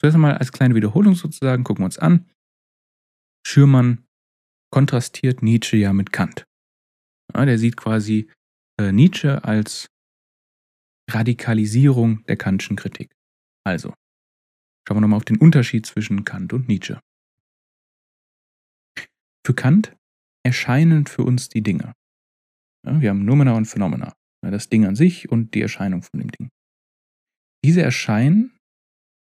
Zuerst 0.00 0.16
einmal 0.16 0.36
als 0.36 0.52
kleine 0.52 0.74
Wiederholung 0.74 1.14
sozusagen, 1.14 1.64
gucken 1.64 1.82
wir 1.82 1.86
uns 1.86 1.98
an. 1.98 2.26
Schürmann 3.46 4.04
kontrastiert 4.74 5.40
Nietzsche 5.40 5.76
ja 5.76 5.92
mit 5.92 6.12
Kant. 6.12 6.46
Ja, 7.32 7.44
der 7.44 7.58
sieht 7.58 7.76
quasi 7.76 8.28
äh, 8.80 8.90
Nietzsche 8.90 9.44
als 9.44 9.86
Radikalisierung 11.08 12.24
der 12.24 12.36
Kantschen 12.36 12.74
Kritik. 12.74 13.14
Also, 13.64 13.94
schauen 14.84 14.96
wir 14.96 15.00
nochmal 15.02 15.18
auf 15.18 15.24
den 15.24 15.38
Unterschied 15.38 15.86
zwischen 15.86 16.24
Kant 16.24 16.52
und 16.52 16.66
Nietzsche. 16.66 16.98
Für 19.46 19.54
Kant 19.54 19.94
erscheinen 20.44 21.06
für 21.06 21.22
uns 21.22 21.48
die 21.48 21.62
Dinge. 21.62 21.92
Ja, 22.84 23.00
wir 23.00 23.10
haben 23.10 23.24
Numena 23.24 23.52
und 23.56 23.66
Phenomena. 23.66 24.12
Das 24.42 24.70
Ding 24.70 24.86
an 24.86 24.96
sich 24.96 25.30
und 25.30 25.54
die 25.54 25.62
Erscheinung 25.62 26.02
von 26.02 26.18
dem 26.18 26.32
Ding. 26.32 26.50
Diese 27.64 27.80
Erscheinen 27.80 28.58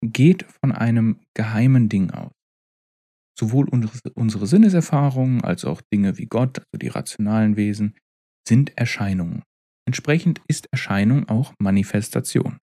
geht 0.04 0.42
von 0.60 0.70
einem 0.70 1.24
geheimen 1.34 1.88
Ding 1.88 2.10
aus. 2.10 2.30
Sowohl 3.40 3.70
unsere, 3.70 4.46
Sinneserfahrungen 4.46 5.42
als 5.42 5.64
auch 5.64 5.80
Dinge 5.80 6.18
wie 6.18 6.26
Gott, 6.26 6.58
also 6.58 6.78
die 6.78 6.88
rationalen 6.88 7.56
Wesen, 7.56 7.96
sind 8.46 8.76
Erscheinungen. 8.76 9.42
Entsprechend 9.88 10.42
ist 10.46 10.68
Erscheinung 10.72 11.26
auch 11.30 11.54
Manifestation. 11.58 12.58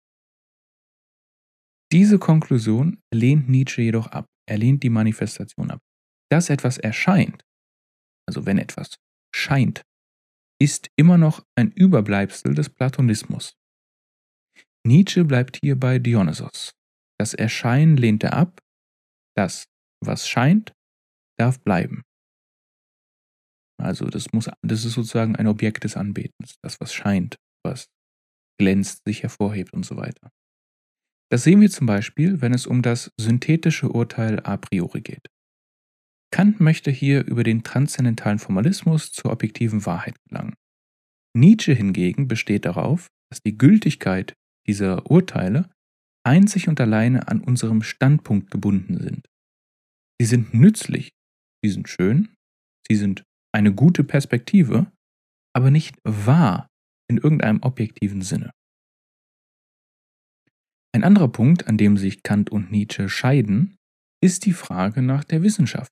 Diese 1.93 2.19
Konklusion 2.19 3.03
lehnt 3.13 3.51
Nietzsche 3.51 3.83
jedoch 3.83 4.07
ab. 4.07 4.25
Er 4.49 4.57
lehnt 4.57 4.83
die 4.83 4.89
Manifestation 4.89 5.71
ab. 5.71 5.81
Dass 6.31 6.49
etwas 6.49 6.79
erscheint, 6.79 7.43
also 8.27 8.47
wenn 8.47 8.57
etwas 8.57 8.97
scheint, 9.35 9.83
ist 10.59 10.89
immer 10.97 11.19
noch 11.19 11.45
ein 11.55 11.71
Überbleibsel 11.71 12.55
des 12.55 12.71
Platonismus. 12.71 13.53
Nietzsche 14.87 15.25
bleibt 15.25 15.59
hier 15.63 15.79
bei 15.79 15.99
Dionysos. 15.99 16.73
Das 17.21 17.35
Erscheinen 17.35 17.99
lehnt 17.99 18.25
er 18.25 18.33
ab, 18.33 18.63
das, 19.37 19.67
was 20.07 20.29
scheint, 20.29 20.73
darf 21.39 21.61
bleiben. 21.61 22.03
Also 23.81 24.07
das 24.07 24.33
muss, 24.33 24.49
das 24.63 24.85
ist 24.85 24.93
sozusagen 24.93 25.37
ein 25.37 25.49
Objekt 25.49 25.85
des 25.85 25.97
Anbetens, 25.97 26.55
das 26.63 26.81
was 26.81 26.95
scheint, 26.95 27.37
was 27.65 27.89
glänzt, 28.59 29.03
sich 29.07 29.23
hervorhebt 29.23 29.73
und 29.73 29.85
so 29.85 29.97
weiter. 29.97 30.31
Das 31.31 31.45
sehen 31.45 31.61
wir 31.61 31.71
zum 31.71 31.87
Beispiel, 31.87 32.43
wenn 32.43 32.53
es 32.53 32.67
um 32.67 32.83
das 32.83 33.11
synthetische 33.19 33.89
Urteil 33.89 34.41
a 34.45 34.57
priori 34.57 35.01
geht. 35.01 35.27
Kant 36.31 36.61
möchte 36.61 36.91
hier 36.91 37.27
über 37.27 37.43
den 37.43 37.63
transzendentalen 37.63 38.39
Formalismus 38.39 39.13
zur 39.13 39.33
objektiven 39.33 39.85
Wahrheit 39.85 40.17
gelangen. 40.29 40.55
Nietzsche 41.35 41.73
hingegen 41.73 42.29
besteht 42.29 42.65
darauf, 42.65 43.09
dass 43.31 43.41
die 43.43 43.57
Gültigkeit 43.57 44.35
dieser 44.67 45.11
Urteile 45.11 45.71
einzig 46.25 46.69
und 46.69 46.81
alleine 46.81 47.29
an 47.29 47.41
unserem 47.41 47.83
Standpunkt 47.83 48.51
gebunden 48.51 48.99
sind. 48.99 49.27
Sie 50.23 50.27
sind 50.27 50.55
nützlich, 50.55 51.11
sie 51.65 51.71
sind 51.73 51.89
schön, 51.89 52.33
sie 52.87 52.95
sind 52.95 53.25
eine 53.53 53.75
gute 53.75 54.05
Perspektive, 54.05 54.93
aber 55.53 55.73
nicht 55.73 55.97
wahr 56.05 56.69
in 57.11 57.17
irgendeinem 57.17 57.61
objektiven 57.61 58.23
Sinne. 58.23 58.53
Ein 60.95 61.03
anderer 61.03 61.27
Punkt, 61.27 61.67
an 61.67 61.77
dem 61.77 61.97
sich 61.97 62.23
Kant 62.23 62.51
und 62.51 62.71
Nietzsche 62.71 63.09
scheiden, 63.09 63.75
ist 64.23 64.47
die 64.47 64.53
Frage 64.53 65.03
nach 65.03 65.25
der 65.25 65.43
Wissenschaft. 65.43 65.91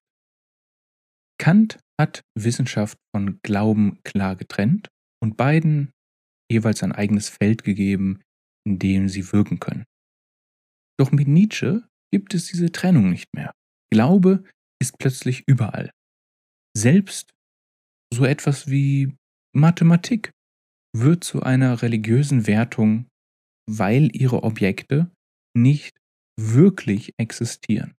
Kant 1.41 1.81
hat 2.01 2.23
Wissenschaft 2.39 2.99
von 3.13 3.41
Glauben 3.43 4.01
klar 4.05 4.37
getrennt 4.37 4.91
und 5.21 5.39
beiden 5.39 5.91
jeweils 6.49 6.85
ein 6.85 6.93
eigenes 6.93 7.31
Feld 7.31 7.65
gegeben, 7.65 8.23
in 8.65 8.79
dem 8.79 9.09
sie 9.09 9.33
wirken 9.33 9.59
können. 9.59 9.87
Doch 11.01 11.11
mit 11.11 11.27
Nietzsche 11.27 11.83
gibt 12.13 12.33
es 12.35 12.47
diese 12.47 12.71
Trennung 12.71 13.11
nicht 13.11 13.27
mehr. 13.35 13.53
Glaube 13.93 14.45
ist 14.81 14.99
plötzlich 14.99 15.47
überall. 15.47 15.91
Selbst 16.77 17.33
so 18.13 18.25
etwas 18.25 18.69
wie 18.69 19.17
Mathematik 19.55 20.33
wird 20.97 21.25
zu 21.25 21.43
einer 21.43 21.83
religiösen 21.83 22.47
Wertung, 22.47 23.09
weil 23.69 24.15
ihre 24.15 24.43
Objekte 24.43 25.11
nicht 25.57 25.97
wirklich 26.39 27.15
existieren. 27.19 27.95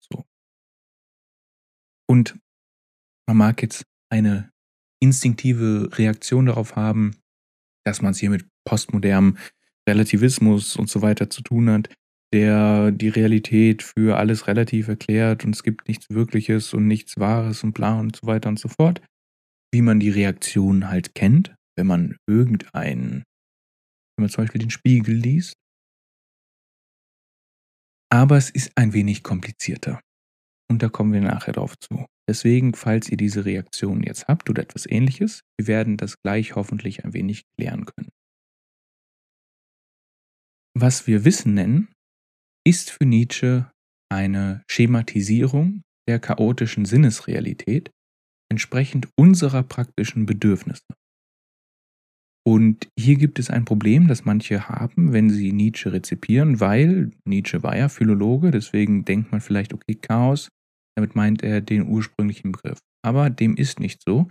So. 0.00 0.24
Und 2.08 2.38
man 3.28 3.36
mag 3.36 3.62
jetzt 3.62 3.84
eine 4.10 4.52
instinktive 5.00 5.88
Reaktion 5.98 6.46
darauf 6.46 6.76
haben, 6.76 7.16
dass 7.84 8.02
man 8.02 8.12
es 8.12 8.18
hier 8.18 8.30
mit 8.30 8.46
postmodernem 8.64 9.38
Relativismus 9.88 10.76
und 10.76 10.88
so 10.88 11.02
weiter 11.02 11.30
zu 11.30 11.42
tun 11.42 11.70
hat, 11.70 11.88
der 12.32 12.92
die 12.92 13.08
Realität 13.08 13.82
für 13.82 14.16
alles 14.16 14.46
relativ 14.46 14.88
erklärt 14.88 15.44
und 15.44 15.54
es 15.54 15.62
gibt 15.62 15.88
nichts 15.88 16.08
Wirkliches 16.10 16.72
und 16.72 16.86
nichts 16.86 17.18
Wahres 17.18 17.62
und 17.62 17.72
bla 17.72 17.98
und 17.98 18.16
so 18.16 18.26
weiter 18.26 18.48
und 18.48 18.58
so 18.58 18.68
fort. 18.68 19.02
Wie 19.72 19.82
man 19.82 20.00
die 20.00 20.10
Reaktion 20.10 20.88
halt 20.88 21.14
kennt, 21.14 21.54
wenn 21.76 21.86
man 21.86 22.16
irgendeinen, 22.26 23.24
wenn 24.16 24.24
man 24.24 24.28
zum 24.28 24.44
Beispiel 24.44 24.60
den 24.60 24.70
Spiegel 24.70 25.14
liest. 25.14 25.54
Aber 28.10 28.36
es 28.36 28.50
ist 28.50 28.72
ein 28.76 28.92
wenig 28.92 29.22
komplizierter. 29.22 30.00
Und 30.70 30.82
da 30.82 30.88
kommen 30.88 31.12
wir 31.12 31.20
nachher 31.20 31.52
drauf 31.52 31.74
zu. 31.78 32.06
Deswegen, 32.28 32.74
falls 32.74 33.08
ihr 33.08 33.16
diese 33.16 33.44
Reaktion 33.44 34.02
jetzt 34.02 34.28
habt 34.28 34.48
oder 34.48 34.62
etwas 34.62 34.86
ähnliches, 34.86 35.40
wir 35.58 35.66
werden 35.66 35.96
das 35.96 36.20
gleich 36.22 36.54
hoffentlich 36.54 37.04
ein 37.04 37.14
wenig 37.14 37.42
klären 37.58 37.84
können. 37.84 38.10
Was 40.74 41.06
wir 41.06 41.24
Wissen 41.24 41.54
nennen, 41.54 41.88
ist 42.66 42.90
für 42.90 43.04
Nietzsche 43.04 43.70
eine 44.10 44.62
Schematisierung 44.70 45.82
der 46.08 46.18
chaotischen 46.18 46.84
Sinnesrealität 46.84 47.90
entsprechend 48.50 49.08
unserer 49.18 49.62
praktischen 49.62 50.26
Bedürfnisse. 50.26 50.84
Und 52.44 52.88
hier 52.98 53.16
gibt 53.16 53.38
es 53.38 53.50
ein 53.50 53.64
Problem, 53.64 54.08
das 54.08 54.24
manche 54.24 54.68
haben, 54.68 55.12
wenn 55.12 55.30
sie 55.30 55.52
Nietzsche 55.52 55.92
rezipieren, 55.92 56.58
weil 56.58 57.12
Nietzsche 57.24 57.62
war 57.62 57.76
ja 57.76 57.88
Philologe, 57.88 58.50
deswegen 58.50 59.04
denkt 59.04 59.30
man 59.30 59.40
vielleicht, 59.40 59.72
okay, 59.72 59.94
Chaos, 59.94 60.48
damit 60.96 61.14
meint 61.14 61.42
er 61.42 61.60
den 61.60 61.86
ursprünglichen 61.86 62.52
Begriff. 62.52 62.78
Aber 63.04 63.30
dem 63.30 63.56
ist 63.56 63.78
nicht 63.78 64.02
so. 64.04 64.28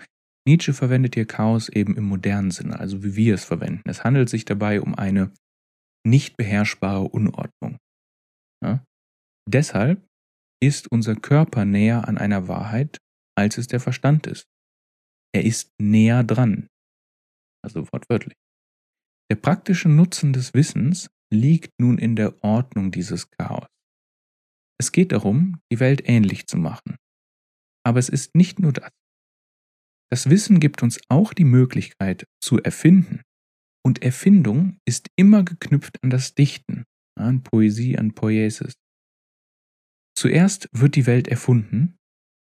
Nietzsche 0.47 0.73
verwendet 0.73 1.15
hier 1.15 1.25
Chaos 1.25 1.69
eben 1.69 1.95
im 1.95 2.03
modernen 2.03 2.51
Sinne, 2.51 2.79
also 2.79 3.03
wie 3.03 3.15
wir 3.15 3.35
es 3.35 3.45
verwenden. 3.45 3.83
Es 3.85 4.03
handelt 4.03 4.29
sich 4.29 4.43
dabei 4.43 4.81
um 4.81 4.95
eine 4.95 5.31
nicht 6.05 6.37
beherrschbare 6.37 7.03
Unordnung. 7.03 7.77
Ja? 8.63 8.83
Deshalb 9.49 10.07
ist 10.61 10.91
unser 10.91 11.15
Körper 11.15 11.65
näher 11.65 12.07
an 12.07 12.17
einer 12.17 12.47
Wahrheit, 12.47 12.97
als 13.37 13.57
es 13.57 13.67
der 13.67 13.79
Verstand 13.79 14.27
ist. 14.27 14.45
Er 15.33 15.45
ist 15.45 15.71
näher 15.81 16.23
dran. 16.23 16.67
Also 17.63 17.91
wortwörtlich. 17.91 18.35
Der 19.31 19.35
praktische 19.37 19.89
Nutzen 19.89 20.33
des 20.33 20.53
Wissens 20.53 21.09
liegt 21.33 21.71
nun 21.79 21.97
in 21.97 22.15
der 22.15 22.43
Ordnung 22.43 22.91
dieses 22.91 23.29
Chaos. 23.31 23.65
Es 24.79 24.91
geht 24.91 25.11
darum, 25.11 25.61
die 25.71 25.79
Welt 25.79 26.01
ähnlich 26.05 26.47
zu 26.47 26.57
machen. 26.57 26.97
Aber 27.85 27.99
es 27.99 28.09
ist 28.09 28.35
nicht 28.35 28.59
nur 28.59 28.73
das. 28.73 28.89
Das 30.11 30.29
Wissen 30.29 30.59
gibt 30.59 30.83
uns 30.83 30.99
auch 31.07 31.33
die 31.33 31.45
Möglichkeit 31.45 32.25
zu 32.43 32.57
erfinden. 32.61 33.21
Und 33.83 34.03
Erfindung 34.03 34.77
ist 34.85 35.09
immer 35.15 35.43
geknüpft 35.43 36.03
an 36.03 36.09
das 36.09 36.35
Dichten, 36.35 36.83
an 37.17 37.43
Poesie, 37.43 37.97
an 37.97 38.13
Poiesis. 38.13 38.73
Zuerst 40.15 40.69
wird 40.71 40.95
die 40.95 41.07
Welt 41.07 41.27
erfunden, 41.27 41.97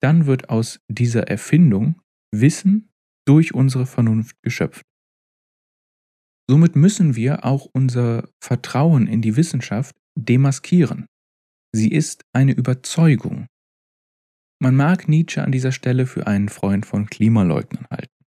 dann 0.00 0.26
wird 0.26 0.48
aus 0.48 0.80
dieser 0.88 1.28
Erfindung 1.28 2.00
Wissen 2.32 2.92
durch 3.26 3.54
unsere 3.54 3.86
Vernunft 3.86 4.36
geschöpft. 4.42 4.84
Somit 6.48 6.76
müssen 6.76 7.16
wir 7.16 7.44
auch 7.44 7.66
unser 7.72 8.28
Vertrauen 8.42 9.06
in 9.06 9.22
die 9.22 9.36
Wissenschaft 9.36 9.96
demaskieren. 10.14 11.06
Sie 11.74 11.90
ist 11.90 12.22
eine 12.32 12.52
Überzeugung. 12.52 13.46
Man 14.60 14.76
mag 14.76 15.08
Nietzsche 15.08 15.42
an 15.42 15.52
dieser 15.52 15.72
Stelle 15.72 16.06
für 16.06 16.26
einen 16.26 16.48
Freund 16.48 16.86
von 16.86 17.06
Klimaleugnern 17.06 17.86
halten 17.90 18.24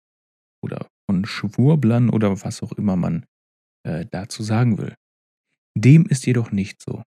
oder 0.62 0.88
von 1.12 1.26
Schwurblern 1.26 2.10
oder 2.10 2.42
was 2.42 2.64
auch 2.64 2.72
immer 2.72 2.96
man 2.96 3.26
äh, 3.86 4.06
dazu 4.10 4.44
sagen 4.44 4.78
will. 4.78 4.96
Dem 5.78 6.06
ist 6.06 6.26
jedoch 6.26 6.54
nicht 6.54 6.82
so. 6.82 7.04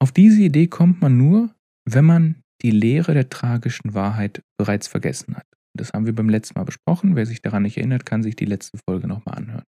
Auf 0.00 0.10
diese 0.10 0.42
Idee 0.42 0.66
kommt 0.66 1.00
man 1.00 1.16
nur, 1.16 1.54
wenn 1.88 2.04
man 2.04 2.42
die 2.62 2.72
Lehre 2.72 3.14
der 3.14 3.28
tragischen 3.28 3.94
Wahrheit 3.94 4.42
bereits 4.58 4.88
vergessen 4.88 5.36
hat. 5.36 5.46
Das 5.78 5.92
haben 5.92 6.04
wir 6.04 6.14
beim 6.14 6.28
letzten 6.28 6.58
Mal 6.58 6.64
besprochen. 6.64 7.14
Wer 7.14 7.26
sich 7.26 7.42
daran 7.42 7.62
nicht 7.62 7.76
erinnert, 7.76 8.06
kann 8.06 8.24
sich 8.24 8.34
die 8.34 8.44
letzte 8.44 8.76
Folge 8.88 9.06
nochmal 9.06 9.36
anhören. 9.36 9.64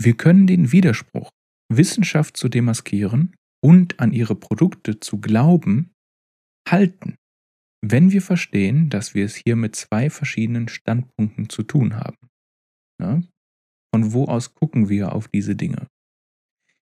Wir 0.00 0.16
können 0.16 0.46
den 0.46 0.72
Widerspruch, 0.72 1.28
Wissenschaft 1.70 2.38
zu 2.38 2.48
demaskieren 2.48 3.36
und 3.62 4.00
an 4.00 4.14
ihre 4.14 4.34
Produkte 4.34 4.98
zu 4.98 5.20
glauben, 5.20 5.92
halten, 6.66 7.16
wenn 7.80 8.12
wir 8.12 8.22
verstehen, 8.22 8.90
dass 8.90 9.14
wir 9.14 9.24
es 9.24 9.36
hier 9.36 9.56
mit 9.56 9.76
zwei 9.76 10.10
verschiedenen 10.10 10.68
Standpunkten 10.68 11.48
zu 11.48 11.62
tun 11.62 11.96
haben. 11.96 12.16
Ja? 13.00 13.22
Von 13.94 14.12
wo 14.12 14.24
aus 14.24 14.54
gucken 14.54 14.88
wir 14.88 15.12
auf 15.12 15.28
diese 15.28 15.56
Dinge? 15.56 15.86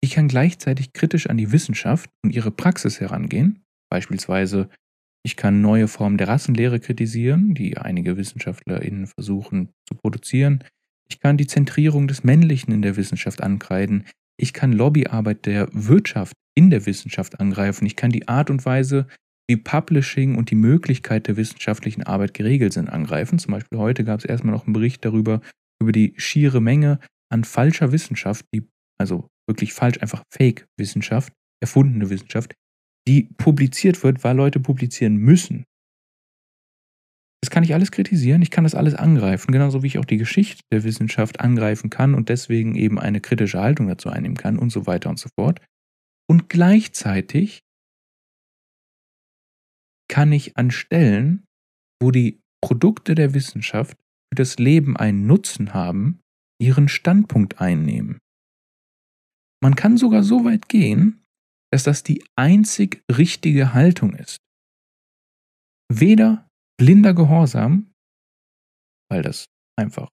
Ich 0.01 0.13
kann 0.13 0.29
gleichzeitig 0.29 0.93
kritisch 0.93 1.29
an 1.29 1.37
die 1.37 1.53
Wissenschaft 1.53 2.11
und 2.25 2.35
ihre 2.35 2.51
Praxis 2.51 3.01
herangehen, 3.01 3.65
beispielsweise 3.91 4.71
ich 5.27 5.35
kann 5.35 5.61
neue 5.61 5.89
Formen 5.89 6.19
der 6.19 6.29
Rassenlehre 6.29 6.79
kritisieren, 6.79 7.53
die 7.53 7.79
einige 7.79 8.17
WissenschaftlerInnen 8.17 9.09
versuchen 9.09 9.71
zu 9.85 9.97
produzieren. 9.97 10.63
Ich 11.09 11.19
kann 11.19 11.37
die 11.37 11.49
Zentrierung 11.49 12.07
des 12.07 12.23
Männlichen 12.23 12.73
in 12.73 12.81
der 12.81 12.95
Wissenschaft 12.95 13.43
ankreiden. 13.43 14.07
Ich 14.37 14.53
kann 14.53 14.73
Lobbyarbeit 14.73 15.45
der 15.47 15.69
Wirtschaft 15.73 16.35
in 16.55 16.71
der 16.71 16.87
Wissenschaft 16.87 17.41
angreifen. 17.41 17.87
Ich 17.87 17.97
kann 17.97 18.13
die 18.13 18.29
Art 18.29 18.51
und 18.51 18.65
Weise, 18.65 19.09
wie 19.49 19.57
Publishing 19.57 20.35
und 20.35 20.51
die 20.51 20.57
Möglichkeit 20.57 21.29
der 21.29 21.37
wissenschaftlichen 21.37 22.03
Arbeit 22.03 22.35
geregelt 22.35 22.73
sind, 22.73 22.89
angreifen. 22.89 23.39
Zum 23.39 23.53
Beispiel 23.53 23.79
heute 23.79 24.05
gab 24.05 24.21
es 24.21 24.25
erstmal 24.25 24.55
noch 24.55 24.67
einen 24.67 24.73
Bericht 24.73 25.05
darüber, 25.05 25.41
über 25.81 25.93
die 25.93 26.15
schiere 26.17 26.61
Menge 26.61 26.99
an 27.31 27.45
falscher 27.45 27.93
Wissenschaft, 27.93 28.45
die, 28.55 28.69
also 28.99 29.29
wirklich 29.49 29.73
falsch, 29.73 30.01
einfach 30.01 30.23
Fake-Wissenschaft, 30.33 31.33
erfundene 31.61 32.11
Wissenschaft, 32.11 32.55
die 33.07 33.29
publiziert 33.37 34.03
wird, 34.03 34.25
weil 34.25 34.37
Leute 34.37 34.59
publizieren 34.59 35.17
müssen. 35.17 35.65
Das 37.43 37.51
kann 37.51 37.63
ich 37.63 37.75
alles 37.75 37.93
kritisieren, 37.93 38.43
ich 38.43 38.51
kann 38.51 38.65
das 38.65 38.75
alles 38.75 38.95
angreifen, 38.95 39.53
genauso 39.53 39.83
wie 39.83 39.87
ich 39.87 39.99
auch 39.99 40.05
die 40.05 40.17
Geschichte 40.17 40.63
der 40.73 40.83
Wissenschaft 40.83 41.39
angreifen 41.39 41.91
kann 41.91 42.15
und 42.15 42.29
deswegen 42.29 42.75
eben 42.75 42.99
eine 42.99 43.21
kritische 43.21 43.61
Haltung 43.61 43.87
dazu 43.87 44.09
einnehmen 44.09 44.37
kann 44.37 44.59
und 44.59 44.71
so 44.71 44.87
weiter 44.87 45.11
und 45.11 45.19
so 45.19 45.29
fort. 45.39 45.61
Und 46.29 46.49
gleichzeitig 46.49 47.63
kann 50.09 50.33
ich 50.33 50.57
an 50.57 50.71
Stellen, 50.71 51.45
wo 52.01 52.11
die 52.11 52.41
Produkte 52.63 53.15
der 53.15 53.35
Wissenschaft 53.35 53.97
für 54.31 54.37
das 54.37 54.59
Leben 54.59 54.97
einen 54.97 55.27
Nutzen 55.27 55.75
haben, 55.75 56.21
ihren 56.61 56.89
Standpunkt 56.89 57.61
einnehmen. 57.61 58.19
Man 59.63 59.75
kann 59.75 59.97
sogar 59.97 60.23
so 60.23 60.45
weit 60.45 60.69
gehen, 60.69 61.25
dass 61.73 61.83
das 61.83 62.03
die 62.03 62.25
einzig 62.37 63.03
richtige 63.11 63.75
Haltung 63.75 64.15
ist. 64.15 64.39
Weder 65.93 66.49
blinder 66.79 67.15
Gehorsam, 67.15 67.93
weil 69.11 69.23
das 69.23 69.47
einfach, 69.79 70.11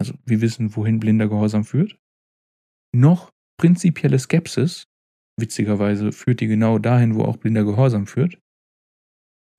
also 0.00 0.14
wir 0.24 0.40
wissen, 0.40 0.74
wohin 0.76 1.00
blinder 1.00 1.28
Gehorsam 1.28 1.64
führt, 1.64 1.98
noch 2.94 3.30
prinzipielle 3.58 4.18
Skepsis, 4.18 4.84
witzigerweise 5.38 6.12
führt 6.12 6.40
die 6.40 6.46
genau 6.46 6.78
dahin, 6.78 7.14
wo 7.14 7.22
auch 7.22 7.36
blinder 7.36 7.64
Gehorsam 7.64 8.06
führt, 8.06 8.38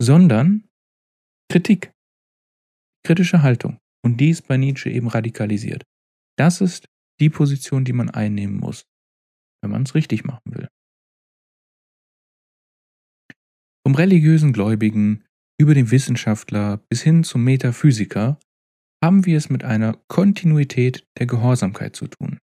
sondern 0.02 0.68
Kritik, 1.52 1.92
kritische 3.06 3.42
Haltung. 3.42 3.80
Und 4.04 4.18
die 4.18 4.30
ist 4.30 4.48
bei 4.48 4.58
Nietzsche 4.58 4.90
eben 4.90 5.08
radikalisiert. 5.08 5.84
Das 6.38 6.62
ist 6.62 6.88
die 7.20 7.30
Position, 7.30 7.86
die 7.86 7.94
man 7.94 8.10
einnehmen 8.10 8.58
muss, 8.58 8.86
wenn 9.62 9.72
man 9.72 9.84
es 9.84 9.96
richtig 9.96 10.26
machen 10.26 10.54
will. 10.54 10.68
Vom 13.86 13.96
religiösen 13.96 14.52
Gläubigen 14.54 15.24
über 15.60 15.74
den 15.74 15.92
Wissenschaftler 15.92 16.78
bis 16.90 17.02
hin 17.02 17.24
zum 17.24 17.44
Metaphysiker 17.44 18.40
haben 19.04 19.26
wir 19.26 19.38
es 19.38 19.50
mit 19.50 19.64
einer 19.64 19.94
Kontinuität 20.08 21.06
der 21.18 21.28
Gehorsamkeit 21.28 21.96
zu 21.96 22.08
tun. 22.08 22.40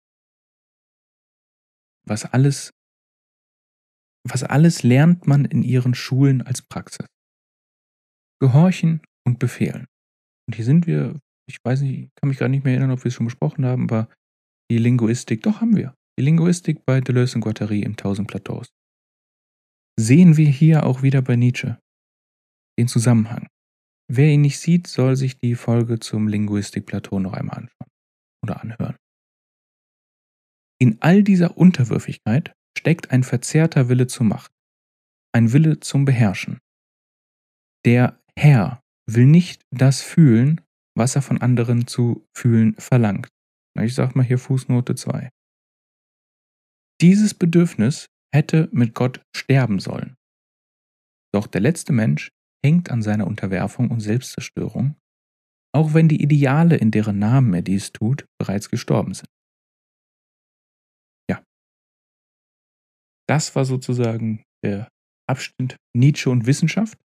Was 2.06 2.24
alles, 2.24 2.72
was 4.28 4.42
alles 4.44 4.82
lernt 4.82 5.26
man 5.26 5.44
in 5.44 5.62
ihren 5.62 5.94
Schulen 5.94 6.42
als 6.42 6.62
Praxis. 6.62 7.06
Gehorchen 8.40 9.00
und 9.26 9.38
befehlen. 9.38 9.86
Und 10.46 10.54
hier 10.56 10.64
sind 10.64 10.86
wir, 10.86 11.18
ich 11.48 11.58
weiß 11.62 11.82
nicht, 11.82 11.98
ich 11.98 12.14
kann 12.16 12.28
mich 12.28 12.38
gerade 12.38 12.50
nicht 12.50 12.64
mehr 12.64 12.74
erinnern, 12.74 12.92
ob 12.92 13.04
wir 13.04 13.08
es 13.08 13.14
schon 13.14 13.26
besprochen 13.26 13.64
haben, 13.64 13.84
aber 13.84 14.08
die 14.70 14.78
Linguistik, 14.78 15.42
doch 15.42 15.60
haben 15.60 15.76
wir. 15.76 15.94
Die 16.18 16.24
Linguistik 16.24 16.84
bei 16.84 17.00
Deleuze 17.00 17.36
und 17.36 17.42
Guattari 17.42 17.82
im 17.82 17.96
Tausend 17.96 18.28
Plateaus. 18.28 18.72
Sehen 19.98 20.36
wir 20.36 20.48
hier 20.48 20.86
auch 20.86 21.02
wieder 21.02 21.22
bei 21.22 21.36
Nietzsche 21.36 21.78
den 22.78 22.88
Zusammenhang. 22.88 23.46
Wer 24.08 24.28
ihn 24.28 24.40
nicht 24.40 24.58
sieht, 24.58 24.86
soll 24.86 25.14
sich 25.14 25.38
die 25.38 25.54
Folge 25.54 26.00
zum 26.00 26.28
Linguistik-Plateau 26.28 27.20
noch 27.20 27.34
einmal 27.34 27.58
anschauen 27.58 27.90
oder 28.42 28.60
anhören. 28.60 28.96
In 30.80 31.00
all 31.00 31.22
dieser 31.22 31.58
Unterwürfigkeit 31.58 32.52
steckt 32.76 33.10
ein 33.10 33.22
verzerrter 33.22 33.88
Wille 33.88 34.06
zur 34.06 34.26
Macht, 34.26 34.50
ein 35.32 35.52
Wille 35.52 35.78
zum 35.80 36.06
Beherrschen. 36.06 36.58
Der 37.84 38.19
Herr 38.42 38.80
will 39.06 39.26
nicht 39.26 39.66
das 39.70 40.00
fühlen, 40.00 40.62
was 40.96 41.14
er 41.14 41.20
von 41.20 41.42
anderen 41.42 41.86
zu 41.86 42.26
fühlen 42.34 42.74
verlangt. 42.76 43.28
Ich 43.78 43.94
sage 43.94 44.16
mal 44.16 44.24
hier 44.24 44.38
Fußnote 44.38 44.94
2. 44.94 45.28
Dieses 47.02 47.34
Bedürfnis 47.34 48.06
hätte 48.34 48.70
mit 48.72 48.94
Gott 48.94 49.22
sterben 49.36 49.78
sollen. 49.78 50.16
Doch 51.34 51.46
der 51.48 51.60
letzte 51.60 51.92
Mensch 51.92 52.30
hängt 52.64 52.90
an 52.90 53.02
seiner 53.02 53.26
Unterwerfung 53.26 53.90
und 53.90 54.00
Selbstzerstörung, 54.00 54.96
auch 55.74 55.92
wenn 55.92 56.08
die 56.08 56.22
Ideale, 56.22 56.76
in 56.76 56.90
deren 56.90 57.18
Namen 57.18 57.52
er 57.52 57.62
dies 57.62 57.92
tut, 57.92 58.24
bereits 58.38 58.70
gestorben 58.70 59.12
sind. 59.12 59.28
Ja. 61.30 61.44
Das 63.28 63.54
war 63.54 63.66
sozusagen 63.66 64.44
der 64.64 64.88
Abschnitt 65.28 65.76
Nietzsche 65.94 66.30
und 66.30 66.46
Wissenschaft. 66.46 66.98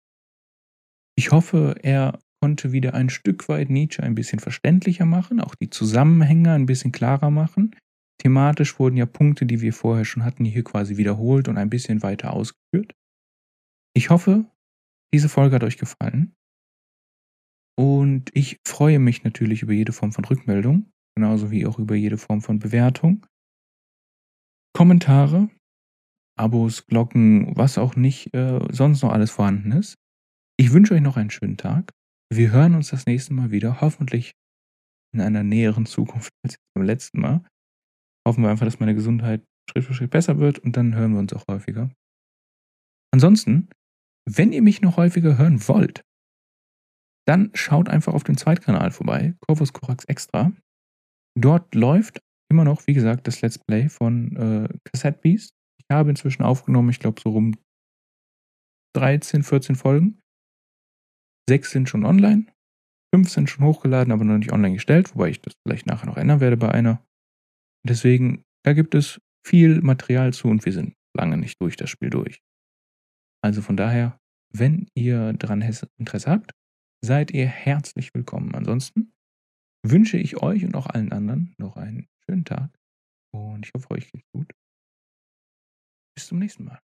Ich 1.18 1.32
hoffe, 1.32 1.76
er 1.82 2.20
konnte 2.41 2.72
wieder 2.72 2.93
ein 2.93 3.09
Stück 3.09 3.47
weit 3.47 3.70
Nietzsche 3.70 4.03
ein 4.03 4.16
bisschen 4.16 4.39
verständlicher 4.39 5.05
machen, 5.05 5.39
auch 5.39 5.55
die 5.55 5.70
Zusammenhänge 5.70 6.51
ein 6.51 6.66
bisschen 6.66 6.91
klarer 6.91 7.32
machen. 7.32 7.76
Thematisch 8.22 8.80
wurden 8.80 8.97
ja 8.97 9.05
Punkte, 9.05 9.45
die 9.45 9.61
wir 9.61 9.74
vorher 9.74 10.05
schon 10.05 10.24
hatten, 10.24 10.45
hier 10.45 10.63
quasi 10.63 10.97
wiederholt 10.97 11.47
und 11.47 11.57
ein 11.57 11.70
bisschen 11.70 12.03
weiter 12.03 12.34
ausgeführt. 12.34 12.93
Ich 13.95 14.09
hoffe, 14.09 14.45
diese 15.13 15.30
Folge 15.30 15.55
hat 15.55 15.63
euch 15.63 15.78
gefallen. 15.78 16.36
Und 17.78 18.30
ich 18.34 18.59
freue 18.66 18.99
mich 18.99 19.24
natürlich 19.24 19.61
über 19.61 19.74
jede 19.74 19.91
Form 19.91 20.11
von 20.11 20.26
Rückmeldung, 20.26 20.91
genauso 21.16 21.51
wie 21.51 21.66
auch 21.66 21.80
über 21.80 21.95
jede 21.95 22.18
Form 22.18 22.41
von 22.41 22.59
Bewertung. 22.59 23.26
Kommentare, 24.74 25.49
Abos, 26.38 26.86
Glocken, 26.88 27.55
was 27.55 27.78
auch 27.78 27.95
nicht 27.95 28.34
äh, 28.34 28.59
sonst 28.72 29.01
noch 29.01 29.11
alles 29.11 29.32
vorhanden 29.32 29.72
ist. 29.72 29.95
Ich 30.57 30.71
wünsche 30.71 30.93
euch 30.93 31.01
noch 31.01 31.17
einen 31.17 31.31
schönen 31.31 31.57
Tag. 31.57 31.91
Wir 32.31 32.51
hören 32.51 32.75
uns 32.75 32.89
das 32.89 33.05
nächste 33.05 33.33
Mal 33.33 33.51
wieder, 33.51 33.81
hoffentlich 33.81 34.33
in 35.13 35.19
einer 35.19 35.43
näheren 35.43 35.85
Zukunft 35.85 36.31
als 36.43 36.55
beim 36.73 36.85
letzten 36.85 37.19
Mal. 37.19 37.45
Hoffen 38.25 38.43
wir 38.43 38.49
einfach, 38.49 38.65
dass 38.65 38.79
meine 38.79 38.95
Gesundheit 38.95 39.43
Schritt 39.69 39.83
für 39.83 39.93
Schritt 39.93 40.11
besser 40.11 40.39
wird 40.39 40.59
und 40.59 40.77
dann 40.77 40.95
hören 40.95 41.11
wir 41.11 41.19
uns 41.19 41.33
auch 41.33 41.43
häufiger. 41.49 41.89
Ansonsten, 43.13 43.69
wenn 44.29 44.53
ihr 44.53 44.61
mich 44.61 44.81
noch 44.81 44.97
häufiger 44.97 45.37
hören 45.37 45.67
wollt, 45.67 46.01
dann 47.27 47.51
schaut 47.53 47.89
einfach 47.89 48.13
auf 48.13 48.23
dem 48.23 48.37
Zweitkanal 48.37 48.91
vorbei, 48.91 49.35
Corvus 49.45 49.73
Corax 49.73 50.05
Extra. 50.05 50.53
Dort 51.37 51.75
läuft 51.75 52.19
immer 52.49 52.63
noch, 52.63 52.87
wie 52.87 52.93
gesagt, 52.93 53.27
das 53.27 53.41
Let's 53.41 53.59
Play 53.59 53.89
von 53.89 54.35
äh, 54.35 54.69
Cassette 54.85 55.19
Beast. 55.19 55.51
Ich 55.79 55.85
habe 55.91 56.11
inzwischen 56.11 56.43
aufgenommen, 56.43 56.89
ich 56.89 56.99
glaube, 56.99 57.19
so 57.21 57.31
rum 57.31 57.55
13, 58.95 59.43
14 59.43 59.75
Folgen. 59.75 60.21
Sechs 61.47 61.71
sind 61.71 61.89
schon 61.89 62.05
online, 62.05 62.47
fünf 63.13 63.29
sind 63.29 63.49
schon 63.49 63.65
hochgeladen, 63.65 64.11
aber 64.11 64.23
noch 64.23 64.37
nicht 64.37 64.51
online 64.51 64.75
gestellt, 64.75 65.13
wobei 65.13 65.29
ich 65.29 65.41
das 65.41 65.53
vielleicht 65.63 65.85
nachher 65.85 66.07
noch 66.07 66.17
ändern 66.17 66.39
werde 66.39 66.57
bei 66.57 66.71
einer. 66.71 67.05
Deswegen, 67.87 68.43
da 68.63 68.73
gibt 68.73 68.95
es 68.95 69.21
viel 69.45 69.81
Material 69.81 70.33
zu 70.33 70.47
und 70.47 70.65
wir 70.65 70.73
sind 70.73 70.95
lange 71.15 71.37
nicht 71.37 71.61
durch 71.61 71.77
das 71.77 71.89
Spiel 71.89 72.09
durch. 72.09 72.41
Also 73.43 73.61
von 73.61 73.77
daher, 73.77 74.19
wenn 74.51 74.87
ihr 74.95 75.33
daran 75.33 75.61
Interesse 75.61 76.31
habt, 76.31 76.51
seid 77.03 77.31
ihr 77.31 77.45
herzlich 77.45 78.13
willkommen. 78.15 78.55
Ansonsten 78.55 79.13
wünsche 79.85 80.17
ich 80.17 80.41
euch 80.41 80.65
und 80.65 80.75
auch 80.75 80.87
allen 80.87 81.11
anderen 81.11 81.53
noch 81.59 81.77
einen 81.77 82.07
schönen 82.25 82.45
Tag 82.45 82.71
und 83.31 83.65
ich 83.65 83.73
hoffe, 83.73 83.91
euch 83.91 84.11
geht's 84.11 84.27
gut. 84.31 84.51
Bis 86.15 86.27
zum 86.27 86.39
nächsten 86.39 86.65
Mal. 86.65 86.84